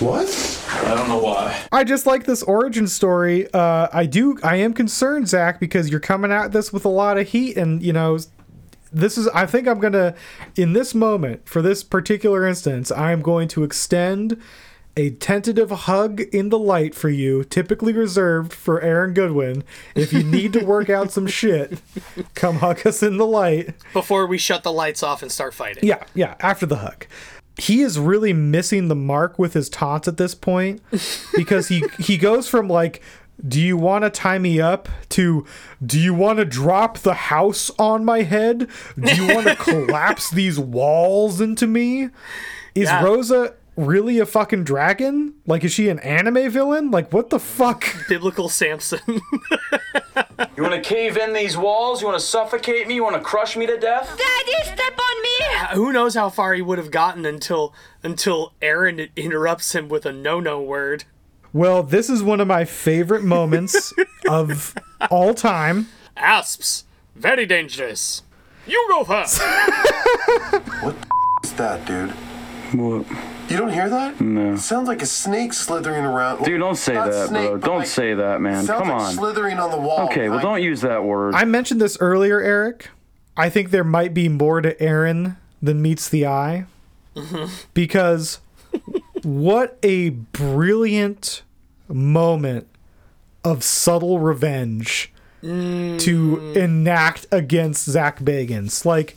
What? 0.00 0.64
I 0.70 0.94
don't 0.94 1.08
know 1.08 1.18
why. 1.18 1.64
I 1.70 1.84
just 1.84 2.06
like 2.06 2.24
this 2.24 2.42
origin 2.42 2.88
story. 2.88 3.52
Uh, 3.52 3.88
I 3.92 4.06
do. 4.06 4.38
I 4.42 4.56
am 4.56 4.74
concerned, 4.74 5.28
Zak, 5.28 5.60
because 5.60 5.88
you're 5.88 6.00
coming 6.00 6.32
at 6.32 6.52
this 6.52 6.72
with 6.72 6.84
a 6.84 6.88
lot 6.90 7.16
of 7.18 7.28
heat, 7.28 7.56
and 7.56 7.82
you 7.82 7.92
know, 7.92 8.18
this 8.92 9.16
is. 9.16 9.28
I 9.28 9.46
think 9.46 9.68
I'm 9.68 9.78
gonna, 9.78 10.14
in 10.56 10.72
this 10.72 10.94
moment, 10.94 11.48
for 11.48 11.62
this 11.62 11.84
particular 11.84 12.46
instance, 12.46 12.90
I 12.90 13.12
am 13.12 13.22
going 13.22 13.48
to 13.48 13.62
extend 13.62 14.40
a 14.96 15.10
tentative 15.10 15.70
hug 15.70 16.20
in 16.20 16.50
the 16.50 16.58
light 16.58 16.94
for 16.94 17.08
you, 17.08 17.44
typically 17.44 17.92
reserved 17.92 18.52
for 18.52 18.80
Aaron 18.80 19.12
Goodwin. 19.12 19.64
If 19.94 20.12
you 20.12 20.22
need 20.22 20.52
to 20.52 20.64
work 20.64 20.88
out 20.88 21.10
some 21.10 21.26
shit, 21.28 21.80
come 22.34 22.56
hug 22.56 22.86
us 22.86 23.02
in 23.02 23.16
the 23.16 23.26
light. 23.26 23.74
before 23.92 24.26
we 24.26 24.38
shut 24.38 24.62
the 24.62 24.72
lights 24.72 25.02
off 25.02 25.22
and 25.22 25.32
start 25.32 25.54
fighting. 25.54 25.84
Yeah, 25.84 26.04
yeah, 26.14 26.36
after 26.40 26.66
the 26.66 26.76
hug. 26.76 27.06
He 27.56 27.82
is 27.82 27.98
really 27.98 28.32
missing 28.32 28.88
the 28.88 28.94
mark 28.96 29.38
with 29.38 29.54
his 29.54 29.68
taunts 29.68 30.08
at 30.08 30.16
this 30.16 30.34
point 30.34 30.82
because 31.36 31.68
he 31.68 31.84
he 31.98 32.16
goes 32.16 32.48
from 32.48 32.68
like 32.68 33.00
do 33.46 33.60
you 33.60 33.76
want 33.76 34.04
to 34.04 34.10
tie 34.10 34.38
me 34.38 34.60
up 34.60 34.88
to 35.10 35.44
do 35.84 35.98
you 35.98 36.14
want 36.14 36.38
to 36.38 36.44
drop 36.44 36.98
the 36.98 37.14
house 37.14 37.68
on 37.78 38.04
my 38.04 38.22
head? 38.22 38.68
Do 38.98 39.14
you 39.14 39.34
want 39.34 39.48
to 39.48 39.56
collapse 39.58 40.30
these 40.30 40.58
walls 40.58 41.40
into 41.40 41.66
me? 41.66 42.10
Is 42.74 42.84
Yeah. 42.84 43.02
Rosa 43.02 43.54
really 43.76 44.20
a 44.20 44.26
fucking 44.26 44.62
dragon? 44.64 45.34
Like 45.46 45.64
is 45.64 45.72
she 45.72 45.88
an 45.88 45.98
anime 46.00 46.48
villain? 46.50 46.90
Like 46.92 47.12
what 47.12 47.30
the 47.30 47.40
fuck? 47.40 47.84
Biblical 48.08 48.48
Samson. 48.48 49.00
You 50.56 50.62
want 50.62 50.74
to 50.74 50.80
cave 50.80 51.16
in 51.16 51.32
these 51.32 51.56
walls? 51.56 52.00
You 52.00 52.08
want 52.08 52.18
to 52.18 52.24
suffocate 52.24 52.86
me? 52.88 52.94
You 52.94 53.04
want 53.04 53.16
to 53.16 53.22
crush 53.22 53.56
me 53.56 53.66
to 53.66 53.78
death? 53.78 54.08
Daddy, 54.18 54.64
step 54.64 54.98
on 54.98 55.22
me! 55.22 55.30
Uh, 55.60 55.66
who 55.74 55.92
knows 55.92 56.14
how 56.14 56.30
far 56.30 56.54
he 56.54 56.62
would 56.62 56.78
have 56.78 56.90
gotten 56.90 57.24
until 57.24 57.74
until 58.02 58.52
Aaron 58.60 59.08
interrupts 59.16 59.74
him 59.74 59.88
with 59.88 60.04
a 60.06 60.12
no-no 60.12 60.60
word. 60.60 61.04
Well, 61.52 61.82
this 61.82 62.10
is 62.10 62.22
one 62.22 62.40
of 62.40 62.48
my 62.48 62.64
favorite 62.64 63.22
moments 63.22 63.92
of 64.28 64.74
all 65.10 65.34
time. 65.34 65.86
Asps, 66.16 66.84
very 67.14 67.46
dangerous. 67.46 68.22
You 68.66 68.84
go 68.88 69.04
first. 69.04 69.40
What 70.80 70.96
is 71.44 71.52
that, 71.54 71.84
dude? 71.86 72.10
What? 72.72 73.06
You 73.48 73.56
don't 73.58 73.72
hear 73.72 73.88
that? 73.88 74.20
No. 74.20 74.54
It 74.54 74.58
sounds 74.58 74.88
like 74.88 75.02
a 75.02 75.06
snake 75.06 75.52
slithering 75.52 76.04
around. 76.04 76.44
Dude, 76.44 76.58
don't 76.58 76.76
say 76.76 76.94
Not 76.94 77.10
that, 77.10 77.28
snake, 77.28 77.48
bro. 77.48 77.58
but 77.58 77.66
Don't 77.66 77.78
like- 77.80 77.86
say 77.86 78.14
that, 78.14 78.40
man. 78.40 78.64
sounds 78.64 78.80
Come 78.80 78.88
like 78.88 79.00
on. 79.02 79.12
slithering 79.14 79.58
on 79.58 79.70
the 79.70 79.78
wall. 79.78 80.06
Okay, 80.06 80.28
well, 80.28 80.40
don't 80.40 80.62
use 80.62 80.80
that 80.80 81.04
word. 81.04 81.34
I 81.34 81.44
mentioned 81.44 81.80
this 81.80 81.96
earlier, 82.00 82.40
Eric. 82.40 82.90
I 83.36 83.50
think 83.50 83.70
there 83.70 83.84
might 83.84 84.14
be 84.14 84.28
more 84.28 84.60
to 84.60 84.80
Aaron 84.80 85.36
than 85.62 85.82
meets 85.82 86.08
the 86.08 86.26
eye. 86.26 86.66
Mm-hmm. 87.16 87.52
Because 87.74 88.40
what 89.22 89.78
a 89.82 90.10
brilliant 90.10 91.42
moment 91.88 92.66
of 93.44 93.62
subtle 93.62 94.18
revenge 94.18 95.12
to 95.42 95.48
mm. 95.48 96.56
enact 96.56 97.26
against 97.30 97.84
Zak 97.84 98.20
Bagans. 98.20 98.86
Like, 98.86 99.14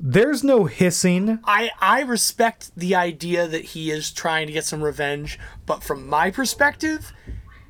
there's 0.00 0.42
no 0.42 0.64
hissing. 0.64 1.40
I 1.44 1.70
I 1.80 2.00
respect 2.00 2.70
the 2.74 2.94
idea 2.94 3.46
that 3.46 3.66
he 3.66 3.90
is 3.90 4.10
trying 4.10 4.46
to 4.46 4.52
get 4.52 4.64
some 4.64 4.82
revenge, 4.82 5.38
but 5.66 5.82
from 5.82 6.08
my 6.08 6.30
perspective, 6.30 7.12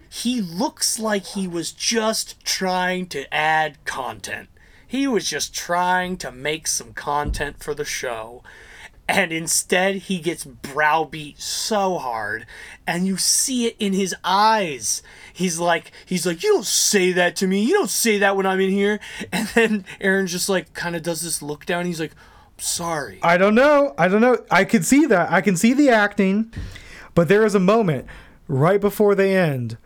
he 0.08 0.40
looks 0.40 0.98
like 0.98 1.24
he 1.26 1.48
was 1.48 1.72
just 1.72 2.44
trying 2.44 3.08
to 3.08 3.32
add 3.34 3.84
content. 3.84 4.48
He 4.86 5.06
was 5.06 5.28
just 5.28 5.54
trying 5.54 6.16
to 6.18 6.32
make 6.32 6.66
some 6.66 6.92
content 6.92 7.62
for 7.62 7.74
the 7.74 7.84
show. 7.84 8.42
And 9.10 9.32
instead, 9.32 9.96
he 9.96 10.20
gets 10.20 10.44
browbeat 10.44 11.40
so 11.40 11.98
hard, 11.98 12.46
and 12.86 13.08
you 13.08 13.16
see 13.16 13.66
it 13.66 13.74
in 13.80 13.92
his 13.92 14.14
eyes. 14.22 15.02
He's 15.32 15.58
like, 15.58 15.90
he's 16.06 16.24
like, 16.24 16.44
you 16.44 16.52
don't 16.52 16.64
say 16.64 17.10
that 17.12 17.34
to 17.36 17.48
me. 17.48 17.60
You 17.64 17.72
don't 17.72 17.90
say 17.90 18.18
that 18.18 18.36
when 18.36 18.46
I'm 18.46 18.60
in 18.60 18.70
here. 18.70 19.00
And 19.32 19.48
then 19.48 19.84
Aaron 20.00 20.28
just 20.28 20.48
like 20.48 20.74
kind 20.74 20.94
of 20.94 21.02
does 21.02 21.22
this 21.22 21.42
look 21.42 21.66
down. 21.66 21.86
He's 21.86 21.98
like, 21.98 22.12
sorry. 22.56 23.18
I 23.22 23.36
don't 23.36 23.56
know. 23.56 23.94
I 23.98 24.06
don't 24.06 24.20
know. 24.20 24.44
I 24.48 24.64
can 24.64 24.84
see 24.84 25.06
that. 25.06 25.32
I 25.32 25.40
can 25.40 25.56
see 25.56 25.72
the 25.72 25.88
acting. 25.88 26.52
But 27.16 27.26
there 27.28 27.44
is 27.44 27.56
a 27.56 27.60
moment 27.60 28.06
right 28.46 28.80
before 28.80 29.16
they 29.16 29.36
end 29.36 29.76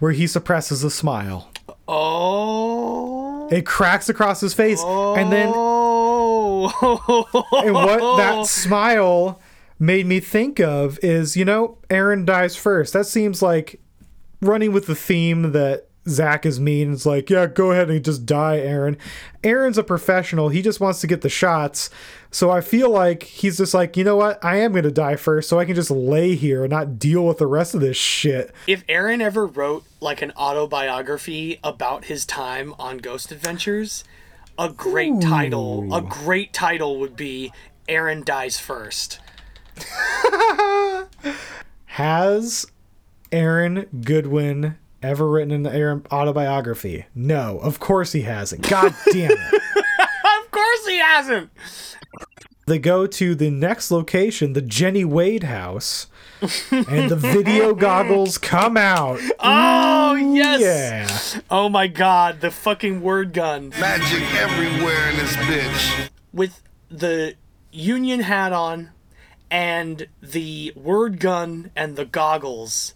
where 0.00 0.12
he 0.12 0.26
suppresses 0.26 0.82
a 0.82 0.90
smile. 0.90 1.50
Oh. 1.86 3.48
It 3.52 3.64
cracks 3.64 4.08
across 4.08 4.40
his 4.40 4.54
face. 4.54 4.82
And 4.82 5.30
then 5.32 5.52
Oh. 5.54 5.75
And 6.82 7.74
what 7.74 8.16
that 8.18 8.46
smile 8.46 9.40
made 9.78 10.06
me 10.06 10.20
think 10.20 10.60
of 10.60 10.98
is, 11.02 11.36
you 11.36 11.44
know, 11.44 11.78
Aaron 11.90 12.24
dies 12.24 12.56
first. 12.56 12.92
That 12.92 13.06
seems 13.06 13.42
like 13.42 13.80
running 14.40 14.72
with 14.72 14.86
the 14.86 14.94
theme 14.94 15.52
that 15.52 15.88
Zak 16.08 16.46
is 16.46 16.60
mean. 16.60 16.92
It's 16.92 17.04
like, 17.04 17.28
yeah, 17.28 17.46
go 17.46 17.72
ahead 17.72 17.90
and 17.90 18.04
just 18.04 18.26
die, 18.26 18.58
Aaron. 18.58 18.96
Aaron's 19.42 19.76
a 19.76 19.82
professional. 19.82 20.50
He 20.50 20.62
just 20.62 20.80
wants 20.80 21.00
to 21.00 21.06
get 21.06 21.22
the 21.22 21.28
shots. 21.28 21.90
So 22.30 22.50
I 22.50 22.60
feel 22.60 22.90
like 22.90 23.24
he's 23.24 23.56
just 23.56 23.74
like, 23.74 23.96
you 23.96 24.04
know 24.04 24.16
what? 24.16 24.42
I 24.44 24.58
am 24.58 24.72
going 24.72 24.84
to 24.84 24.90
die 24.90 25.16
first 25.16 25.48
so 25.48 25.58
I 25.58 25.64
can 25.64 25.74
just 25.74 25.90
lay 25.90 26.34
here 26.36 26.62
and 26.64 26.70
not 26.70 26.98
deal 26.98 27.26
with 27.26 27.38
the 27.38 27.46
rest 27.46 27.74
of 27.74 27.80
this 27.80 27.96
shit. 27.96 28.54
If 28.66 28.84
Aaron 28.88 29.20
ever 29.20 29.46
wrote 29.46 29.84
like 30.00 30.22
an 30.22 30.32
autobiography 30.36 31.58
about 31.64 32.04
his 32.04 32.24
time 32.24 32.74
on 32.78 32.98
Ghost 32.98 33.32
Adventures, 33.32 34.04
a 34.58 34.68
great 34.70 35.20
title, 35.20 35.94
a 35.94 36.02
great 36.02 36.52
title 36.52 36.98
would 37.00 37.16
be 37.16 37.52
Aaron 37.88 38.22
dies 38.24 38.58
first. 38.58 39.20
Has 41.86 42.66
Aaron 43.32 43.86
Goodwin 44.02 44.76
ever 45.02 45.28
written 45.28 45.52
an 45.52 45.66
Aaron 45.66 46.04
autobiography? 46.10 47.06
No, 47.14 47.58
of 47.58 47.78
course 47.78 48.12
he 48.12 48.22
hasn't. 48.22 48.68
God 48.68 48.94
damn 49.12 49.30
it. 49.30 49.38
of 49.38 50.50
course 50.50 50.86
he 50.86 50.98
hasn't. 50.98 51.50
They 52.66 52.78
go 52.78 53.06
to 53.06 53.34
the 53.34 53.50
next 53.50 53.90
location, 53.90 54.52
the 54.54 54.62
Jenny 54.62 55.04
Wade 55.04 55.44
house, 55.44 56.08
and 56.70 57.10
the 57.10 57.16
video 57.16 57.74
goggles 57.74 58.38
come 58.38 58.76
out. 58.76 59.20
Oh, 60.08 60.14
yes. 60.14 61.34
Yeah. 61.34 61.40
Oh 61.50 61.68
my 61.68 61.88
god, 61.88 62.40
the 62.40 62.50
fucking 62.50 63.02
word 63.02 63.32
gun. 63.32 63.70
Magic 63.70 64.22
everywhere 64.34 65.10
in 65.10 65.16
this 65.16 65.34
bitch. 65.36 66.08
With 66.32 66.62
the 66.88 67.34
Union 67.72 68.20
hat 68.20 68.52
on 68.52 68.90
and 69.50 70.06
the 70.22 70.72
word 70.76 71.18
gun 71.20 71.70
and 71.76 71.96
the 71.96 72.04
goggles, 72.04 72.94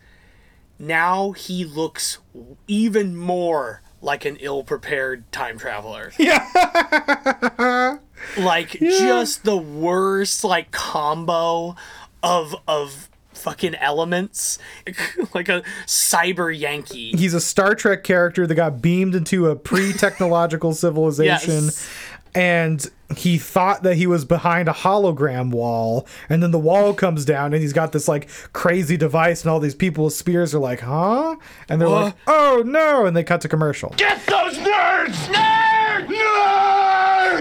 now 0.78 1.32
he 1.32 1.64
looks 1.64 2.18
even 2.66 3.16
more 3.16 3.82
like 4.00 4.24
an 4.24 4.36
ill 4.40 4.62
prepared 4.62 5.30
time 5.32 5.58
traveler. 5.58 6.12
Yeah. 6.18 7.98
like 8.38 8.70
just 8.70 9.44
the 9.44 9.56
worst 9.58 10.44
like 10.44 10.70
combo 10.70 11.74
of 12.22 12.54
of 12.68 13.09
fucking 13.40 13.74
elements 13.76 14.58
like 15.34 15.48
a 15.48 15.62
cyber 15.86 16.56
yankee 16.56 17.12
He's 17.16 17.34
a 17.34 17.40
Star 17.40 17.74
Trek 17.74 18.04
character 18.04 18.46
that 18.46 18.54
got 18.54 18.80
beamed 18.82 19.14
into 19.14 19.48
a 19.48 19.56
pre-technological 19.56 20.74
civilization. 20.84 21.64
Yes. 21.64 21.88
And 22.34 22.88
he 23.16 23.38
thought 23.38 23.82
that 23.82 23.96
he 23.96 24.06
was 24.06 24.24
behind 24.24 24.68
a 24.68 24.72
hologram 24.72 25.50
wall, 25.50 26.06
and 26.28 26.40
then 26.40 26.52
the 26.52 26.60
wall 26.60 26.94
comes 26.94 27.24
down, 27.24 27.52
and 27.52 27.60
he's 27.60 27.72
got 27.72 27.90
this 27.90 28.06
like 28.06 28.28
crazy 28.52 28.96
device, 28.96 29.42
and 29.42 29.50
all 29.50 29.58
these 29.58 29.74
people 29.74 30.04
with 30.04 30.14
spears 30.14 30.54
are 30.54 30.60
like, 30.60 30.80
"Huh?" 30.80 31.34
And 31.68 31.80
they're 31.80 31.88
like, 31.88 32.14
"Oh 32.28 32.62
no!" 32.64 33.04
And 33.06 33.16
they 33.16 33.24
cut 33.24 33.40
to 33.40 33.48
commercial. 33.48 33.92
Get 33.96 34.24
those 34.26 34.56
nerds! 34.58 35.26
Nerd! 35.26 36.06
Nerd! 36.06 36.79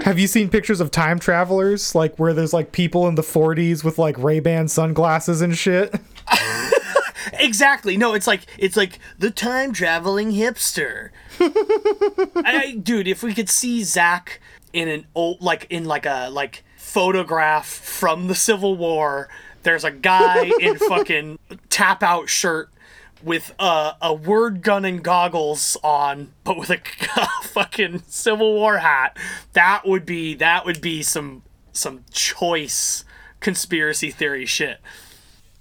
Have 0.04 0.18
you 0.18 0.26
seen 0.26 0.48
pictures 0.48 0.80
of 0.80 0.90
time 0.90 1.18
travelers, 1.18 1.94
like 1.94 2.16
where 2.16 2.32
there's 2.32 2.52
like 2.52 2.72
people 2.72 3.06
in 3.06 3.16
the 3.16 3.22
40s 3.22 3.84
with 3.84 3.98
like 3.98 4.16
Ray 4.18 4.40
Ban 4.40 4.66
sunglasses 4.68 5.42
and 5.42 5.56
shit? 5.56 5.94
exactly 7.34 7.96
no 7.96 8.14
it's 8.14 8.26
like 8.26 8.46
it's 8.58 8.76
like 8.76 8.98
the 9.18 9.30
time 9.30 9.72
traveling 9.72 10.32
hipster 10.32 11.10
I, 11.40 12.78
dude 12.82 13.06
if 13.06 13.22
we 13.22 13.34
could 13.34 13.48
see 13.48 13.82
zak 13.84 14.40
in 14.72 14.88
an 14.88 15.06
old 15.14 15.40
like 15.40 15.66
in 15.70 15.84
like 15.84 16.06
a 16.06 16.28
like 16.30 16.64
photograph 16.76 17.66
from 17.66 18.26
the 18.28 18.34
civil 18.34 18.76
war 18.76 19.28
there's 19.62 19.84
a 19.84 19.90
guy 19.90 20.50
in 20.60 20.76
fucking 20.76 21.38
tap 21.68 22.02
out 22.02 22.28
shirt 22.28 22.70
with 23.22 23.54
a, 23.58 23.92
a 24.00 24.12
word 24.14 24.62
gun 24.62 24.84
and 24.84 25.02
goggles 25.02 25.76
on 25.82 26.32
but 26.44 26.56
with 26.56 26.70
a 26.70 26.78
fucking 27.42 28.02
civil 28.06 28.54
war 28.54 28.78
hat 28.78 29.16
that 29.52 29.86
would 29.86 30.06
be 30.06 30.34
that 30.34 30.64
would 30.64 30.80
be 30.80 31.02
some 31.02 31.42
some 31.72 32.04
choice 32.10 33.04
conspiracy 33.40 34.10
theory 34.10 34.46
shit 34.46 34.78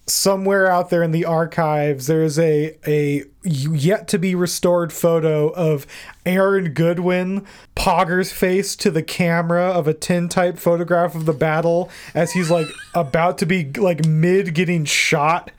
somewhere 0.09 0.67
out 0.67 0.89
there 0.89 1.03
in 1.03 1.11
the 1.11 1.25
archives 1.25 2.07
there's 2.07 2.39
a 2.39 2.75
a 2.87 3.23
yet 3.43 4.07
to 4.09 4.19
be 4.19 4.35
restored 4.35 4.91
photo 4.91 5.49
of 5.49 5.87
Aaron 6.25 6.73
Goodwin 6.73 7.45
poggers 7.75 8.33
face 8.33 8.75
to 8.75 8.91
the 8.91 9.01
camera 9.01 9.63
of 9.63 9.87
a 9.87 9.93
tintype 9.93 10.59
photograph 10.59 11.15
of 11.15 11.25
the 11.25 11.33
battle 11.33 11.89
as 12.13 12.33
he's 12.33 12.51
like 12.51 12.67
about 12.93 13.37
to 13.37 13.45
be 13.45 13.71
like 13.71 14.05
mid 14.05 14.53
getting 14.53 14.83
shot 14.83 15.51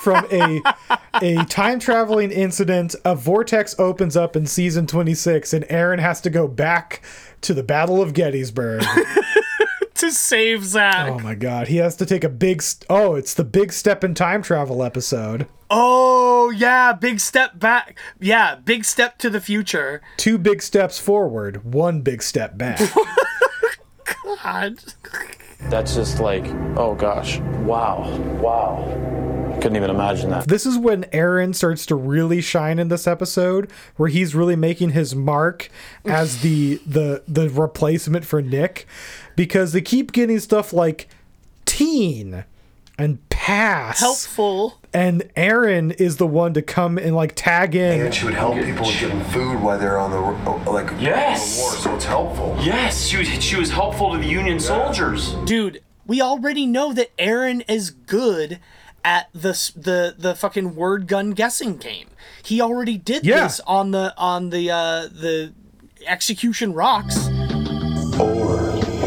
from 0.00 0.26
a 0.32 0.62
a 1.20 1.44
time 1.44 1.78
traveling 1.78 2.30
incident. 2.30 2.94
A 3.04 3.14
vortex 3.14 3.78
opens 3.78 4.16
up 4.16 4.34
in 4.34 4.46
season 4.46 4.86
26 4.86 5.52
and 5.52 5.66
Aaron 5.68 5.98
has 5.98 6.20
to 6.22 6.30
go 6.30 6.48
back 6.48 7.02
to 7.42 7.52
the 7.52 7.62
battle 7.62 8.00
of 8.00 8.14
Gettysburg 8.14 8.82
to 10.02 10.10
save 10.10 10.64
Zak. 10.64 11.10
Oh 11.10 11.18
my 11.20 11.36
god, 11.36 11.68
he 11.68 11.76
has 11.76 11.94
to 11.96 12.06
take 12.06 12.24
a 12.24 12.28
big. 12.28 12.60
St- 12.60 12.84
oh, 12.90 13.14
it's 13.14 13.34
the 13.34 13.44
big 13.44 13.72
step 13.72 14.02
in 14.02 14.14
time 14.14 14.42
travel 14.42 14.82
episode. 14.82 15.46
Oh 15.70 16.50
yeah, 16.50 16.92
big 16.92 17.20
step 17.20 17.58
back. 17.58 17.96
Yeah, 18.20 18.56
big 18.56 18.84
step 18.84 19.18
to 19.18 19.30
the 19.30 19.40
future. 19.40 20.02
Two 20.16 20.38
big 20.38 20.60
steps 20.60 20.98
forward, 20.98 21.64
one 21.64 22.00
big 22.02 22.20
step 22.22 22.58
back. 22.58 22.80
God. 24.42 24.82
That's 25.70 25.94
just 25.94 26.18
like, 26.18 26.44
oh 26.76 26.96
gosh, 26.96 27.38
wow, 27.38 28.04
wow. 28.40 29.12
Couldn't 29.62 29.76
even 29.76 29.90
imagine 29.90 30.30
that. 30.30 30.48
This 30.48 30.66
is 30.66 30.76
when 30.76 31.04
Aaron 31.12 31.54
starts 31.54 31.86
to 31.86 31.94
really 31.94 32.40
shine 32.40 32.80
in 32.80 32.88
this 32.88 33.06
episode, 33.06 33.70
where 33.94 34.08
he's 34.08 34.34
really 34.34 34.56
making 34.56 34.90
his 34.90 35.14
mark 35.14 35.68
as 36.04 36.42
the 36.42 36.80
the 36.84 37.22
the 37.28 37.48
replacement 37.48 38.24
for 38.24 38.42
Nick, 38.42 38.86
because 39.36 39.72
they 39.72 39.80
keep 39.80 40.12
getting 40.12 40.38
stuff 40.38 40.72
like 40.72 41.08
teen 41.64 42.44
and 42.98 43.26
pass 43.30 44.00
helpful 44.00 44.78
and 44.94 45.28
Aaron 45.36 45.90
is 45.92 46.18
the 46.18 46.26
one 46.26 46.52
to 46.54 46.62
come 46.62 46.98
and 46.98 47.16
like 47.16 47.32
tag 47.34 47.74
in. 47.74 48.00
And 48.02 48.14
she 48.14 48.26
would 48.26 48.34
help 48.34 48.56
people 48.56 48.86
with 48.86 49.00
getting 49.00 49.24
food 49.24 49.60
while 49.60 49.78
they're 49.78 49.98
on 49.98 50.10
the 50.10 50.70
like 50.70 50.90
yes. 51.00 51.56
the 51.56 51.62
war, 51.62 51.72
so 51.72 51.94
it's 51.94 52.04
helpful. 52.04 52.56
Yes, 52.60 53.06
she 53.06 53.16
was 53.16 53.28
she 53.42 53.56
was 53.56 53.70
helpful 53.70 54.12
to 54.12 54.18
the 54.18 54.26
Union 54.26 54.60
soldiers. 54.60 55.34
Dude, 55.46 55.82
we 56.06 56.20
already 56.20 56.66
know 56.66 56.92
that 56.92 57.10
Aaron 57.18 57.62
is 57.62 57.90
good 57.90 58.60
at 59.04 59.28
the 59.32 59.52
the 59.74 60.14
the 60.16 60.34
fucking 60.34 60.76
word 60.76 61.06
gun 61.06 61.30
guessing 61.30 61.76
game. 61.76 62.08
He 62.42 62.60
already 62.60 62.98
did 62.98 63.24
Yeah. 63.24 63.44
this 63.44 63.60
on 63.66 63.92
the 63.92 64.14
on 64.18 64.50
the 64.50 64.70
uh 64.70 65.02
the 65.08 65.52
execution 66.06 66.74
rocks. 66.74 67.28
Or 68.20 68.51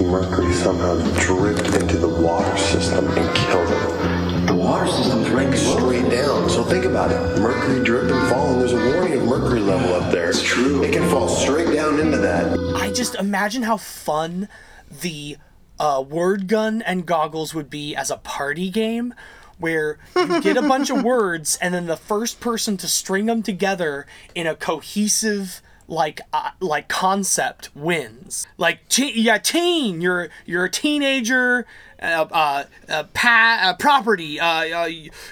mercury 0.06 0.54
somehow 0.54 0.96
dripped 1.20 1.74
into 1.76 1.98
the 1.98 2.08
water 2.08 2.58
system 2.58 3.08
and 3.08 3.36
killed 3.36 3.70
it. 3.70 4.48
The 4.48 4.56
water 4.56 4.88
system's 4.88 5.30
right 5.30 5.54
straight 5.56 6.10
down. 6.10 6.50
So 6.50 6.64
think 6.64 6.86
about 6.86 7.12
it. 7.12 7.42
Mercury 7.42 7.84
drip 7.84 8.12
and 8.12 8.30
fall, 8.30 8.60
there's 8.60 8.74
a 8.74 8.78
warning 8.78 9.14
of 9.14 9.26
mercury 9.26 9.60
level 9.60 9.94
up 9.96 10.12
there. 10.12 10.30
It's 10.30 10.42
true. 10.42 10.84
It 10.84 10.94
can 10.94 11.10
fall 11.10 11.28
straight 11.28 11.74
down 11.74 12.00
into 12.00 12.18
that. 12.18 12.58
I 12.76 12.92
just 12.92 13.16
imagine 13.16 13.64
how 13.64 13.78
fun 13.78 14.48
the 14.90 15.38
uh, 15.80 16.04
word 16.08 16.48
gun 16.48 16.82
and 16.82 17.06
goggles 17.06 17.54
would 17.54 17.70
be 17.70 17.96
as 17.96 18.12
a 18.12 18.18
party 18.18 18.70
game 18.70 19.14
where 19.58 19.98
you 20.16 20.42
get 20.42 20.58
a 20.58 20.62
bunch 20.62 20.90
of 20.90 21.04
words 21.04 21.58
and 21.62 21.74
then 21.74 21.86
the 21.86 21.98
first 21.98 22.40
person 22.40 22.78
to 22.78 22.88
string 22.88 23.26
them 23.26 23.42
together 23.42 24.06
in 24.34 24.48
a 24.48 24.56
cohesive 24.56 25.62
like 25.88 26.22
uh, 26.34 26.52
like 26.60 26.88
concept 26.88 27.70
wins. 27.76 28.48
Like 28.58 28.88
te- 28.90 29.20
yeah 29.20 29.38
teen 29.38 30.02
you're 30.02 30.30
you're 30.46 30.66
a 30.66 30.70
teenager 30.70 31.66
uh, 32.02 32.26
uh, 32.32 32.64
uh, 32.90 33.04
pa- 33.14 33.60
uh 33.62 33.74
property 33.78 34.40
uh, 34.40 34.84
uh 34.84 34.90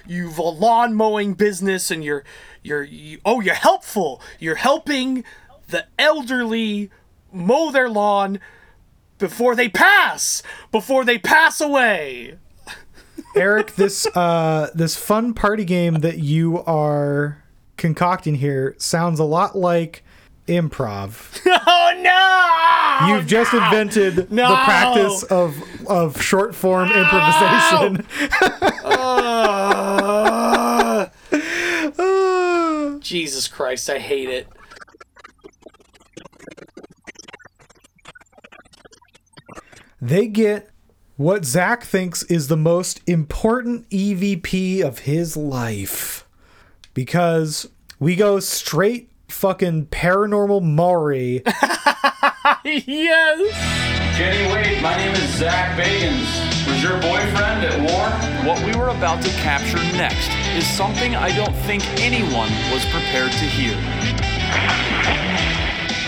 you've 0.08 0.38
a 0.38 0.41
lawn 0.43 0.93
mowing 0.93 1.34
business 1.34 1.91
and 1.91 2.04
you're 2.04 2.24
you're 2.62 2.84
you, 2.84 3.20
oh 3.26 3.41
you're 3.41 3.54
helpful. 3.56 4.22
You're 4.39 4.56
helping 4.56 5.24
the 5.68 5.86
elderly 5.97 6.89
mow 7.32 7.72
their 7.72 7.89
lawn 7.89 8.39
before 9.18 9.56
they 9.56 9.70
pass 9.70 10.43
before 10.72 11.06
they 11.06 11.18
pass 11.18 11.60
away. 11.62 12.38
Eric, 13.36 13.76
this 13.76 14.06
uh 14.16 14.70
this 14.76 14.95
fun 14.95 15.34
party 15.34 15.66
game 15.66 15.95
that 15.95 16.20
you 16.20 16.64
are 16.66 17.43
concocting 17.78 18.36
here 18.36 18.76
sounds 18.78 19.20
a 19.20 19.24
lot 19.24 19.58
like 19.58 20.04
improv. 20.47 21.41
oh 21.45 21.99
no 22.01 23.13
You've 23.13 23.27
just 23.27 23.53
invented 23.53 24.15
the 24.29 24.61
practice 24.63 25.23
of 25.23 25.61
of 25.87 26.21
short 26.21 26.55
form 26.55 26.89
improvisation. 26.91 28.05
Uh, 28.83 31.09
jesus 32.99 33.47
christ 33.47 33.89
i 33.89 33.97
hate 33.99 34.29
it 34.29 34.47
they 40.03 40.27
get 40.27 40.69
what 41.15 41.45
Zak 41.45 41.83
thinks 41.83 42.23
is 42.23 42.47
the 42.47 42.57
most 42.57 42.99
important 43.07 43.89
EVP 43.89 44.83
of 44.83 44.99
his 44.99 45.37
life. 45.37 46.27
Because 46.93 47.69
we 47.99 48.17
go 48.17 48.41
straight 48.41 49.09
fucking 49.34 49.88
paranormal 49.88 50.61
Maury. 50.61 51.41
yes. 52.63 54.17
Jenny 54.17 54.53
Wade, 54.53 54.81
my 54.81 54.95
name 54.95 55.11
is 55.13 55.38
Zak 55.38 55.77
Bagans. 55.77 56.67
Was 56.67 56.81
your 56.81 56.93
boyfriend 57.01 57.65
at 57.65 57.79
war? 57.81 58.07
What 58.47 58.63
we 58.63 58.79
were 58.79 58.89
about 58.89 59.21
to 59.23 59.29
capture 59.41 59.79
next 59.97 60.29
is 60.55 60.65
something 60.65 61.15
I 61.15 61.36
don't 61.36 61.55
think 61.65 61.84
anyone 61.99 62.49
was 62.71 62.86
prepared 62.86 63.31
to 63.31 63.45
hear. 63.45 63.75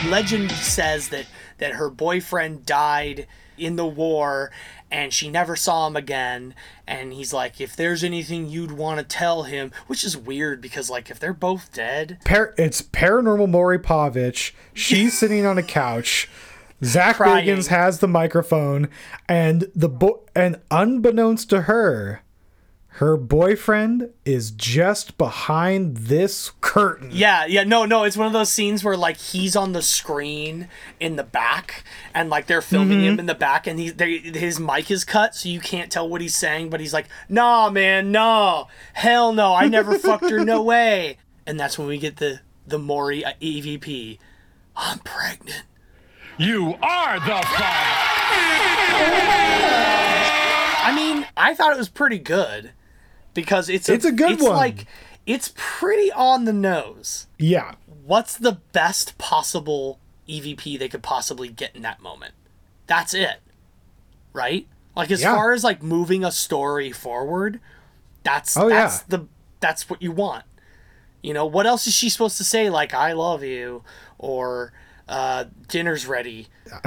Legend 0.10 0.52
says 0.52 1.10
that 1.10 1.26
that 1.58 1.74
her 1.74 1.90
boyfriend 1.90 2.66
died 2.66 3.28
in 3.58 3.76
the 3.76 3.86
war 3.86 4.52
and 4.92 5.14
she 5.14 5.30
never 5.30 5.56
saw 5.56 5.88
him 5.88 5.96
again 5.96 6.54
and 6.88 7.14
he's 7.14 7.34
like 7.34 7.60
if 7.60 7.76
there's 7.76 8.04
anything 8.04 8.48
you'd 8.50 8.72
want 8.72 9.00
to 9.00 9.04
tell 9.04 9.44
him 9.44 9.72
which 9.88 10.04
is 10.04 10.16
weird 10.16 10.62
because 10.62 10.90
like 10.90 11.10
if 11.10 11.20
they're 11.20 11.34
both 11.34 11.72
dead 11.74 12.18
Par- 12.26 12.54
it's 12.58 12.82
paranormal 12.82 13.50
Maury 13.50 13.80
Povich. 13.80 14.52
She's 14.74 15.18
sitting 15.18 15.46
on 15.46 15.58
a 15.58 15.64
couch. 15.64 16.30
Zak 16.84 17.16
Crying. 17.16 17.62
Has 17.64 18.00
the 18.00 18.08
microphone, 18.08 18.90
and 19.30 19.72
the 19.74 19.90
bo- 19.90 20.24
and 20.36 20.60
unbeknownst 20.70 21.50
to 21.52 21.62
her, 21.64 22.22
her 23.00 23.18
boyfriend 23.18 24.10
is 24.24 24.52
just 24.52 25.18
behind 25.18 25.98
this 25.98 26.52
curtain. 26.62 27.10
yeah 27.12 27.46
yeah 27.46 27.64
no 27.64 27.84
no 27.86 28.04
it's 28.04 28.16
one 28.16 28.26
of 28.28 28.32
those 28.32 28.50
scenes 28.50 28.84
where 28.86 28.96
like 28.96 29.18
he's 29.18 29.54
on 29.56 29.74
the 29.74 29.82
screen 29.82 30.70
in 31.00 31.18
the 31.18 31.24
back 31.24 31.84
and 32.14 32.30
like 32.30 32.48
they're 32.48 32.62
filming 32.62 33.04
him 33.04 33.18
Mhm. 33.18 33.20
in 33.20 33.26
the 33.26 33.36
back 33.36 33.68
and 33.68 33.78
he 33.80 33.90
they, 33.90 34.20
his 34.20 34.60
mic 34.62 34.90
is 34.90 35.04
cut 35.04 35.36
so 35.36 35.50
you 35.50 35.60
can't 35.60 35.92
tell 35.92 36.08
what 36.08 36.22
he's 36.22 36.36
saying 36.36 36.70
but 36.70 36.80
he's 36.80 36.94
like 36.94 37.08
nah 37.28 37.70
man 37.70 38.14
no 38.14 38.68
hell 38.94 39.34
no 39.34 39.54
i 39.54 39.68
never 39.68 40.00
fucked 40.00 40.30
her 40.30 40.46
no 40.46 40.62
way 40.62 41.18
and 41.46 41.60
that's 41.60 41.78
when 41.78 41.88
we 41.90 41.98
get 41.98 42.16
the 42.18 42.40
the 42.66 42.80
maury 42.80 43.26
uh, 43.26 43.34
evp 43.42 44.18
i'm 44.78 45.00
pregnant 45.00 45.64
You 46.38 46.76
are 46.82 47.20
the 47.20 47.42
father. 47.46 49.06
I 50.88 50.94
mean, 50.96 51.26
I 51.36 51.54
thought 51.56 51.72
it 51.74 51.78
was 51.78 51.90
pretty 51.90 52.20
good 52.20 52.72
because 53.36 53.70
it's 53.70 53.88
It's 53.88 54.06
a 54.06 54.12
good 54.12 54.32
it's 54.32 54.42
one. 54.44 54.56
Like 54.56 54.88
it's 55.28 55.54
pretty 55.56 56.12
on 56.12 56.46
the 56.46 56.54
nose. 56.54 57.28
Yeah. 57.38 57.76
What's 58.06 58.36
the 58.38 58.54
best 58.72 59.20
possible 59.20 60.00
EVP 60.28 60.80
they 60.80 60.90
could 60.90 61.04
possibly 61.04 61.50
get 61.50 61.76
in 61.76 61.84
that 61.84 62.02
moment? 62.02 62.34
That's 62.88 63.14
it, 63.14 63.42
right? 64.34 64.66
Like 64.96 65.12
as 65.12 65.22
Yeah. 65.22 65.36
far 65.36 65.54
as 65.54 65.64
like 65.64 65.84
moving 65.84 66.24
a 66.24 66.32
story 66.32 66.92
forward, 66.92 67.60
that's 68.24 68.58
Oh, 68.58 68.70
that's 68.70 69.00
yeah. 69.00 69.04
the 69.18 69.28
that's 69.60 69.90
what 69.90 70.02
you 70.02 70.12
want. 70.12 70.46
You 71.22 71.34
know, 71.34 71.46
what 71.46 71.66
else 71.66 71.88
is 71.88 71.94
she 71.94 72.10
supposed 72.10 72.38
to 72.38 72.44
say? 72.44 72.70
Like 72.70 72.94
"I 72.94 73.14
love 73.14 73.44
you" 73.44 73.84
or 74.18 74.74
uh, 75.08 75.46
"Dinner's 75.68 76.06
ready." 76.06 76.48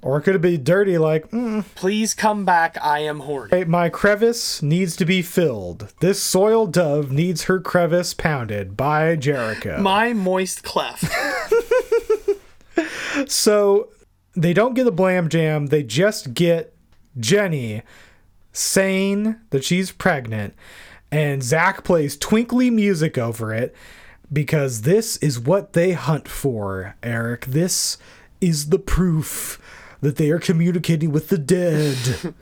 Or 0.00 0.22
could 0.22 0.34
it 0.34 0.40
be 0.40 0.56
dirty, 0.56 0.96
like, 0.96 1.30
mm, 1.30 1.64
Please 1.74 2.14
come 2.14 2.46
back. 2.46 2.78
I 2.82 3.00
am 3.00 3.20
horny. 3.20 3.64
My 3.66 3.90
crevice 3.90 4.62
needs 4.62 4.96
to 4.96 5.04
be 5.04 5.20
filled. 5.20 5.92
This 6.00 6.20
soil 6.20 6.66
dove 6.66 7.12
needs 7.12 7.44
her 7.44 7.60
crevice 7.60 8.14
pounded 8.14 8.74
by 8.74 9.16
Jericho. 9.16 9.80
My 9.82 10.14
moist 10.14 10.64
cleft. 10.64 11.04
So 13.28 13.90
they 14.34 14.54
don't 14.54 14.74
get 14.74 14.86
a 14.86 14.90
blam 14.90 15.28
jam, 15.28 15.66
they 15.66 15.82
just 15.82 16.34
get 16.34 16.74
Jenny 17.18 17.82
saying 18.52 19.36
that 19.50 19.64
she's 19.64 19.92
pregnant, 19.92 20.54
and 21.10 21.42
Zak 21.42 21.84
plays 21.84 22.16
twinkly 22.16 22.70
music 22.70 23.18
over 23.18 23.52
it 23.52 23.74
because 24.32 24.82
this 24.82 25.16
is 25.18 25.38
what 25.38 25.72
they 25.72 25.92
hunt 25.92 26.28
for, 26.28 26.96
Eric. 27.02 27.46
This 27.46 27.98
is 28.40 28.70
the 28.70 28.78
proof 28.78 29.60
that 30.00 30.16
they 30.16 30.30
are 30.30 30.38
communicating 30.40 31.12
with 31.12 31.28
the 31.28 31.38
dead. 31.38 32.34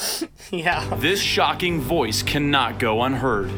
yeah. 0.50 0.94
This 0.96 1.20
shocking 1.20 1.80
voice 1.80 2.22
cannot 2.22 2.78
go 2.78 3.02
unheard. 3.02 3.50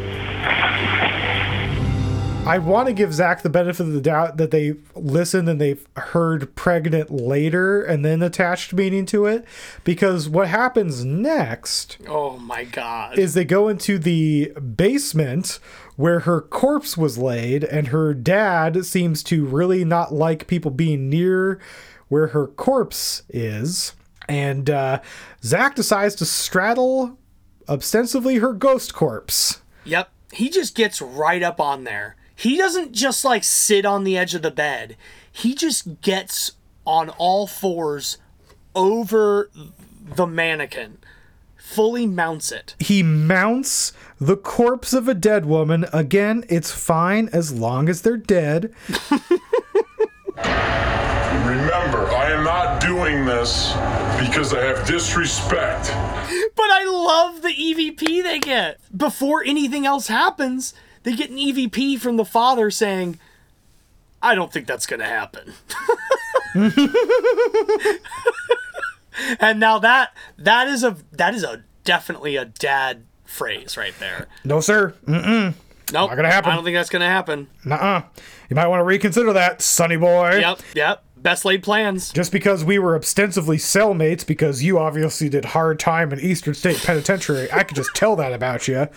I 2.47 2.57
want 2.59 2.89
to 2.89 2.95
give 2.95 3.13
Zak 3.13 3.43
the 3.43 3.51
benefit 3.51 3.83
of 3.87 3.93
the 3.93 4.01
doubt 4.01 4.39
that 4.39 4.51
they 4.51 4.75
listened 4.97 5.47
and 5.49 5.61
they've 5.61 5.87
heard 5.95 6.57
pregnant 6.57 7.11
later 7.11 7.83
and 7.83 8.03
then 8.03 8.23
attached 8.23 8.73
meaning 8.73 9.05
to 9.07 9.27
it. 9.27 9.45
Because 9.85 10.27
what 10.27 10.49
happens 10.49 11.05
next 11.05 11.99
Oh 12.09 12.39
my 12.39 12.65
god. 12.65 13.19
is 13.19 13.35
they 13.35 13.45
go 13.45 13.69
into 13.69 13.99
the 13.99 14.53
basement 14.55 15.61
where 16.01 16.21
her 16.21 16.41
corpse 16.41 16.97
was 16.97 17.19
laid, 17.19 17.63
and 17.63 17.89
her 17.89 18.15
dad 18.15 18.87
seems 18.87 19.23
to 19.23 19.45
really 19.45 19.85
not 19.85 20.15
like 20.15 20.47
people 20.47 20.71
being 20.71 21.11
near 21.11 21.61
where 22.09 22.29
her 22.29 22.47
corpse 22.47 23.23
is. 23.29 23.93
And 24.27 24.71
uh, 24.71 25.03
Zak 25.45 25.75
decides 25.75 26.15
to 26.15 26.25
straddle 26.25 27.19
ostensibly 27.69 28.37
her 28.37 28.55
ghost 28.55 28.95
corpse. 28.95 29.61
Yep. 29.85 30.09
He 30.33 30.49
just 30.49 30.75
gets 30.75 31.03
right 31.03 31.43
up 31.43 31.61
on 31.61 31.85
there. 31.85 32.17
He 32.35 32.57
doesn't 32.57 32.93
just 32.93 33.23
like 33.23 33.45
sit 33.45 33.85
on 33.85 34.05
the 34.05 34.17
edge 34.17 34.35
of 34.35 34.41
the 34.41 34.51
bed. 34.51 34.97
He 35.31 35.55
just 35.55 36.01
gets 36.01 36.53
on 36.87 37.11
all 37.11 37.47
fours 37.47 38.17
over 38.75 39.51
the 40.17 40.27
mannequin, 40.27 40.97
fully 41.71 42.07
mounts 42.07 42.51
it. 42.51 42.75
He 42.81 43.03
mounts 43.03 43.93
the 44.19 44.37
corpse 44.37 44.93
of 44.93 45.07
a 45.07 45.15
dead 45.15 45.47
woman. 45.47 45.87
Again, 45.93 46.45
it's 46.49 46.73
fine 46.73 47.29
as 47.33 47.53
long 47.53 47.89
as 47.89 48.03
they're 48.03 48.17
dead. 48.17 48.75
Remember, 51.47 52.09
I 52.09 52.33
am 52.33 52.45
not 52.45 52.81
doing 52.81 53.25
this 53.25 53.73
because 54.19 54.53
I 54.53 54.65
have 54.65 54.87
disrespect. 54.87 55.93
But 56.57 56.71
I 56.71 56.85
love 56.85 57.43
the 57.43 57.51
EVP 57.51 58.23
they 58.23 58.41
get. 58.41 58.81
Before 58.95 59.45
anything 59.45 59.87
else 59.87 60.09
happens, 60.09 60.75
they 61.05 61.15
get 61.15 61.31
an 61.31 61.37
EVP 61.37 62.01
from 62.01 62.17
the 62.17 62.25
father 62.25 62.71
saying, 62.71 63.19
I 64.21 64.35
don't 64.35 64.53
think 64.53 64.67
that's 64.67 64.87
going 64.87 65.01
to 65.01 65.07
happen. 65.07 65.53
and 69.39 69.61
now 69.61 69.79
that 69.79 70.15
that 70.39 70.69
is 70.69 70.85
a 70.85 70.97
that 71.13 71.35
is 71.35 71.43
a 71.45 71.65
definitely 71.85 72.37
a 72.37 72.45
dad 72.45 73.05
phrase 73.25 73.77
right 73.77 73.95
there. 73.99 74.27
No, 74.45 74.61
sir. 74.61 74.95
Mm-mm. 75.07 75.55
Nope. 75.93 76.11
Not 76.11 76.17
gonna 76.17 76.31
happen. 76.31 76.53
I 76.53 76.55
don't 76.55 76.65
think 76.65 76.77
that's 76.77 76.91
going 76.91 77.01
to 77.01 77.09
happen. 77.09 77.49
Nuh-uh. 77.65 78.03
You 78.49 78.57
might 78.57 78.69
want 78.69 78.81
to 78.81 78.85
reconsider 78.85 79.33
that, 79.33 79.63
sonny 79.63 79.97
boy. 79.97 80.39
Yep, 80.39 80.61
yep. 80.75 81.05
Best 81.17 81.45
laid 81.45 81.63
plans. 81.63 82.13
Just 82.13 82.33
because 82.33 82.65
we 82.65 82.79
were 82.79 82.97
ostensibly 82.97 83.59
cellmates 83.59 84.27
because 84.27 84.63
you 84.63 84.79
obviously 84.79 85.29
did 85.29 85.47
hard 85.47 85.79
time 85.79 86.13
in 86.13 86.21
Eastern 86.21 86.55
State 86.55 86.79
Penitentiary, 86.83 87.51
I 87.53 87.63
could 87.63 87.77
just 87.77 87.95
tell 87.95 88.17
that 88.17 88.33
about 88.33 88.67
you. 88.69 88.89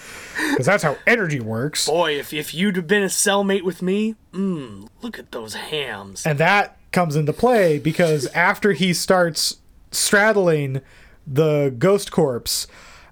Because 0.51 0.65
that's 0.65 0.83
how 0.83 0.97
energy 1.05 1.39
works. 1.39 1.87
Boy, 1.87 2.17
if, 2.17 2.31
if 2.31 2.53
you'd 2.53 2.77
have 2.77 2.87
been 2.87 3.03
a 3.03 3.07
cellmate 3.07 3.63
with 3.63 3.81
me, 3.81 4.15
mmm, 4.31 4.87
look 5.01 5.19
at 5.19 5.31
those 5.31 5.55
hams. 5.55 6.25
And 6.25 6.39
that 6.39 6.77
comes 6.91 7.15
into 7.15 7.33
play 7.33 7.77
because 7.79 8.27
after 8.27 8.71
he 8.71 8.93
starts 8.93 9.57
straddling 9.93 10.81
the 11.25 11.73
ghost 11.77 12.11
corpse 12.11 12.67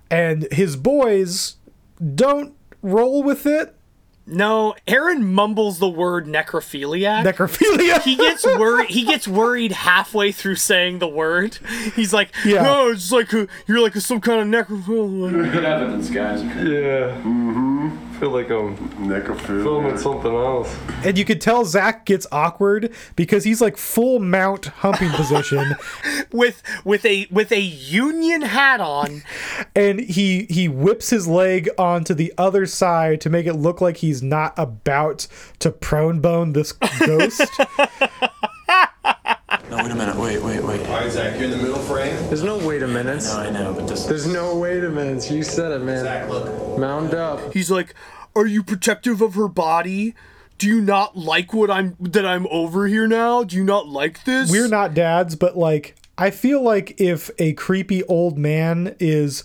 and 0.10 0.48
his 0.52 0.76
boys 0.76 1.56
don't 2.16 2.54
roll 2.82 3.24
with 3.24 3.46
it. 3.46 3.76
No, 4.28 4.76
Aaron 4.88 5.34
mumbles 5.34 5.80
the 5.80 5.90
word 5.90 6.26
necrophiliac. 6.28 7.26
Necrophilia. 7.26 8.02
he 8.02 8.16
gets 8.16 8.46
worried. 8.46 8.90
He 8.90 9.04
gets 9.04 9.28
worried 9.28 9.72
halfway 9.72 10.32
through 10.32 10.56
saying 10.56 11.00
the 11.00 11.08
word. 11.08 11.58
He's 11.96 12.14
like, 12.14 12.30
Yeah. 12.46 12.62
"No, 12.62 12.92
it's 12.92 13.12
like 13.12 13.34
a, 13.34 13.48
you're 13.68 13.80
like 13.82 13.96
a, 13.96 14.02
some 14.02 14.22
kind 14.22 14.40
of 14.42 14.68
necrophiliac." 14.68 15.52
Good 15.52 15.66
evidence, 15.66 16.10
guys. 16.10 16.44
Yeah. 16.44 17.18
Mm-hmm. 17.24 18.11
Feel 18.22 18.30
like 18.30 18.52
I'm 18.52 18.78
filming 19.40 19.98
something 19.98 20.32
else. 20.32 20.78
And 21.04 21.18
you 21.18 21.26
could 21.26 21.42
tell 21.42 21.66
Zak 21.66 22.06
gets 22.06 22.28
awkward 22.32 22.94
because 23.16 23.46
he's 23.46 23.62
like 23.62 23.78
full 23.78 24.20
mount 24.20 24.68
humping 24.68 25.10
position. 25.10 25.76
with 26.32 26.62
with 26.86 27.04
a 27.04 27.28
with 27.32 27.52
a 27.52 27.60
union 27.60 28.44
hat 28.44 28.80
on. 28.80 29.24
and 29.76 30.00
he 30.02 30.46
he 30.52 30.68
whips 30.68 31.10
his 31.10 31.28
leg 31.28 31.68
onto 31.80 32.14
the 32.14 32.32
other 32.38 32.68
side 32.68 33.22
to 33.22 33.32
make 33.32 33.48
it 33.48 33.56
look 33.56 33.82
like 33.82 33.98
he's 33.98 34.22
not 34.22 34.54
about 34.56 35.26
to 35.58 35.72
prone 35.72 36.20
bone 36.20 36.54
this 36.54 36.74
ghost. 36.74 37.42
No, 39.70 39.78
wait 39.78 39.92
a 39.92 39.96
minute. 39.96 40.16
Wait, 40.16 40.42
wait, 40.42 40.64
wait. 40.64 40.88
All 40.88 41.00
right, 41.00 41.12
Zak, 41.12 41.36
you're 41.36 41.46
in 41.46 41.52
the 41.52 41.58
middle 41.58 41.80
frame. 41.80 42.16
There's 42.28 42.44
no 42.44 42.58
wait 42.58 42.84
a 42.84 42.88
minute. 42.88 43.24
No, 43.24 43.38
I 43.38 43.50
know, 43.50 43.74
but 43.74 43.88
this. 43.88 44.06
There's 44.06 44.28
no 44.28 44.58
wait 44.58 44.84
a 44.84 44.90
minute. 44.90 45.30
You 45.30 45.44
said 45.44 45.72
it, 45.72 45.80
man. 45.80 46.04
Zak, 46.04 46.30
look. 46.30 46.78
Mound 46.78 47.14
up. 47.14 47.54
He's 47.54 47.70
like, 47.70 47.94
"Are 48.36 48.46
you 48.46 48.64
protective 48.64 49.22
of 49.22 49.36
her 49.36 49.48
body? 49.48 50.16
Do 50.58 50.68
you 50.68 50.82
not 50.82 51.18
like 51.18 51.54
what 51.54 51.70
I'm 51.72 51.96
that 52.00 52.26
I'm 52.26 52.48
over 52.48 52.88
here 52.88 53.08
now? 53.08 53.44
Do 53.44 53.56
you 53.56 53.64
not 53.64 53.88
like 53.88 54.24
this?" 54.24 54.52
We're 54.52 54.68
not 54.68 54.94
dads, 54.94 55.36
but 55.36 55.58
like 55.58 55.96
I 56.18 56.30
feel 56.30 56.62
like 56.62 57.00
if 57.02 57.32
a 57.40 57.54
creepy 57.54 58.04
old 58.04 58.38
man 58.38 58.96
is 59.00 59.44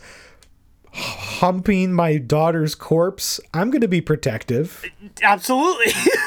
humping 0.93 1.93
my 1.93 2.17
daughter's 2.17 2.75
corpse, 2.75 3.41
I'm 3.53 3.71
going 3.71 3.81
to 3.83 3.89
be 3.89 4.01
protective. 4.01 4.85
Absolutely. 5.23 5.93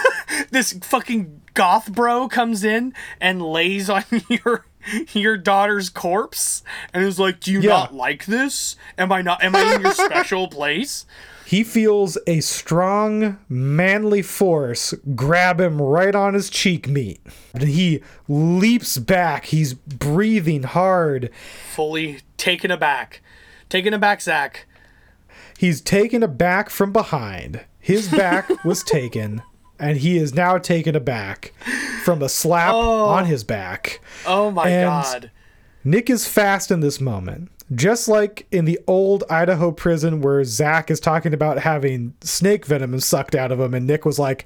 this 0.51 0.73
fucking 0.83 1.41
goth 1.53 1.91
bro 1.91 2.27
comes 2.27 2.63
in 2.63 2.93
and 3.19 3.41
lays 3.41 3.89
on 3.89 4.03
your 4.29 4.65
your 5.13 5.37
daughter's 5.37 5.89
corpse 5.89 6.63
and 6.93 7.03
is 7.03 7.19
like, 7.19 7.39
"Do 7.39 7.51
you 7.51 7.61
Yeah. 7.61 7.69
not 7.69 7.93
like 7.95 8.25
this? 8.25 8.75
Am 8.97 9.11
I 9.11 9.21
not? 9.21 9.43
Am 9.43 9.55
I 9.55 9.75
in 9.75 9.81
your 9.81 9.91
special 9.93 10.47
place?" 10.47 11.05
He 11.45 11.63
feels 11.63 12.15
a 12.27 12.41
strong, 12.41 13.39
manly 13.49 14.21
force 14.21 14.93
grab 15.15 15.59
him 15.59 15.81
right 15.81 16.13
on 16.13 16.35
his 16.35 16.47
cheek 16.47 16.87
meat. 16.87 17.19
And 17.55 17.63
he 17.69 18.03
leaps 18.27 18.99
back. 18.99 19.45
He's 19.45 19.73
breathing 19.73 20.61
hard. 20.61 21.31
Fully 21.73 22.19
taken 22.37 22.69
aback, 22.69 23.21
taken 23.67 23.95
aback, 23.95 24.21
Zak. 24.21 24.67
He's 25.57 25.81
taken 25.81 26.21
aback 26.21 26.69
from 26.69 26.93
behind. 26.93 27.65
His 27.79 28.07
back 28.09 28.63
was 28.63 28.83
taken, 28.83 29.41
and 29.79 29.97
he 29.97 30.17
is 30.17 30.33
now 30.33 30.57
taken 30.57 30.95
aback 30.95 31.53
from 32.03 32.21
a 32.21 32.29
slap 32.29 32.73
oh. 32.73 33.05
on 33.05 33.25
his 33.25 33.43
back. 33.43 34.01
Oh 34.25 34.51
my 34.51 34.69
And 34.69 34.87
god. 34.87 35.31
Nick 35.83 36.09
is 36.09 36.27
fast 36.27 36.71
in 36.71 36.81
this 36.81 36.99
moment. 36.99 37.49
Just 37.73 38.07
like 38.07 38.47
in 38.51 38.65
the 38.65 38.79
old 38.87 39.23
Idaho 39.29 39.71
prison 39.71 40.21
where 40.21 40.43
Zak 40.43 40.89
is 40.89 40.99
talking 40.99 41.33
about 41.33 41.59
having 41.59 42.15
snake 42.21 42.65
venom 42.65 42.99
sucked 42.99 43.35
out 43.35 43.51
of 43.51 43.59
him, 43.59 43.75
and 43.75 43.85
Nick 43.85 44.05
was 44.05 44.17
like, 44.17 44.45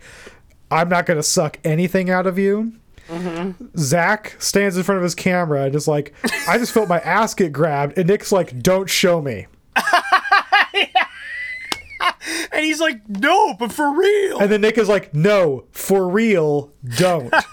I'm 0.69 0.89
not 0.89 1.05
going 1.05 1.17
to 1.17 1.23
suck 1.23 1.57
anything 1.63 2.09
out 2.09 2.27
of 2.27 2.37
you. 2.37 2.73
Mm-hmm. 3.07 3.65
Zak 3.77 4.35
stands 4.39 4.77
in 4.77 4.83
front 4.83 4.97
of 4.97 5.03
his 5.03 5.15
camera 5.15 5.63
and 5.63 5.75
is 5.75 5.87
like, 5.87 6.13
I 6.47 6.57
just 6.57 6.71
felt 6.71 6.89
my 6.89 6.99
ass 6.99 7.33
get 7.33 7.53
grabbed. 7.53 7.97
And 7.97 8.07
Nick's 8.07 8.31
like, 8.31 8.61
Don't 8.61 8.89
show 8.89 9.21
me. 9.21 9.47
And 12.53 12.63
he's 12.63 12.79
like, 12.79 13.07
"No, 13.09 13.55
but 13.55 13.71
for 13.71 13.97
real." 13.97 14.39
And 14.39 14.51
then 14.51 14.61
Nick 14.61 14.77
is 14.77 14.87
like, 14.87 15.13
No, 15.13 15.65
for 15.71 16.07
real, 16.07 16.71
don't. 16.97 17.33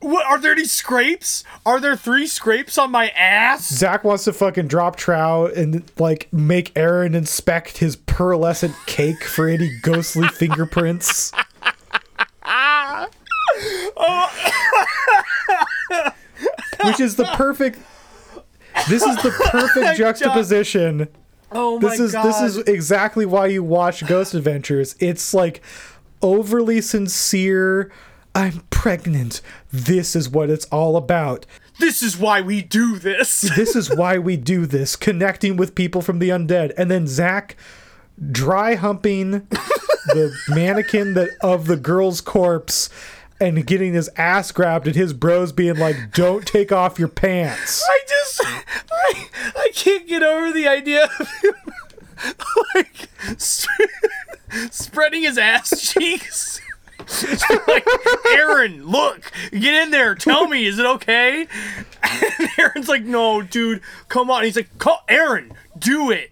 What 0.00 0.24
are 0.24 0.38
there 0.38 0.52
any 0.52 0.64
scrapes? 0.64 1.44
Are 1.66 1.80
there 1.80 1.96
three 1.96 2.26
scrapes 2.26 2.78
on 2.78 2.90
my 2.90 3.08
ass? 3.10 3.68
Zak 3.68 4.04
wants 4.04 4.24
to 4.24 4.32
fucking 4.32 4.68
drop 4.68 4.96
trout 4.96 5.52
and 5.52 5.82
like 5.98 6.32
make 6.32 6.72
Aaron 6.76 7.14
inspect 7.14 7.78
his 7.78 7.96
pearlescent 7.96 8.74
cake 8.86 9.24
for 9.24 9.48
any 9.48 9.76
ghostly 9.82 10.28
fingerprints. 10.38 11.32
Which 16.84 17.00
is 17.00 17.16
the 17.16 17.24
perfect. 17.34 17.78
This 18.88 19.02
is 19.02 19.16
the 19.22 19.30
perfect 19.50 19.98
juxtaposition. 19.98 21.08
Oh 21.52 21.78
my 21.78 21.90
This 21.90 22.00
is 22.00 22.12
god. 22.12 22.24
this 22.26 22.40
is 22.40 22.58
exactly 22.58 23.24
why 23.26 23.46
you 23.46 23.62
watch 23.62 24.06
Ghost 24.06 24.34
Adventures. 24.40 24.94
It's 24.98 25.32
like 25.32 25.62
overly 26.22 26.80
sincere. 26.80 27.90
I'm 28.34 28.64
pregnant. 28.70 29.40
This 29.72 30.14
is 30.14 30.28
what 30.28 30.50
it's 30.50 30.66
all 30.66 30.96
about. 30.96 31.46
This 31.78 32.02
is 32.02 32.16
why 32.18 32.40
we 32.40 32.62
do 32.62 32.98
this. 32.98 33.40
this 33.56 33.74
is 33.76 33.94
why 33.94 34.18
we 34.18 34.36
do 34.36 34.66
this, 34.66 34.96
connecting 34.96 35.56
with 35.56 35.74
people 35.74 36.02
from 36.02 36.18
the 36.18 36.28
undead. 36.30 36.72
And 36.76 36.90
then 36.90 37.06
Zak 37.06 37.56
dry 38.30 38.74
humping 38.74 39.30
the 40.08 40.34
mannequin 40.48 41.14
that 41.14 41.30
of 41.42 41.66
the 41.66 41.76
girl's 41.76 42.20
corpse 42.20 42.88
and 43.40 43.66
getting 43.66 43.94
his 43.94 44.08
ass 44.16 44.52
grabbed 44.52 44.86
and 44.86 44.96
his 44.96 45.12
bros 45.12 45.52
being 45.52 45.76
like, 45.76 46.12
Don't 46.12 46.46
take 46.46 46.72
off 46.72 46.98
your 46.98 47.08
pants. 47.08 47.84
I 47.88 48.00
just 48.08 48.40
I, 48.44 49.28
I 49.56 49.70
can't 49.74 50.06
get 50.06 50.22
over 50.22 50.52
the 50.52 50.66
idea 50.68 51.04
of 51.04 51.28
him 51.42 51.54
like 52.74 53.08
sp- 53.38 53.92
spreading 54.70 55.22
his 55.22 55.38
ass 55.38 55.92
cheeks. 55.92 56.60
like 57.68 57.86
Aaron, 58.30 58.86
look, 58.86 59.30
get 59.52 59.74
in 59.82 59.90
there. 59.90 60.14
Tell 60.14 60.48
me, 60.48 60.66
is 60.66 60.78
it 60.78 60.86
okay? 60.86 61.46
And 62.02 62.48
Aaron's 62.58 62.88
like, 62.88 63.04
no, 63.04 63.42
dude, 63.42 63.80
come 64.08 64.30
on. 64.30 64.44
He's 64.44 64.56
like, 64.56 64.76
call 64.78 65.02
Aaron, 65.08 65.52
do 65.78 66.10
it. 66.10 66.30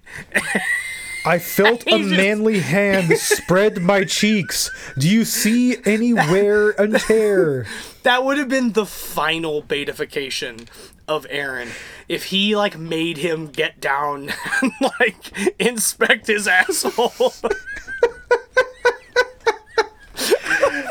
I 1.26 1.38
felt 1.38 1.82
a 1.86 1.98
just- 1.98 2.10
manly 2.10 2.58
hand 2.60 3.16
spread 3.18 3.80
my 3.82 4.04
cheeks. 4.04 4.70
Do 4.98 5.08
you 5.08 5.24
see 5.24 5.76
any 5.84 6.12
wear 6.12 6.70
and 6.70 6.98
tear? 7.00 7.66
That 8.02 8.24
would 8.24 8.36
have 8.38 8.48
been 8.48 8.72
the 8.72 8.84
final 8.86 9.62
betification 9.62 10.68
of 11.08 11.26
Aaron 11.30 11.68
if 12.08 12.24
he 12.26 12.54
like 12.56 12.78
made 12.78 13.18
him 13.18 13.46
get 13.48 13.80
down 13.80 14.30
and 14.62 14.72
like 15.00 15.54
inspect 15.58 16.26
his 16.26 16.46
asshole. 16.46 17.12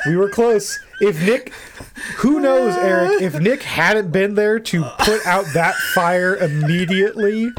We 0.06 0.18
were 0.18 0.30
close. 0.30 0.80
If 1.00 1.22
Nick, 1.26 1.54
who 2.18 2.42
knows, 2.42 2.76
Eric, 2.76 3.22
if 3.22 3.40
Nick 3.40 3.64
hadn't 3.64 4.12
been 4.12 4.36
there 4.36 4.60
to 4.60 4.84
put 5.00 5.26
out 5.26 5.46
that 5.54 5.76
fire 5.76 6.36
immediately, 6.36 7.52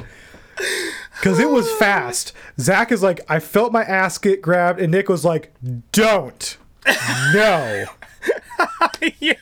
because 1.16 1.38
it 1.38 1.50
was 1.50 1.70
fast. 1.72 2.32
Zak 2.60 2.92
is 2.92 3.02
like, 3.02 3.20
I 3.28 3.38
felt 3.40 3.72
my 3.72 3.82
ass 3.84 4.18
get 4.18 4.42
grabbed, 4.42 4.80
and 4.80 4.92
Nick 4.92 5.08
was 5.08 5.24
like, 5.24 5.52
don't. 5.92 6.56
No. 7.32 7.86
yeah. 9.18 9.34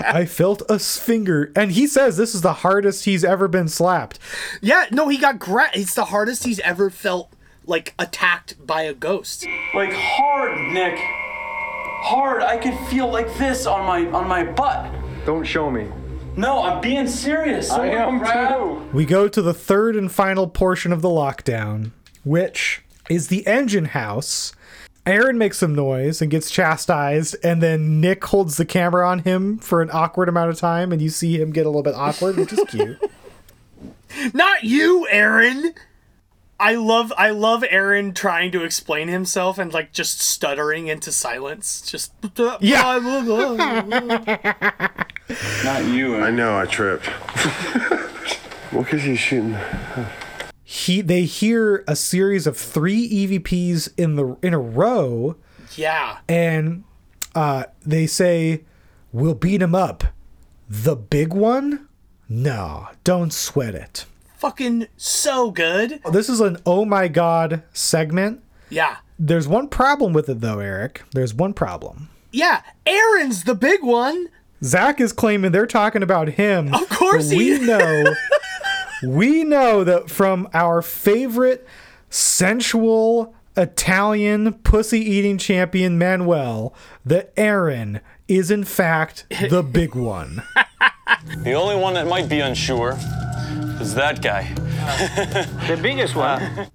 I 0.00 0.24
felt 0.24 0.62
a 0.68 0.78
finger, 0.78 1.52
and 1.54 1.72
he 1.72 1.86
says 1.86 2.16
this 2.16 2.34
is 2.34 2.42
the 2.42 2.52
hardest 2.52 3.04
he's 3.04 3.24
ever 3.24 3.48
been 3.48 3.68
slapped. 3.68 4.18
Yeah, 4.60 4.86
no, 4.90 5.08
he 5.08 5.18
got 5.18 5.38
gra- 5.38 5.70
It's 5.74 5.94
the 5.94 6.06
hardest 6.06 6.44
he's 6.44 6.60
ever 6.60 6.90
felt 6.90 7.32
like 7.66 7.94
attacked 7.98 8.64
by 8.64 8.82
a 8.82 8.94
ghost. 8.94 9.46
Like 9.74 9.92
hard, 9.92 10.58
Nick. 10.72 10.98
Hard. 10.98 12.42
I 12.42 12.58
could 12.58 12.76
feel 12.88 13.10
like 13.10 13.34
this 13.38 13.66
on 13.66 13.86
my 13.86 14.06
on 14.16 14.28
my 14.28 14.44
butt. 14.44 14.92
Don't 15.24 15.44
show 15.44 15.70
me. 15.70 15.88
No, 16.36 16.62
I'm 16.64 16.80
being 16.80 17.06
serious. 17.06 17.70
I 17.70 17.86
am 17.86 18.18
Grab- 18.18 18.56
too. 18.56 18.88
We 18.92 19.04
go 19.04 19.28
to 19.28 19.40
the 19.40 19.54
third 19.54 19.94
and 19.96 20.10
final 20.10 20.48
portion 20.48 20.92
of 20.92 21.00
the 21.00 21.08
lockdown, 21.08 21.92
which 22.24 22.82
is 23.08 23.28
the 23.28 23.46
engine 23.46 23.86
house. 23.86 24.52
Aaron 25.06 25.36
makes 25.38 25.58
some 25.58 25.74
noise 25.74 26.20
and 26.22 26.30
gets 26.30 26.50
chastised, 26.50 27.36
and 27.44 27.62
then 27.62 28.00
Nick 28.00 28.24
holds 28.24 28.56
the 28.56 28.64
camera 28.64 29.08
on 29.08 29.20
him 29.20 29.58
for 29.58 29.82
an 29.82 29.90
awkward 29.92 30.28
amount 30.28 30.50
of 30.50 30.58
time, 30.58 30.92
and 30.92 31.00
you 31.02 31.10
see 31.10 31.40
him 31.40 31.52
get 31.52 31.66
a 31.66 31.68
little 31.68 31.82
bit 31.82 31.94
awkward, 31.94 32.36
which 32.36 32.52
is 32.52 32.60
cute. 32.68 32.98
Not 34.34 34.64
you, 34.64 35.06
Aaron. 35.10 35.74
I 36.58 36.76
love 36.76 37.12
I 37.16 37.30
love 37.30 37.64
Aaron 37.68 38.14
trying 38.14 38.52
to 38.52 38.62
explain 38.62 39.08
himself 39.08 39.58
and 39.58 39.72
like 39.72 39.92
just 39.92 40.20
stuttering 40.20 40.86
into 40.86 41.12
silence. 41.12 41.82
Just 41.82 42.12
Yeah. 42.60 42.98
Not 45.64 45.84
you. 45.86 46.16
I 46.16 46.30
know, 46.30 46.56
I 46.56 46.66
tripped. 46.66 47.06
what 48.70 48.92
is 48.92 49.02
he 49.02 49.16
shooting? 49.16 49.56
he 50.64 51.02
they 51.02 51.24
hear 51.24 51.84
a 51.86 51.94
series 51.94 52.46
of 52.46 52.56
three 52.56 53.08
EVPs 53.08 53.90
in 53.96 54.16
the 54.16 54.36
in 54.42 54.54
a 54.54 54.58
row, 54.58 55.36
yeah. 55.76 56.18
and 56.28 56.84
uh, 57.34 57.64
they 57.84 58.06
say, 58.06 58.62
"We'll 59.12 59.34
beat 59.34 59.62
him 59.62 59.74
up." 59.74 60.04
The 60.68 60.96
big 60.96 61.34
one? 61.34 61.88
No, 62.28 62.88
don't 63.04 63.32
sweat 63.32 63.74
it. 63.74 64.06
Fucking 64.44 64.88
so 64.98 65.50
good. 65.50 66.00
Oh, 66.04 66.10
this 66.10 66.28
is 66.28 66.38
an 66.38 66.58
oh 66.66 66.84
my 66.84 67.08
god 67.08 67.62
segment. 67.72 68.42
Yeah. 68.68 68.96
There's 69.18 69.48
one 69.48 69.68
problem 69.68 70.12
with 70.12 70.28
it 70.28 70.42
though, 70.42 70.58
Eric. 70.58 71.02
There's 71.12 71.32
one 71.32 71.54
problem. 71.54 72.10
Yeah. 72.30 72.60
Aaron's 72.84 73.44
the 73.44 73.54
big 73.54 73.82
one. 73.82 74.28
Zak 74.62 75.00
is 75.00 75.14
claiming 75.14 75.52
they're 75.52 75.66
talking 75.66 76.02
about 76.02 76.28
him. 76.28 76.74
Of 76.74 76.86
course 76.90 77.30
we 77.30 77.58
know 77.58 78.04
we 79.02 79.44
know 79.44 79.82
that 79.82 80.10
from 80.10 80.46
our 80.52 80.82
favorite 80.82 81.66
sensual 82.10 83.34
Italian 83.56 84.52
pussy 84.52 85.00
eating 85.00 85.38
champion 85.38 85.96
Manuel 85.96 86.74
that 87.06 87.32
Aaron 87.38 88.02
is 88.28 88.50
in 88.50 88.64
fact 88.64 89.26
the 89.50 89.62
big 89.62 89.94
one. 89.94 90.42
The 91.38 91.52
only 91.52 91.76
one 91.76 91.94
that 91.94 92.06
might 92.06 92.28
be 92.28 92.40
unsure 92.40 92.98
is 93.80 93.94
that 93.94 94.20
guy. 94.22 94.52
The 95.68 95.78
biggest 95.80 96.14
one. 96.14 96.68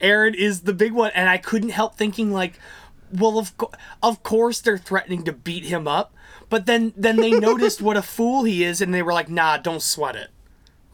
Aaron 0.00 0.34
is 0.34 0.62
the 0.62 0.72
big 0.72 0.92
one, 0.92 1.10
and 1.14 1.28
I 1.28 1.38
couldn't 1.38 1.70
help 1.70 1.96
thinking 1.96 2.32
like, 2.32 2.58
well, 3.12 3.38
of 3.38 3.56
co- 3.56 3.72
of 4.02 4.22
course 4.22 4.60
they're 4.60 4.78
threatening 4.78 5.24
to 5.24 5.32
beat 5.32 5.64
him 5.64 5.86
up, 5.88 6.14
but 6.48 6.66
then 6.66 6.92
then 6.96 7.16
they 7.16 7.30
noticed 7.30 7.80
what 7.82 7.96
a 7.96 8.02
fool 8.02 8.44
he 8.44 8.64
is, 8.64 8.80
and 8.80 8.92
they 8.92 9.02
were 9.02 9.12
like, 9.12 9.28
nah, 9.28 9.56
don't 9.56 9.82
sweat 9.82 10.16
it. 10.16 10.30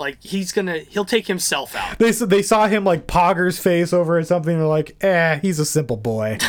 Like 0.01 0.23
he's 0.23 0.51
gonna 0.51 0.79
he'll 0.79 1.05
take 1.05 1.27
himself 1.27 1.77
out. 1.77 1.99
They 1.99 2.11
they 2.11 2.43
saw 2.43 2.67
him 2.67 2.85
like 2.85 3.07
Pogger's 3.07 3.59
face 3.59 3.93
over 3.93 4.19
at 4.19 4.27
something. 4.27 4.57
They're 4.57 4.67
like, 4.67 4.97
eh, 5.05 5.39
he's 5.41 5.59
a 5.59 5.67
simple 5.67 5.97
boy. 5.99 6.39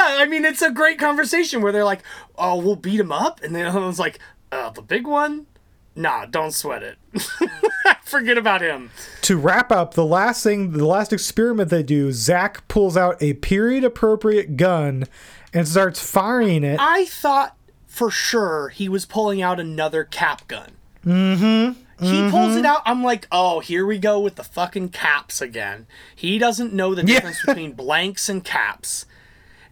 Yeah, 0.00 0.16
I 0.18 0.26
mean 0.26 0.44
it's 0.46 0.62
a 0.62 0.70
great 0.70 0.98
conversation 0.98 1.60
where 1.60 1.72
they're 1.72 1.84
like, 1.84 2.02
oh, 2.36 2.56
we'll 2.56 2.76
beat 2.76 2.98
him 2.98 3.12
up, 3.12 3.42
and 3.42 3.54
then 3.54 3.66
I 3.76 3.86
was 3.86 3.98
like, 3.98 4.18
uh, 4.50 4.70
the 4.70 4.82
big 4.82 5.06
one. 5.06 5.46
Nah, 5.94 6.24
don't 6.24 6.52
sweat 6.52 6.82
it. 6.82 6.98
Forget 8.04 8.38
about 8.38 8.62
him. 8.62 8.90
To 9.22 9.36
wrap 9.36 9.70
up, 9.70 9.94
the 9.94 10.06
last 10.06 10.42
thing, 10.42 10.72
the 10.72 10.86
last 10.86 11.12
experiment 11.12 11.68
they 11.68 11.82
do, 11.82 12.12
Zak 12.12 12.66
pulls 12.68 12.96
out 12.96 13.22
a 13.22 13.34
period 13.34 13.84
appropriate 13.84 14.56
gun 14.56 15.04
and 15.52 15.68
starts 15.68 16.00
firing 16.00 16.64
it. 16.64 16.78
I 16.80 17.04
thought 17.04 17.56
for 17.86 18.10
sure 18.10 18.68
he 18.70 18.88
was 18.88 19.04
pulling 19.04 19.42
out 19.42 19.60
another 19.60 20.04
cap 20.04 20.48
gun. 20.48 20.72
Mm-hmm. 21.04 22.04
He 22.04 22.30
pulls 22.30 22.56
it 22.56 22.64
out. 22.64 22.80
I'm 22.86 23.02
like, 23.02 23.26
oh, 23.30 23.60
here 23.60 23.84
we 23.84 23.98
go 23.98 24.20
with 24.20 24.36
the 24.36 24.44
fucking 24.44 24.88
caps 24.88 25.42
again. 25.42 25.86
He 26.16 26.38
doesn't 26.38 26.72
know 26.72 26.94
the 26.94 27.02
difference 27.02 27.44
between 27.44 27.72
blanks 27.72 28.28
and 28.28 28.42
caps. 28.42 29.04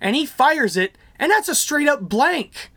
And 0.01 0.14
he 0.14 0.26
fires 0.26 0.76
it, 0.76 0.97
and 1.18 1.31
that's 1.31 1.49
a 1.49 1.55
straight 1.55 1.89
up 1.89 2.03
blank. 2.03 2.70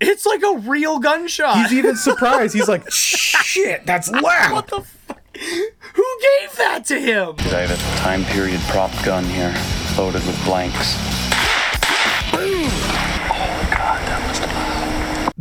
It's 0.00 0.26
like 0.26 0.42
a 0.42 0.56
real 0.56 0.98
gunshot. 0.98 1.56
He's 1.58 1.78
even 1.78 1.96
surprised. 1.96 2.54
He's 2.54 2.68
like, 2.68 2.90
shit, 2.90 3.86
that's 3.86 4.10
loud. 4.10 4.52
What 4.52 4.66
the 4.68 4.80
fuck? 4.80 5.20
Who 5.34 6.18
gave 6.40 6.56
that 6.56 6.84
to 6.86 7.00
him? 7.00 7.34
I 7.38 7.66
have 7.66 7.70
a 7.70 7.98
time 8.00 8.24
period 8.24 8.60
prop 8.68 8.90
gun 9.04 9.24
here, 9.24 9.54
loaded 9.96 10.26
with 10.26 10.44
blanks. 10.44 10.96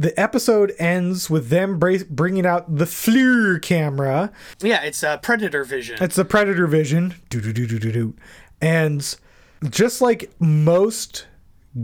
The 0.02 0.20
episode 0.20 0.74
ends 0.80 1.30
with 1.30 1.50
them 1.50 1.78
bra- 1.78 1.98
bringing 2.10 2.44
out 2.44 2.76
the 2.76 2.86
FLIR 2.86 3.62
camera. 3.62 4.32
Yeah, 4.60 4.82
it's 4.82 5.04
a 5.04 5.20
predator 5.22 5.64
vision. 5.64 6.00
It's 6.02 6.16
the 6.16 6.26
Predator 6.26 6.66
Vision. 6.66 7.14
Do 7.30 7.40
do 7.40 7.54
do 7.54 7.68
do 7.68 7.78
do 7.78 7.92
do. 7.92 8.16
And 8.60 9.16
just 9.70 10.02
like 10.02 10.32
most 10.40 11.28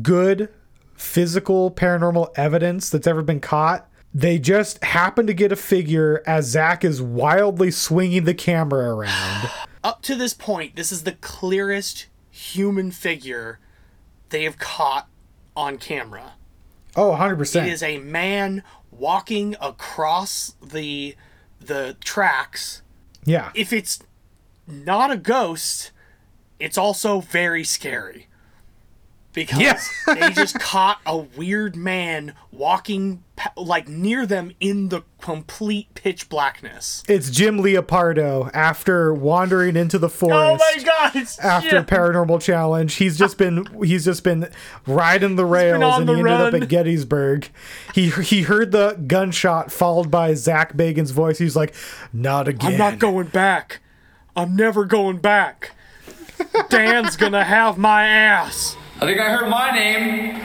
good 0.02 0.50
physical 0.96 1.70
paranormal 1.70 2.30
evidence 2.36 2.90
that's 2.90 3.06
ever 3.06 3.22
been 3.22 3.40
caught, 3.40 3.88
they 4.16 4.40
just 4.40 4.84
happen 4.84 5.28
to 5.28 5.34
get 5.36 5.52
a 5.52 5.56
figure 5.56 6.24
as 6.26 6.48
Zak 6.48 6.84
is 6.84 7.00
wildly 7.00 7.70
swinging 7.70 8.24
the 8.24 8.34
camera 8.34 8.96
around. 8.96 9.52
Up 9.84 10.02
to 10.02 10.16
this 10.16 10.34
point, 10.34 10.76
this 10.76 10.92
is 10.92 11.04
the 11.04 11.12
clearest 11.12 12.08
human 12.32 12.90
figure 12.90 13.60
they 14.30 14.44
have 14.44 14.58
caught 14.58 15.08
on 15.56 15.78
camera. 15.78 16.34
Oh, 16.98 17.12
100%. 17.12 17.68
It 17.68 17.72
is 17.72 17.84
a 17.84 18.00
man 18.00 18.64
walking 18.92 19.56
across 19.62 20.56
the 20.62 21.16
the 21.60 21.96
tracks. 22.04 22.82
Yeah. 23.24 23.52
If 23.54 23.72
it's 23.72 24.00
not 24.68 25.12
a 25.12 25.18
ghost, 25.18 25.92
it's 26.60 26.78
also 26.78 27.22
very 27.22 27.64
scary. 27.64 28.27
Because 29.38 29.60
Yeah. 29.62 29.80
they 30.16 30.32
just 30.34 30.60
caught 30.60 31.00
a 31.06 31.16
weird 31.18 31.76
man 31.76 32.34
walking 32.52 33.24
like 33.56 33.88
near 33.88 34.26
them 34.26 34.52
in 34.60 34.90
the 34.90 35.04
complete 35.22 35.94
pitch 35.94 36.28
blackness. 36.28 37.04
It's 37.08 37.30
Jim 37.30 37.60
Leopardo 37.60 38.50
after 38.52 39.14
wandering 39.14 39.76
into 39.76 40.00
the 40.00 40.10
forest. 40.10 40.64
Oh 40.64 40.78
my 40.78 40.84
god! 40.84 41.28
After 41.44 41.70
Jim. 41.70 41.86
paranormal 41.86 42.42
challenge, 42.42 42.96
he's 42.96 43.16
just 43.16 43.38
been 43.38 43.68
he's 43.84 44.06
just 44.06 44.24
been 44.24 44.50
riding 44.88 45.36
the 45.36 45.46
rails, 45.46 46.00
and 46.00 46.10
the 46.10 46.14
he 46.14 46.20
ended 46.20 46.34
up 46.34 46.54
at 46.56 46.68
Gettysburg. 46.68 47.48
He 47.94 48.10
he 48.10 48.42
heard 48.42 48.72
the 48.72 48.94
gunshot 49.06 49.72
followed 49.72 50.10
by 50.10 50.34
Zak 50.34 50.74
Bagans' 50.76 51.12
voice. 51.12 51.38
He's 51.38 51.56
like, 51.56 51.76
"Not 52.12 52.48
again." 52.48 52.72
I'm 52.72 52.78
not 52.80 52.98
going 52.98 53.28
back. 53.28 53.82
I'm 54.36 54.56
never 54.56 54.84
going 54.84 55.18
back. 55.18 55.74
Dan's 56.70 57.16
gonna 57.18 57.44
have 57.44 57.78
my 57.78 58.08
ass. 58.08 58.76
I 59.00 59.06
think 59.06 59.20
I 59.20 59.30
heard 59.30 59.48
my 59.48 59.70
name. 59.72 60.42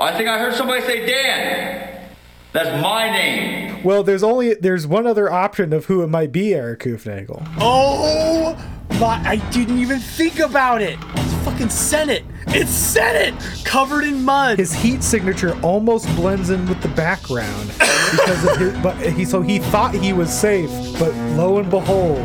I 0.00 0.16
think 0.16 0.28
I 0.28 0.36
heard 0.38 0.54
somebody 0.54 0.82
say 0.82 1.06
Dan. 1.06 2.10
That's 2.52 2.82
my 2.82 3.08
name. 3.08 3.84
Well, 3.84 4.02
there's 4.02 4.24
only 4.24 4.54
there's 4.54 4.84
one 4.84 5.06
other 5.06 5.30
option 5.30 5.72
of 5.72 5.86
who 5.86 6.02
it 6.02 6.08
might 6.08 6.32
be, 6.32 6.54
Eric 6.54 6.80
Hoofnagel. 6.80 7.46
Oh 7.60 8.56
my! 8.98 9.22
I 9.24 9.36
didn't 9.50 9.78
even 9.78 10.00
think 10.00 10.40
about 10.40 10.82
it. 10.82 10.98
It's 11.14 11.44
fucking 11.44 11.70
Senate. 11.70 12.24
It's 12.48 12.70
Senate 12.70 13.34
covered 13.64 14.02
in 14.02 14.24
mud. 14.24 14.58
His 14.58 14.72
heat 14.72 15.04
signature 15.04 15.56
almost 15.62 16.06
blends 16.16 16.50
in 16.50 16.68
with 16.68 16.80
the 16.82 16.88
background 16.88 17.68
because 17.78 18.44
of 18.44 18.56
his. 18.56 18.76
But 18.82 18.96
he 18.96 19.24
so 19.24 19.40
he 19.40 19.60
thought 19.60 19.94
he 19.94 20.12
was 20.12 20.32
safe, 20.32 20.70
but 20.98 21.14
lo 21.36 21.58
and 21.58 21.70
behold, 21.70 22.18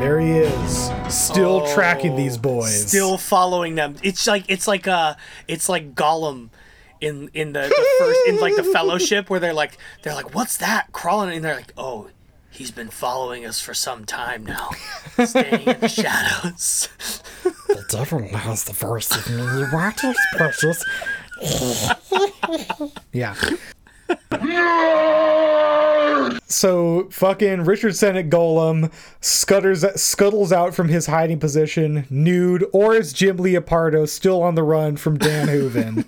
there 0.00 0.18
he 0.18 0.30
is, 0.30 0.90
still 1.08 1.66
tracking 1.74 2.16
these 2.16 2.38
boys. 2.38 2.84
Oh, 2.84 2.86
Still 2.86 3.18
following 3.18 3.74
them. 3.74 3.96
It's 4.02 4.26
like 4.26 4.44
it's 4.48 4.66
like 4.66 4.88
uh 4.88 5.14
it's 5.46 5.68
like 5.68 5.94
Gollum 5.94 6.48
in 7.02 7.30
in 7.34 7.52
the, 7.52 7.60
the 7.60 7.88
first 7.98 8.20
in 8.26 8.40
like 8.40 8.56
the 8.56 8.64
Fellowship 8.72 9.28
where 9.28 9.40
they're 9.40 9.52
like 9.52 9.76
they're 10.02 10.14
like 10.14 10.34
what's 10.34 10.56
that 10.56 10.90
crawling 10.92 11.36
and 11.36 11.44
they're 11.44 11.56
like 11.56 11.74
oh 11.76 12.08
he's 12.50 12.70
been 12.70 12.88
following 12.88 13.44
us 13.44 13.60
for 13.60 13.74
some 13.74 14.04
time 14.04 14.44
now, 14.44 14.70
staying 15.24 15.66
in 15.66 15.80
the 15.80 15.88
shadows. 16.02 16.88
The 17.68 17.84
devil 17.90 18.26
has 18.36 18.64
the 18.64 18.74
first 18.74 19.14
of 19.14 19.30
me. 19.30 19.42
You 19.42 19.66
want 19.72 20.02
precious? 20.36 20.84
yeah. 23.12 23.34
So 26.50 27.08
fucking 27.10 27.64
Richard 27.64 27.94
Senate 27.94 28.28
Gollum 28.28 28.92
scutters 29.20 29.84
scuttles 30.00 30.52
out 30.52 30.74
from 30.74 30.88
his 30.88 31.06
hiding 31.06 31.38
position, 31.38 32.06
nude, 32.10 32.66
or 32.72 32.96
is 32.96 33.12
Jim 33.12 33.36
Leopardo 33.36 34.08
still 34.08 34.42
on 34.42 34.56
the 34.56 34.64
run 34.64 34.96
from 34.96 35.16
Dan 35.16 35.46
Hooven? 35.48 36.04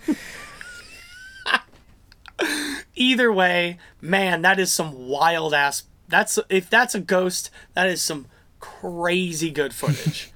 Either 2.95 3.33
way, 3.33 3.79
man, 4.01 4.43
that 4.43 4.59
is 4.59 4.73
some 4.73 5.09
wild 5.09 5.55
ass. 5.55 5.85
That's 6.09 6.39
if 6.49 6.69
that's 6.69 6.95
a 6.95 7.01
ghost, 7.01 7.51
that 7.75 7.89
is 7.89 8.03
some 8.03 8.27
crazy 8.59 9.51
good 9.51 9.73
footage. 9.73 10.33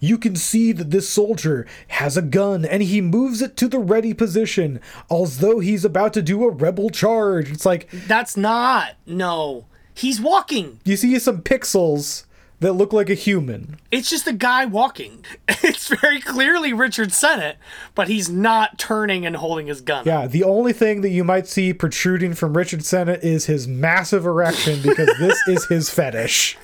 You 0.00 0.18
can 0.18 0.34
see 0.34 0.72
that 0.72 0.90
this 0.90 1.08
soldier 1.08 1.66
has 1.88 2.16
a 2.16 2.22
gun 2.22 2.64
and 2.64 2.82
he 2.82 3.00
moves 3.00 3.40
it 3.42 3.56
to 3.58 3.68
the 3.68 3.78
ready 3.78 4.14
position 4.14 4.80
as 5.10 5.38
though 5.38 5.60
he's 5.60 5.84
about 5.84 6.12
to 6.14 6.22
do 6.22 6.42
a 6.44 6.50
rebel 6.50 6.90
charge. 6.90 7.50
It's 7.52 7.66
like 7.66 7.88
That's 8.06 8.36
not. 8.36 8.94
No. 9.06 9.66
He's 9.94 10.20
walking. 10.20 10.80
you 10.84 10.96
see 10.96 11.18
some 11.18 11.42
pixels 11.42 12.24
that 12.60 12.74
look 12.74 12.92
like 12.92 13.10
a 13.10 13.14
human. 13.14 13.78
It's 13.90 14.08
just 14.08 14.26
a 14.26 14.32
guy 14.32 14.64
walking. 14.66 15.24
It's 15.62 15.88
very 15.88 16.20
clearly 16.20 16.72
Richard 16.72 17.12
Senate, 17.12 17.58
but 17.94 18.08
he's 18.08 18.30
not 18.30 18.78
turning 18.78 19.26
and 19.26 19.36
holding 19.36 19.66
his 19.66 19.80
gun. 19.82 20.04
Yeah, 20.06 20.26
the 20.26 20.42
only 20.42 20.72
thing 20.72 21.02
that 21.02 21.10
you 21.10 21.22
might 21.22 21.46
see 21.46 21.74
protruding 21.74 22.32
from 22.34 22.56
Richard 22.56 22.82
Senate 22.84 23.22
is 23.22 23.44
his 23.46 23.68
massive 23.68 24.24
erection 24.24 24.80
because 24.82 25.10
this 25.18 25.38
is 25.48 25.66
his 25.66 25.90
fetish. 25.90 26.56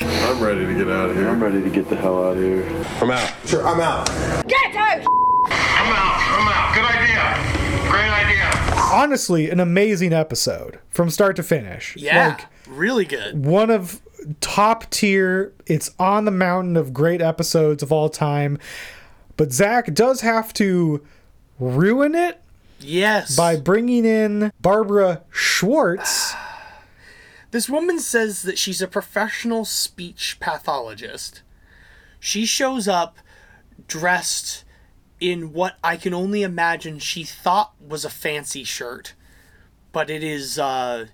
I'm 0.00 0.40
ready 0.42 0.64
to 0.64 0.74
get 0.74 0.88
out 0.88 1.10
of 1.10 1.16
here. 1.16 1.28
I'm 1.28 1.42
ready 1.42 1.60
to 1.62 1.70
get 1.70 1.88
the 1.88 1.96
hell 1.96 2.22
out 2.24 2.36
of 2.36 2.42
here. 2.42 2.64
I'm 3.00 3.10
out. 3.10 3.32
Sure, 3.46 3.66
I'm 3.66 3.80
out. 3.80 4.06
Get 4.46 4.74
out! 4.76 5.04
I'm 5.50 5.92
out. 5.92 6.16
I'm 6.38 6.48
out. 6.48 6.74
Good 6.74 6.84
idea. 6.84 7.90
Great 7.90 8.10
idea. 8.10 8.82
Honestly, 8.92 9.50
an 9.50 9.58
amazing 9.60 10.12
episode 10.12 10.78
from 10.90 11.10
start 11.10 11.34
to 11.36 11.42
finish. 11.42 11.96
Yeah. 11.96 12.28
Like 12.28 12.46
really 12.68 13.04
good. 13.04 13.44
one 13.44 13.70
of 13.70 14.00
top 14.40 14.90
tier. 14.90 15.52
It's 15.66 15.90
on 15.98 16.24
the 16.24 16.30
mountain 16.30 16.76
of 16.76 16.92
great 16.92 17.20
episodes 17.22 17.82
of 17.82 17.92
all 17.92 18.08
time. 18.08 18.58
But 19.36 19.52
Zak 19.52 19.92
does 19.94 20.22
have 20.22 20.52
to 20.54 21.04
ruin 21.58 22.14
it 22.14 22.40
Yes. 22.80 23.36
by 23.36 23.56
bringing 23.56 24.04
in 24.04 24.52
Barbara 24.60 25.22
Schwartz. 25.30 26.34
This 27.52 27.68
woman 27.70 28.00
says 28.00 28.42
that 28.42 28.58
she's 28.58 28.82
a 28.82 28.88
professional 28.88 29.64
speech 29.64 30.36
pathologist. 30.40 31.42
She 32.20 32.44
shows 32.44 32.86
up 32.88 33.18
dressed 33.88 34.64
in 35.20 35.52
what 35.54 35.76
I 35.82 35.96
can 35.96 36.12
only 36.12 36.42
imagine 36.42 36.98
she 36.98 37.22
thought 37.24 37.72
was 37.80 38.04
a 38.04 38.10
fancy 38.10 38.64
shirt, 38.64 39.14
but 39.92 40.10
it 40.10 40.22
is 40.22 40.58
uh, 40.58 41.06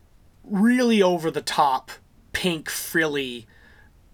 really 0.43 1.01
over 1.03 1.31
the 1.31 1.43
top, 1.43 1.93
pink, 2.33 2.69
frilly, 2.69 3.47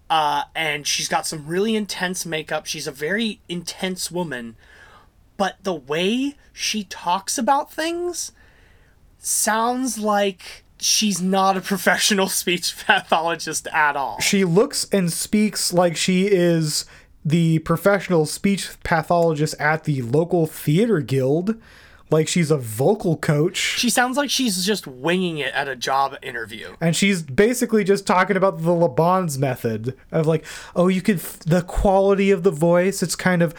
uh, 0.09 0.43
and 0.55 0.87
she's 0.87 1.07
got 1.07 1.25
some 1.27 1.47
really 1.47 1.75
intense 1.75 2.25
makeup. 2.25 2.65
She's 2.65 2.87
a 2.87 2.91
very 2.91 3.41
intense 3.47 4.11
woman, 4.11 4.55
but 5.37 5.57
the 5.63 5.75
way 5.75 6.35
she 6.51 6.83
talks 6.83 7.37
about 7.37 7.71
things 7.71 8.31
sounds 9.19 9.99
like 9.99 10.63
she's 10.79 11.21
not 11.21 11.57
a 11.57 11.61
professional 11.73 12.27
speech 12.27 12.75
pathologist 12.85 13.67
at 13.67 13.95
all. 13.95 14.19
She 14.19 14.43
looks 14.43 14.87
and 14.91 15.11
speaks 15.11 15.71
like 15.71 15.95
she 15.95 16.27
is 16.27 16.85
the 17.23 17.59
professional 17.59 18.25
speech 18.25 18.69
pathologist 18.83 19.55
at 19.59 19.83
the 19.83 20.01
local 20.01 20.47
theater 20.47 21.01
guild. 21.01 21.55
Like 22.09 22.27
she's 22.27 22.49
a 22.49 22.57
vocal 22.57 23.17
coach. 23.17 23.57
She 23.57 23.89
sounds 23.89 24.17
like 24.17 24.29
she's 24.29 24.65
just 24.65 24.87
winging 24.87 25.37
it 25.37 25.53
at 25.53 25.67
a 25.67 25.75
job 25.75 26.15
interview. 26.23 26.75
And 26.81 26.95
she's 26.95 27.21
basically 27.21 27.83
just 27.83 28.07
talking 28.07 28.35
about 28.35 28.61
the 28.61 28.71
LeBon's 28.71 29.37
method 29.37 29.95
of 30.11 30.25
like, 30.25 30.45
oh, 30.75 30.87
you 30.87 31.01
could, 31.01 31.19
the 31.19 31.61
quality 31.61 32.31
of 32.31 32.43
the 32.43 32.51
voice, 32.51 33.03
it's 33.03 33.15
kind 33.15 33.41
of 33.41 33.53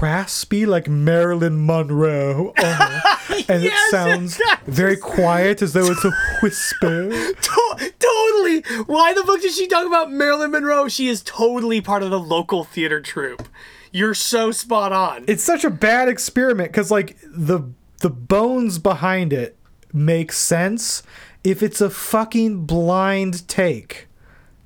raspy 0.00 0.66
like 0.66 0.88
Marilyn 0.88 1.64
Monroe. 1.64 2.52
Uh-huh. 2.56 3.08
And 3.48 3.64
it 3.64 3.72
sounds 3.90 4.40
very 4.66 4.96
quiet 4.96 5.62
as 5.62 5.72
though 5.72 5.86
it's 5.90 6.04
a 6.04 6.12
whisper. 6.42 7.10
To- 7.42 7.92
totally. 7.98 8.62
Why? 8.86 9.12
Why 9.12 9.20
the 9.20 9.26
fuck 9.26 9.40
did 9.42 9.52
she 9.52 9.66
talk 9.66 9.84
about 9.84 10.12
Marilyn 10.12 10.52
Monroe? 10.52 10.86
She 10.88 11.08
is 11.08 11.22
totally 11.22 11.80
part 11.80 12.02
of 12.02 12.10
the 12.10 12.20
local 12.20 12.64
theater 12.64 13.00
troupe. 13.00 13.48
You're 13.90 14.14
so 14.14 14.52
spot 14.52 14.92
on. 14.92 15.24
It's 15.26 15.42
such 15.42 15.64
a 15.64 15.70
bad 15.70 16.08
experiment 16.08 16.70
because 16.70 16.90
like 16.90 17.18
the 17.22 17.60
the 18.02 18.10
bones 18.10 18.78
behind 18.78 19.32
it 19.32 19.56
make 19.92 20.32
sense 20.32 21.02
if 21.42 21.62
it's 21.62 21.80
a 21.80 21.90
fucking 21.90 22.64
blind 22.66 23.48
take. 23.48 24.06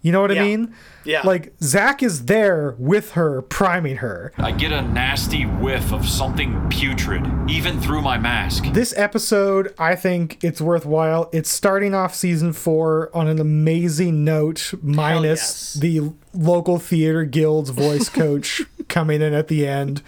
You 0.02 0.12
know 0.12 0.20
what 0.20 0.32
Yeah. 0.32 0.42
I 0.42 0.44
mean? 0.44 0.74
Yeah. 1.04 1.22
Like 1.24 1.52
Zak 1.60 2.00
is 2.02 2.26
there 2.26 2.76
with 2.78 3.12
her, 3.12 3.42
priming 3.42 3.96
her. 3.96 4.32
I 4.38 4.52
get 4.52 4.70
a 4.70 4.82
nasty 4.82 5.42
whiff 5.44 5.92
of 5.92 6.08
something 6.08 6.68
putrid, 6.68 7.26
even 7.48 7.80
through 7.80 8.02
my 8.02 8.16
mask. 8.16 8.66
This 8.72 8.94
episode, 8.96 9.74
I 9.80 9.96
think 9.96 10.38
it's 10.44 10.60
worthwhile. 10.60 11.28
It's 11.32 11.50
starting 11.50 11.92
off 11.92 12.14
season 12.14 12.52
four 12.52 13.10
on 13.16 13.26
an 13.26 13.40
amazing 13.40 14.22
note, 14.22 14.74
minus 14.80 15.74
the 15.74 16.12
local 16.32 16.78
theater 16.78 17.24
guild's 17.24 17.70
voice 17.70 18.08
coach 18.08 18.62
coming 18.88 19.20
in 19.22 19.34
at 19.34 19.48
the 19.48 19.66
end. 19.66 20.02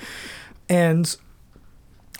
And 0.68 1.16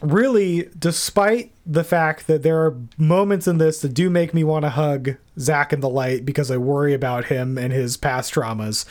really, 0.03 0.69
despite 0.79 1.53
the 1.67 1.85
fact 1.85 2.27
that 2.27 2.43
there 2.43 2.65
are 2.65 2.77
moments 2.97 3.47
in 3.47 3.59
this 3.59 3.81
that 3.81 3.95
do 3.95 4.09
make 4.11 4.33
me 4.33 4.45
want 4.45 4.65
to 4.65 4.71
hug 4.71 5.17
Zak 5.39 5.73
in 5.73 5.81
the 5.81 5.89
light 5.89 6.25
because 6.25 6.51
I 6.51 6.57
worry 6.57 6.95
about 6.95 7.27
him 7.27 7.59
and 7.59 7.73
his 7.73 7.97
past 7.97 8.35
traumas, 8.35 8.85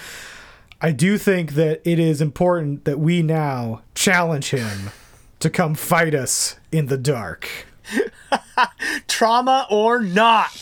I 0.82 0.92
do 0.92 1.18
think 1.18 1.54
that 1.54 1.82
it 1.90 2.00
is 2.00 2.22
important 2.22 2.86
that 2.86 3.00
we 3.00 3.22
now 3.22 3.82
challenge 3.96 4.52
him 4.52 4.92
to 5.40 5.50
come 5.50 5.76
fight 5.76 6.14
us 6.14 6.56
in 6.72 6.88
the 6.88 6.98
dark. 6.98 7.50
Trauma 9.08 9.66
or 9.70 10.02
not. 10.02 10.54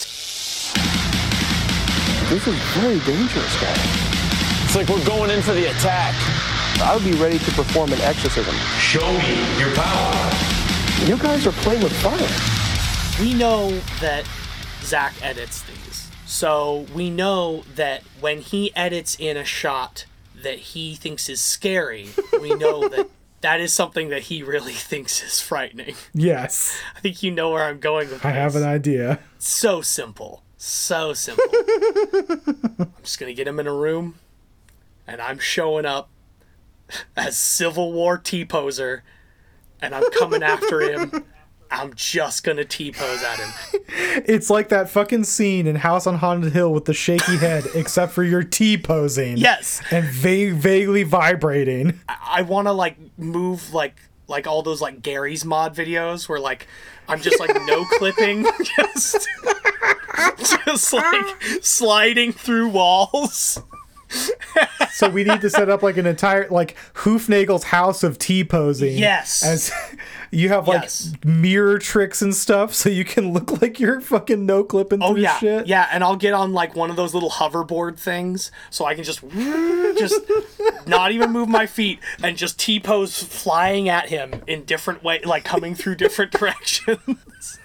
This 2.30 2.48
is 2.48 2.56
very 2.74 3.00
dangerous, 3.00 3.62
guys. 3.62 4.06
It's 4.64 4.76
like 4.76 4.90
we're 4.90 5.06
going 5.06 5.32
in 5.32 5.42
for 5.42 5.54
the 5.54 5.70
attack. 5.70 6.45
I 6.82 6.94
would 6.94 7.04
be 7.04 7.14
ready 7.14 7.40
to 7.40 7.52
perform 7.52 7.92
an 7.94 8.02
exorcism. 8.02 8.54
Show 8.80 9.12
me 9.20 9.60
your 9.60 9.74
power. 9.76 10.32
You 11.06 11.18
guys 11.18 11.48
are 11.48 11.52
playing 11.64 11.82
with 11.84 11.94
fire. 12.02 13.22
We 13.24 13.34
know 13.34 13.70
that 14.02 14.26
Zak 14.82 15.14
edits 15.22 15.62
these. 15.64 16.10
So 16.26 16.86
we 16.94 17.10
know 17.10 17.64
that 17.76 18.04
when 18.20 18.42
he 18.42 18.76
edits 18.76 19.16
in 19.20 19.38
a 19.38 19.46
shot 19.46 20.06
that 20.44 20.58
he 20.60 20.96
thinks 20.96 21.30
is 21.30 21.40
scary, 21.42 22.10
we 22.42 22.54
know 22.56 22.88
that 22.90 23.08
that 23.42 23.62
is 23.62 23.72
something 23.74 24.10
that 24.10 24.24
he 24.24 24.44
really 24.44 24.74
thinks 24.92 25.24
is 25.24 25.40
frightening. 25.40 25.96
Yes, 26.14 26.80
I 26.96 27.00
think 27.00 27.24
you 27.24 27.32
know 27.32 27.52
where 27.52 27.64
I'm 27.64 27.80
going 27.80 28.10
with 28.10 28.26
I 28.26 28.32
this. 28.32 28.38
have 28.40 28.56
an 28.56 28.64
idea. 28.64 29.20
So 29.40 29.82
simple. 29.82 30.44
So 30.58 31.14
simple. 31.14 31.44
I'm 32.80 32.94
just 33.04 33.20
going 33.20 33.30
to 33.30 33.34
get 33.36 33.48
him 33.48 33.60
in 33.60 33.68
a 33.68 33.74
room 33.74 34.16
and 35.08 35.22
I'm 35.22 35.38
showing 35.40 35.86
up 35.86 36.10
as 37.16 37.38
Civil 37.38 37.94
War 37.94 38.18
T 38.18 38.46
poser 38.46 39.04
and 39.82 39.94
I'm 39.94 40.10
coming 40.12 40.44
after 40.44 40.82
him. 40.82 41.26
I'm 41.72 41.94
just 41.96 42.44
to 42.46 42.64
T 42.64 42.92
pose 42.92 43.24
at 43.24 43.40
him. 43.40 43.82
It's 44.28 44.50
like 44.50 44.70
that 44.70 44.88
fucking 44.90 45.24
scene 45.24 45.66
in 45.66 45.76
House 45.76 46.06
on 46.06 46.16
Haunted 46.16 46.54
Hill 46.54 46.72
with 46.72 46.86
the 46.86 46.94
shaky 46.94 47.38
head, 47.38 47.66
except 47.76 48.14
for 48.14 48.24
your 48.24 48.44
T 48.44 48.78
posing. 48.78 49.38
Yes. 49.38 49.82
And 49.92 50.06
va- 50.06 50.54
vaguely 50.54 51.04
vibrating. 51.04 52.00
I 52.08 52.44
want 52.44 52.68
to 52.68 52.72
like 52.72 52.98
move 53.18 53.74
like 53.74 53.96
like 54.28 54.48
all 54.48 54.62
those 54.62 54.80
like 54.80 55.02
Garry's 55.02 55.44
Mod 55.44 55.76
videos 55.76 56.30
where 56.30 56.40
like 56.40 56.68
I'm 57.10 57.20
just 57.20 57.40
like 57.40 57.54
no 57.66 57.84
clipping 57.98 58.46
just 58.78 59.28
just 60.66 60.94
like 60.94 61.42
sliding 61.62 62.32
through 62.32 62.70
walls. 62.70 63.60
So 64.92 65.10
we 65.10 65.26
need 65.26 65.42
to 65.42 65.50
set 65.50 65.70
up 65.70 65.84
like 65.84 65.98
an 65.98 66.06
entire 66.06 66.48
like 66.50 66.78
Hoofnagel's 66.94 67.66
house 67.66 68.02
of 68.02 68.18
T 68.18 68.46
posing. 68.46 68.98
Yes. 68.98 69.44
As 69.44 69.70
you 70.32 70.48
have 70.50 70.70
like 70.70 70.84
Yes. 70.84 71.12
mirror 71.26 71.80
tricks 71.80 72.22
and 72.22 72.34
stuff, 72.34 72.74
so 72.74 72.88
you 72.90 73.04
can 73.04 73.34
look 73.34 73.62
like 73.62 73.78
you're 73.78 74.00
fucking 74.00 74.46
no 74.46 74.64
clipping 74.64 75.04
Oh 75.04 75.12
through 75.12 75.22
yeah, 75.24 75.38
shit. 75.40 75.68
yeah, 75.68 75.90
and 75.92 76.02
I'll 76.02 76.16
get 76.16 76.34
on 76.34 76.54
like 76.54 76.76
one 76.78 76.90
of 76.90 76.96
those 76.96 77.14
little 77.14 77.30
hoverboard 77.30 77.98
things, 78.00 78.52
so 78.70 78.86
I 78.86 78.96
can 78.96 79.04
just 79.04 79.20
just 79.98 80.22
not 80.88 81.12
even 81.12 81.32
move 81.32 81.50
my 81.50 81.66
feet 81.66 82.00
and 82.24 82.38
just 82.38 82.58
T 82.58 82.80
pose 82.80 83.22
flying 83.22 83.90
at 83.90 84.08
him 84.08 84.44
in 84.48 84.64
different 84.64 85.04
way, 85.04 85.20
like 85.26 85.44
coming 85.44 85.76
through 85.76 85.96
different 85.96 86.32
directions. 86.40 87.60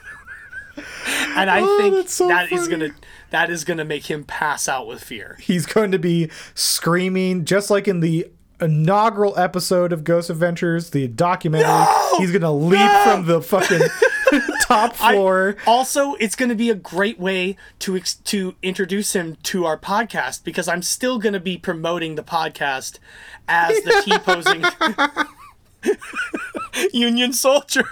And 0.77 1.51
I 1.51 1.61
Oh, 1.62 1.79
think 1.79 2.09
so 2.09 2.29
that 2.29 2.51
is 2.53 2.66
funny. 2.66 2.71
gonna 2.89 2.95
that 3.31 3.51
is 3.51 3.64
gonna 3.64 3.85
make 3.85 4.07
him 4.11 4.25
pass 4.25 4.68
out 4.68 4.87
with 4.87 5.03
fear. 5.03 5.37
He's 5.41 5.66
going 5.66 5.93
to 5.93 5.99
be 5.99 6.31
screaming 6.55 7.45
just 7.45 7.71
like 7.71 7.87
in 7.89 8.01
the 8.01 8.27
inaugural 8.61 9.39
episode 9.39 9.93
of 9.93 10.05
Ghost 10.05 10.29
Adventures, 10.31 10.91
the 10.91 11.09
documentary. 11.09 11.87
He's 12.18 12.31
going 12.31 12.43
to 12.43 12.51
leap 12.51 12.91
from 13.05 13.25
the 13.25 13.41
fucking 13.41 13.81
top 14.62 14.95
floor. 14.97 15.57
Also, 15.66 16.12
it's 16.16 16.37
going 16.37 16.51
to 16.51 16.55
be 16.55 16.68
a 16.68 16.75
great 16.75 17.18
way 17.18 17.57
to 17.79 17.97
ex- 17.97 18.14
to 18.16 18.55
introduce 18.62 19.14
him 19.14 19.37
to 19.45 19.64
our 19.64 19.79
podcast 19.79 20.45
because 20.45 20.68
I'm 20.68 20.83
still 20.83 21.18
going 21.18 21.33
to 21.33 21.41
be 21.41 21.57
promoting 21.57 22.16
the 22.16 22.23
podcast 22.23 22.99
as 23.49 23.81
the 23.83 24.03
T 24.05 24.18
posing 24.18 24.62
Union 26.93 27.33
soldier. 27.33 27.85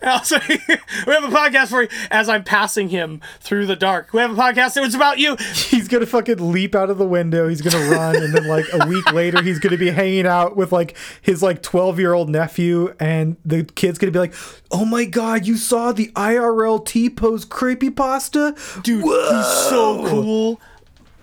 And 0.00 0.10
I'll 0.10 0.22
say, 0.24 0.38
we 0.48 1.12
have 1.12 1.24
a 1.24 1.28
podcast 1.28 1.68
for 1.68 1.82
you 1.82 1.88
as 2.10 2.28
I'm 2.28 2.44
passing 2.44 2.88
him 2.88 3.20
through 3.40 3.66
the 3.66 3.76
dark. 3.76 4.12
We 4.12 4.20
have 4.20 4.30
a 4.30 4.40
podcast. 4.40 4.76
It 4.76 4.80
was 4.80 4.94
about 4.94 5.18
you. 5.18 5.36
He's 5.36 5.88
gonna 5.88 6.06
fucking 6.06 6.52
leap 6.52 6.74
out 6.74 6.90
of 6.90 6.98
the 6.98 7.06
window. 7.06 7.48
He's 7.48 7.60
gonna 7.60 7.90
run, 7.90 8.16
and 8.16 8.34
then 8.34 8.46
like 8.46 8.66
a 8.72 8.86
week 8.86 9.12
later, 9.12 9.42
he's 9.42 9.58
gonna 9.58 9.76
be 9.76 9.90
hanging 9.90 10.26
out 10.26 10.56
with 10.56 10.72
like 10.72 10.96
his 11.20 11.42
like 11.42 11.62
twelve 11.62 11.98
year 11.98 12.12
old 12.12 12.28
nephew, 12.30 12.94
and 13.00 13.36
the 13.44 13.64
kid's 13.64 13.98
gonna 13.98 14.12
be 14.12 14.18
like, 14.18 14.34
"Oh 14.70 14.84
my 14.84 15.04
god, 15.04 15.46
you 15.46 15.56
saw 15.56 15.92
the 15.92 16.08
IRL 16.14 16.84
T 16.84 17.10
pose 17.10 17.44
creepypasta, 17.44 18.82
dude? 18.82 19.02
He's 19.02 19.46
so 19.68 20.06
cool. 20.08 20.60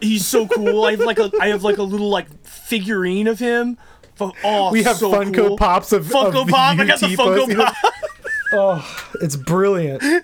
He's 0.02 0.26
so 0.26 0.48
cool. 0.48 0.84
I 0.86 0.91
have 0.91 1.00
like 1.00 1.20
a 1.20 1.32
I 1.39 1.48
have 1.48 1.64
like 1.64 1.78
a 1.78 1.84
little 1.84 2.10
like 2.10 2.28
figurine 2.46 3.28
of 3.28 3.39
him. 3.39 3.78
Oh, 4.20 4.72
We 4.72 4.84
have 4.84 4.98
so 4.98 5.12
Funko 5.12 5.36
cool. 5.36 5.58
Pops 5.58 5.91
of 5.91 6.06
Funko 6.06 6.44
of 6.44 6.48
Pop. 6.50 6.78
I 6.78 6.86
got 6.86 7.00
the 7.00 7.08
Funko. 7.08 7.56
Pop. 7.56 7.76
Oh, 8.54 9.10
it's 9.22 9.36
brilliant. 9.36 10.04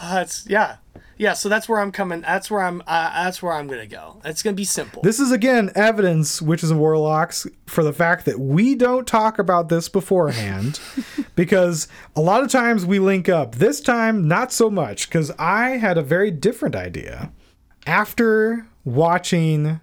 That's 0.00 0.46
yeah, 0.46 0.76
yeah. 1.16 1.32
So 1.32 1.48
that's 1.48 1.66
where 1.68 1.80
I'm 1.80 1.90
coming. 1.90 2.20
That's 2.20 2.50
where 2.50 2.62
I'm. 2.62 2.82
Uh, 2.86 3.24
that's 3.24 3.42
where 3.42 3.54
I'm 3.54 3.66
gonna 3.66 3.86
go. 3.86 4.20
It's 4.24 4.42
gonna 4.42 4.54
be 4.54 4.64
simple. 4.64 5.02
This 5.02 5.18
is 5.18 5.32
again 5.32 5.70
evidence, 5.74 6.42
witches 6.42 6.70
and 6.70 6.78
warlocks, 6.78 7.46
for 7.66 7.82
the 7.82 7.92
fact 7.92 8.26
that 8.26 8.38
we 8.38 8.74
don't 8.74 9.06
talk 9.06 9.38
about 9.38 9.70
this 9.70 9.88
beforehand, 9.88 10.78
because 11.34 11.88
a 12.14 12.20
lot 12.20 12.42
of 12.42 12.50
times 12.50 12.84
we 12.84 12.98
link 12.98 13.28
up. 13.30 13.54
This 13.54 13.80
time, 13.80 14.28
not 14.28 14.52
so 14.52 14.68
much, 14.68 15.08
because 15.08 15.30
I 15.38 15.78
had 15.78 15.96
a 15.96 16.02
very 16.02 16.30
different 16.30 16.76
idea. 16.76 17.32
After 17.86 18.66
watching 18.84 19.80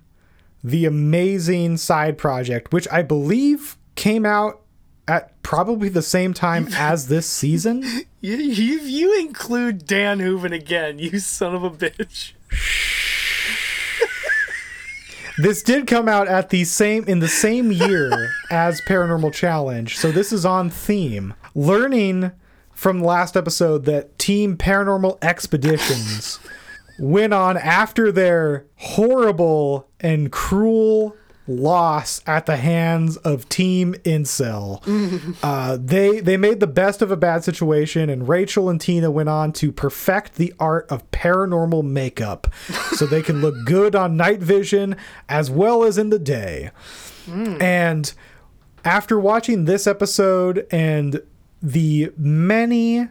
the 0.63 0.85
amazing 0.85 1.77
side 1.77 2.17
project, 2.17 2.71
which 2.71 2.87
I 2.91 3.01
believe 3.01 3.77
came 3.95 4.25
out 4.25 4.61
at 5.07 5.41
probably 5.43 5.89
the 5.89 6.01
same 6.01 6.33
time 6.33 6.67
as 6.73 7.07
this 7.07 7.27
season. 7.27 7.83
You, 8.21 8.37
you 8.37 8.79
you 8.81 9.19
include 9.19 9.85
Dan 9.85 10.19
Hooven 10.19 10.53
again, 10.53 10.99
you 10.99 11.19
son 11.19 11.55
of 11.55 11.63
a 11.63 11.69
bitch. 11.71 12.33
This 15.37 15.63
did 15.63 15.87
come 15.87 16.07
out 16.07 16.27
at 16.27 16.49
the 16.49 16.65
same 16.65 17.05
in 17.05 17.19
the 17.19 17.27
same 17.27 17.71
year 17.71 18.31
as 18.51 18.81
Paranormal 18.81 19.33
Challenge, 19.33 19.97
so 19.97 20.11
this 20.11 20.31
is 20.31 20.45
on 20.45 20.69
theme. 20.69 21.33
Learning 21.55 22.31
from 22.73 22.99
the 22.99 23.05
last 23.05 23.37
episode 23.37 23.85
that 23.85 24.19
Team 24.19 24.57
Paranormal 24.57 25.17
Expeditions 25.23 26.39
went 26.99 27.33
on 27.33 27.57
after 27.57 28.11
their 28.11 28.65
horrible 28.75 29.87
and 29.99 30.31
cruel 30.31 31.15
loss 31.47 32.21
at 32.27 32.45
the 32.45 32.57
hands 32.57 33.17
of 33.17 33.49
Team 33.49 33.93
Incel. 34.05 34.81
Uh, 35.43 35.77
they 35.81 36.19
they 36.19 36.37
made 36.37 36.59
the 36.59 36.67
best 36.67 37.01
of 37.01 37.09
a 37.09 37.17
bad 37.17 37.43
situation, 37.43 38.09
and 38.09 38.27
Rachel 38.27 38.69
and 38.69 38.79
Tina 38.79 39.09
went 39.09 39.29
on 39.29 39.51
to 39.53 39.71
perfect 39.71 40.35
the 40.35 40.53
art 40.59 40.85
of 40.89 41.09
paranormal 41.11 41.83
makeup, 41.83 42.47
so 42.95 43.05
they 43.05 43.21
can 43.21 43.41
look 43.41 43.55
good 43.65 43.95
on 43.95 44.15
night 44.17 44.39
vision 44.39 44.95
as 45.29 45.49
well 45.49 45.83
as 45.83 45.97
in 45.97 46.09
the 46.09 46.19
day. 46.19 46.71
And 47.27 48.13
after 48.83 49.19
watching 49.19 49.65
this 49.65 49.87
episode 49.87 50.67
and 50.71 51.21
the 51.61 52.11
many 52.17 53.07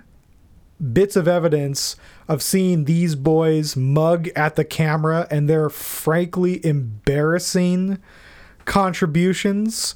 bits 0.81 1.17
of 1.17 1.29
evidence 1.29 1.97
of 2.29 2.43
seeing 2.43 2.85
these 2.85 3.15
boys 3.15 3.77
mug 3.77 4.29
at 4.37 4.57
the 4.57 4.65
camera 4.65 5.27
and 5.31 5.49
their 5.49 5.69
frankly 5.69 6.65
embarrassing 6.65 7.99
contributions, 8.65 9.95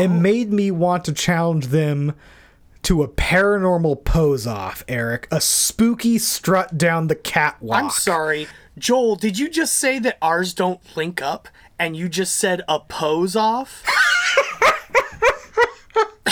it 0.00 0.08
oh. 0.08 0.08
made 0.08 0.52
me 0.52 0.70
want 0.70 1.04
to 1.04 1.12
challenge 1.12 1.68
them 1.68 2.14
to 2.82 3.02
a 3.02 3.08
paranormal 3.08 4.04
pose 4.04 4.46
off, 4.46 4.84
Eric. 4.86 5.26
A 5.32 5.40
spooky 5.40 6.18
strut 6.18 6.78
down 6.78 7.08
the 7.08 7.16
catwalk. 7.16 7.82
I'm 7.82 7.90
sorry. 7.90 8.46
Joel, 8.78 9.16
did 9.16 9.38
you 9.38 9.48
just 9.48 9.74
say 9.74 9.98
that 9.98 10.18
ours 10.22 10.54
don't 10.54 10.80
link 10.96 11.20
up 11.20 11.48
and 11.78 11.96
you 11.96 12.08
just 12.08 12.36
said 12.36 12.62
a 12.68 12.78
pose 12.78 13.34
off? 13.34 13.84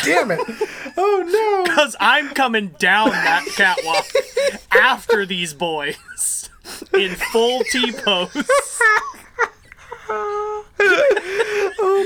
Damn 0.03 0.31
it. 0.33 0.41
Oh 0.97 1.25
no. 1.27 1.65
Because 1.65 1.97
I'm 1.99 2.29
coming 2.31 2.69
down 2.79 3.09
that 3.11 3.45
catwalk 3.57 4.07
after 4.71 5.27
these 5.27 5.53
boys 5.53 6.49
in 6.93 7.17
full 7.17 7.65
T 7.65 7.91
pose. 7.91 8.31
oh 10.09 10.65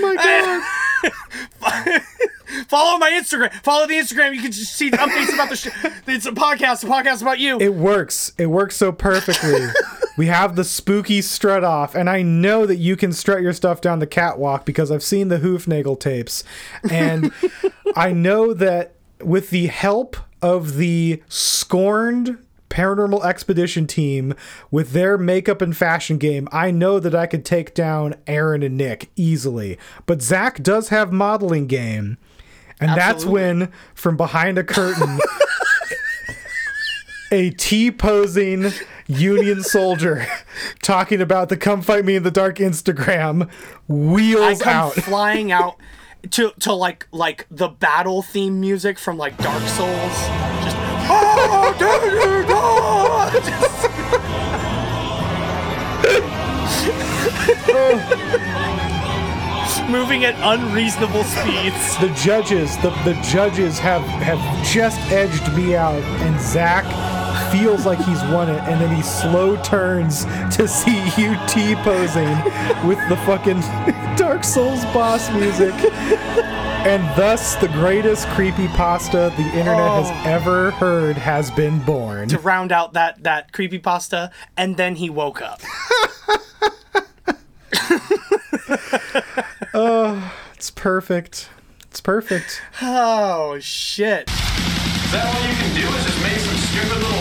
my 0.00 0.14
god. 0.16 0.62
Follow 2.68 2.98
my 2.98 3.10
Instagram. 3.10 3.52
Follow 3.62 3.86
the 3.86 3.94
Instagram. 3.94 4.34
You 4.34 4.40
can 4.40 4.52
just 4.52 4.74
see 4.74 4.88
the 4.90 4.96
updates 4.96 5.32
about 5.32 5.50
the 5.50 5.56
sh- 5.56 5.68
it's 6.06 6.26
a 6.26 6.32
podcast, 6.32 6.84
a 6.84 6.86
podcast 6.86 7.22
about 7.22 7.38
you. 7.38 7.58
It 7.60 7.74
works. 7.74 8.32
It 8.38 8.46
works 8.46 8.76
so 8.76 8.90
perfectly. 8.90 9.66
we 10.16 10.26
have 10.26 10.56
the 10.56 10.64
spooky 10.64 11.20
strut 11.22 11.62
off, 11.62 11.94
and 11.94 12.08
I 12.08 12.22
know 12.22 12.66
that 12.66 12.76
you 12.76 12.96
can 12.96 13.12
strut 13.12 13.42
your 13.42 13.52
stuff 13.52 13.80
down 13.80 13.98
the 13.98 14.06
catwalk 14.06 14.64
because 14.64 14.90
I've 14.90 15.02
seen 15.02 15.28
the 15.28 15.38
Hoofnagel 15.38 16.00
tapes. 16.00 16.42
And 16.90 17.32
I 17.96 18.12
know 18.12 18.54
that 18.54 18.94
with 19.22 19.50
the 19.50 19.66
help 19.66 20.16
of 20.40 20.76
the 20.76 21.22
scorned 21.28 22.38
paranormal 22.68 23.24
expedition 23.24 23.86
team 23.86 24.34
with 24.70 24.92
their 24.92 25.18
makeup 25.18 25.62
and 25.62 25.76
fashion 25.76 26.18
game, 26.18 26.48
I 26.52 26.70
know 26.70 27.00
that 27.00 27.14
I 27.14 27.26
could 27.26 27.44
take 27.44 27.74
down 27.74 28.14
Aaron 28.26 28.62
and 28.62 28.76
Nick 28.76 29.10
easily. 29.16 29.78
But 30.06 30.22
Zak 30.22 30.62
does 30.62 30.88
have 30.88 31.12
modeling 31.12 31.66
game. 31.66 32.18
And 32.80 32.90
Absolutely. 32.90 32.98
that's 32.98 33.24
when, 33.24 33.72
from 33.94 34.16
behind 34.16 34.56
a 34.56 34.64
curtain, 34.64 35.18
a 37.32 37.50
T 37.50 37.90
posing 37.90 38.72
Union 39.08 39.62
soldier 39.62 40.26
talking 40.82 41.20
about 41.20 41.48
the 41.48 41.56
"Come 41.56 41.82
Fight 41.82 42.04
Me 42.04 42.16
in 42.16 42.22
the 42.22 42.30
Dark" 42.30 42.56
Instagram 42.56 43.50
wheels 43.88 44.60
I 44.60 44.64
come 44.64 44.72
out, 44.72 44.94
flying 44.94 45.50
out 45.50 45.76
to 46.30 46.52
to 46.60 46.72
like 46.72 47.08
like 47.10 47.46
the 47.50 47.68
battle 47.68 48.22
theme 48.22 48.60
music 48.60 48.98
from 48.98 49.16
like 49.16 49.36
Dark 49.38 49.62
Souls. 49.62 50.12
Just 50.62 50.76
oh, 51.10 51.74
moving 59.88 60.24
at 60.24 60.34
unreasonable 60.40 61.24
speeds. 61.24 61.96
The 61.98 62.10
judges, 62.14 62.76
the, 62.78 62.90
the 63.04 63.14
judges 63.22 63.78
have 63.78 64.02
have 64.02 64.38
just 64.66 64.98
edged 65.10 65.52
me 65.54 65.76
out, 65.76 66.02
and 66.02 66.40
Zak 66.40 66.84
feels 67.50 67.86
like 67.86 67.98
he's 67.98 68.22
won 68.24 68.48
it, 68.48 68.60
and 68.62 68.80
then 68.80 68.94
he 68.94 69.02
slow 69.02 69.56
turns 69.62 70.24
to 70.56 70.66
see 70.68 70.98
UT 71.18 71.84
posing 71.84 72.36
with 72.86 72.98
the 73.08 73.16
fucking 73.24 73.60
Dark 74.16 74.44
Souls 74.44 74.84
boss 74.86 75.30
music. 75.32 75.74
And 76.86 77.02
thus, 77.18 77.56
the 77.56 77.68
greatest 77.68 78.26
creepy 78.28 78.68
pasta 78.68 79.32
the 79.36 79.42
internet 79.42 79.90
oh. 79.90 80.04
has 80.04 80.26
ever 80.26 80.70
heard 80.72 81.16
has 81.16 81.50
been 81.50 81.80
born. 81.80 82.28
To 82.28 82.38
round 82.38 82.72
out 82.72 82.92
that 82.92 83.24
that 83.24 83.52
creepy 83.52 83.78
pasta, 83.78 84.30
and 84.56 84.76
then 84.76 84.94
he 84.94 85.10
woke 85.10 85.42
up. 85.42 85.60
oh, 89.74 90.34
it's 90.54 90.70
perfect. 90.70 91.50
It's 91.90 92.00
perfect. 92.00 92.62
Oh 92.80 93.58
shit. 93.58 94.30
Is 94.30 95.12
that 95.12 95.24
all 95.24 95.42
you 95.48 95.54
can 95.56 95.74
do? 95.74 95.88
Is 95.96 96.04
just 96.04 96.22
make 96.22 96.38
some 96.38 96.56
stupid 96.56 97.02
little 97.02 97.10
noises? 97.10 97.17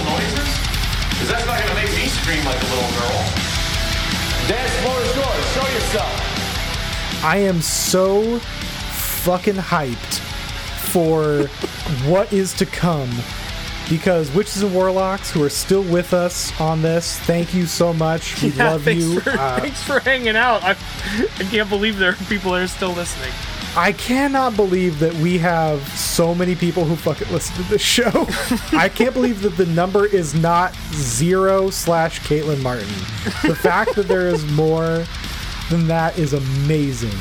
Because 1.27 1.43
that's 1.43 1.59
not 1.59 1.67
gonna 1.67 1.85
make 1.85 1.93
me 1.93 2.07
scream 2.07 2.45
like 2.45 2.55
a 2.55 2.65
little 2.67 2.89
girl. 3.01 3.19
Dance 4.47 4.71
floor 4.79 5.01
is 5.01 5.13
yours. 5.13 5.45
Show 5.51 5.73
yourself. 5.73 7.23
I 7.25 7.39
am 7.39 7.59
so 7.59 8.39
fucking 8.39 9.55
hyped 9.55 10.19
for 10.89 11.47
what 12.09 12.31
is 12.31 12.53
to 12.53 12.65
come 12.65 13.09
because 13.89 14.31
witches 14.31 14.63
and 14.63 14.73
warlocks 14.73 15.29
who 15.29 15.43
are 15.43 15.49
still 15.49 15.83
with 15.83 16.13
us 16.13 16.57
on 16.61 16.81
this, 16.81 17.19
thank 17.19 17.53
you 17.53 17.65
so 17.65 17.91
much. 17.91 18.41
We 18.41 18.49
yeah, 18.51 18.71
love 18.71 18.83
thanks 18.83 19.03
you. 19.03 19.19
For, 19.19 19.31
uh, 19.31 19.59
thanks 19.59 19.83
for 19.83 19.99
hanging 19.99 20.37
out. 20.37 20.63
I, 20.63 20.77
I 21.39 21.43
can't 21.43 21.67
believe 21.67 21.97
there 21.97 22.11
are 22.11 22.25
people 22.29 22.53
that 22.53 22.63
are 22.63 22.67
still 22.67 22.93
listening. 22.93 23.33
I 23.77 23.91
cannot 23.91 24.55
believe 24.55 24.97
that 24.99 25.13
we 25.13 25.37
have 25.37 25.87
so 25.89 26.33
many 26.33 26.55
people 26.55 26.83
who 26.83 26.95
fucking 26.95 27.31
listen 27.31 27.55
to 27.57 27.69
this 27.69 27.79
show. 27.79 28.09
I 28.71 28.89
can't 28.89 29.13
believe 29.13 29.43
that 29.43 29.55
the 29.55 29.67
number 29.67 30.07
is 30.07 30.33
not 30.33 30.73
zero 30.93 31.69
slash 31.69 32.19
Caitlin 32.21 32.59
Martin. 32.63 32.87
The 33.47 33.55
fact 33.55 33.93
that 33.93 34.07
there 34.07 34.29
is 34.29 34.43
more 34.53 35.05
than 35.69 35.85
that 35.89 36.17
is 36.17 36.33
amazing. 36.33 37.13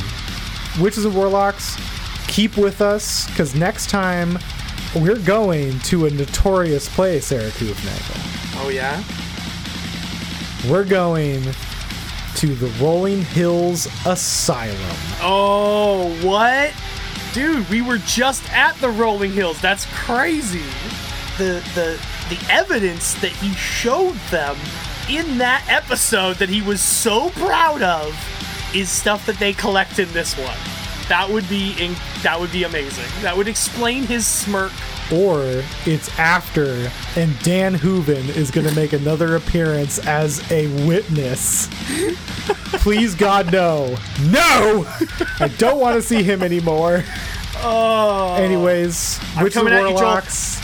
Witches 0.80 1.04
and 1.04 1.14
Warlocks, 1.14 1.76
keep 2.26 2.56
with 2.56 2.80
us 2.80 3.26
because 3.28 3.54
next 3.54 3.90
time 3.90 4.38
we're 4.94 5.18
going 5.18 5.78
to 5.80 6.06
a 6.06 6.10
notorious 6.10 6.88
place, 6.88 7.32
Eric 7.32 7.52
Hoofnagel. 7.52 8.64
Oh, 8.64 8.70
yeah? 8.70 9.04
We're 10.70 10.86
going 10.86 11.42
to 12.36 12.54
the 12.54 12.66
Rolling 12.84 13.22
Hills 13.22 13.86
Asylum. 14.04 14.76
Oh, 15.22 16.14
what? 16.22 16.74
Dude, 17.32 17.66
we 17.70 17.80
were 17.80 17.96
just 17.98 18.52
at 18.52 18.74
the 18.76 18.90
Rolling 18.90 19.32
Hills. 19.32 19.58
That's 19.62 19.86
crazy. 19.86 20.64
The 21.38 21.64
the 21.74 21.98
the 22.28 22.38
evidence 22.50 23.14
that 23.22 23.30
he 23.32 23.54
showed 23.54 24.16
them 24.30 24.54
in 25.08 25.38
that 25.38 25.64
episode 25.68 26.36
that 26.36 26.50
he 26.50 26.60
was 26.60 26.82
so 26.82 27.30
proud 27.30 27.80
of 27.80 28.14
is 28.74 28.90
stuff 28.90 29.24
that 29.24 29.38
they 29.38 29.54
collect 29.54 29.98
in 29.98 30.12
this 30.12 30.36
one. 30.36 30.75
That 31.08 31.28
would 31.30 31.48
be 31.48 31.74
in, 31.78 31.94
that 32.22 32.38
would 32.38 32.52
be 32.52 32.64
amazing. 32.64 33.04
That 33.22 33.36
would 33.36 33.48
explain 33.48 34.04
his 34.04 34.26
smirk 34.26 34.72
or 35.12 35.62
it's 35.84 36.08
after, 36.18 36.90
and 37.14 37.38
Dan 37.40 37.74
Hooven 37.74 38.28
is 38.30 38.50
going 38.50 38.66
to 38.66 38.74
make 38.74 38.92
another 38.92 39.36
appearance 39.36 40.04
as 40.06 40.50
a 40.50 40.66
witness. 40.86 41.68
Please, 42.82 43.14
God, 43.14 43.52
no. 43.52 43.96
No! 44.22 44.84
I 45.38 45.48
don't 45.58 45.78
want 45.78 45.94
to 45.94 46.02
see 46.02 46.22
him 46.22 46.42
anymore. 46.42 47.04
Oh. 47.58 48.34
Anyways, 48.34 49.18
I'm 49.36 49.48
coming 49.50 49.72
at 49.72 49.88
you, 49.88 49.96
Joel. 49.96 50.20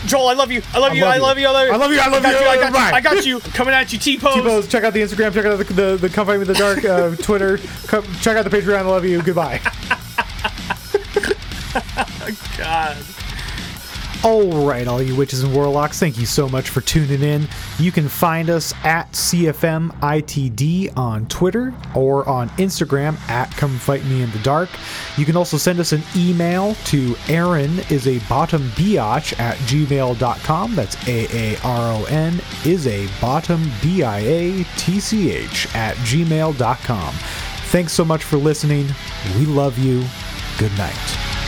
Joel, 0.06 0.28
I 0.28 0.34
love 0.34 0.50
you. 0.50 0.62
I 0.74 0.78
love, 0.78 0.92
I 0.92 0.94
you. 0.94 1.04
I 1.04 1.18
love 1.18 1.38
you. 1.38 1.46
I 1.46 1.50
love 1.50 1.68
you. 1.68 1.72
I 1.72 1.76
love 1.76 1.92
you. 1.92 2.00
I 2.00 2.08
love 2.08 2.24
you. 2.24 2.30
I 2.30 2.56
got 2.56 2.72
you. 2.72 2.96
I 2.96 3.00
got 3.00 3.26
you. 3.26 3.40
Coming 3.40 3.74
at 3.74 3.92
you. 3.92 3.98
T 3.98 4.18
pose. 4.18 4.34
T 4.34 4.42
pose. 4.42 4.68
Check 4.68 4.84
out 4.84 4.92
the 4.92 5.00
Instagram. 5.00 5.32
Check 5.32 5.46
out 5.46 5.56
the 5.56 5.64
the, 5.64 5.96
the 5.96 6.08
Come 6.08 6.26
Fight 6.26 6.36
Me 6.36 6.42
in 6.42 6.48
the 6.48 6.54
Dark 6.54 6.84
uh, 6.84 7.14
Twitter. 7.16 7.58
Come, 7.86 8.04
check 8.20 8.36
out 8.36 8.44
the 8.44 8.50
Patreon. 8.54 8.76
I 8.76 8.82
love 8.82 9.04
you. 9.04 9.22
Goodbye. 9.22 9.60
God. 12.56 12.96
All 14.24 14.64
right, 14.64 14.86
all 14.86 15.02
you 15.02 15.16
witches 15.16 15.42
and 15.42 15.52
warlocks, 15.52 15.98
thank 15.98 16.16
you 16.16 16.26
so 16.26 16.48
much 16.48 16.68
for 16.68 16.80
tuning 16.80 17.22
in. 17.22 17.48
You 17.80 17.90
can 17.90 18.08
find 18.08 18.50
us 18.50 18.72
at 18.84 19.10
CFMITD 19.10 20.96
on 20.96 21.26
Twitter 21.26 21.74
or 21.96 22.28
on 22.28 22.48
Instagram 22.50 23.18
at 23.28 23.50
Come 23.56 23.76
Fight 23.78 24.04
Me 24.04 24.22
in 24.22 24.30
the 24.30 24.38
Dark. 24.38 24.68
You 25.16 25.24
can 25.24 25.36
also 25.36 25.56
send 25.56 25.80
us 25.80 25.90
an 25.90 26.04
email 26.14 26.76
to 26.84 27.16
Aaron 27.28 27.80
is 27.90 28.06
a 28.06 28.20
bottom 28.28 28.62
biatch 28.70 29.36
at 29.40 29.56
gmail.com. 29.56 30.76
That's 30.76 31.08
A 31.08 31.54
A 31.54 31.60
R 31.64 31.92
O 31.92 32.04
N 32.04 32.40
is 32.64 32.86
a 32.86 33.08
bottom 33.20 33.68
B 33.82 34.04
I 34.04 34.20
A 34.20 34.64
T 34.76 35.00
C 35.00 35.32
H 35.32 35.66
at 35.74 35.96
gmail.com. 35.96 37.14
Thanks 37.72 37.92
so 37.92 38.04
much 38.04 38.22
for 38.22 38.36
listening. 38.36 38.86
We 39.36 39.46
love 39.46 39.78
you. 39.78 40.04
Good 40.58 40.78
night. 40.78 41.41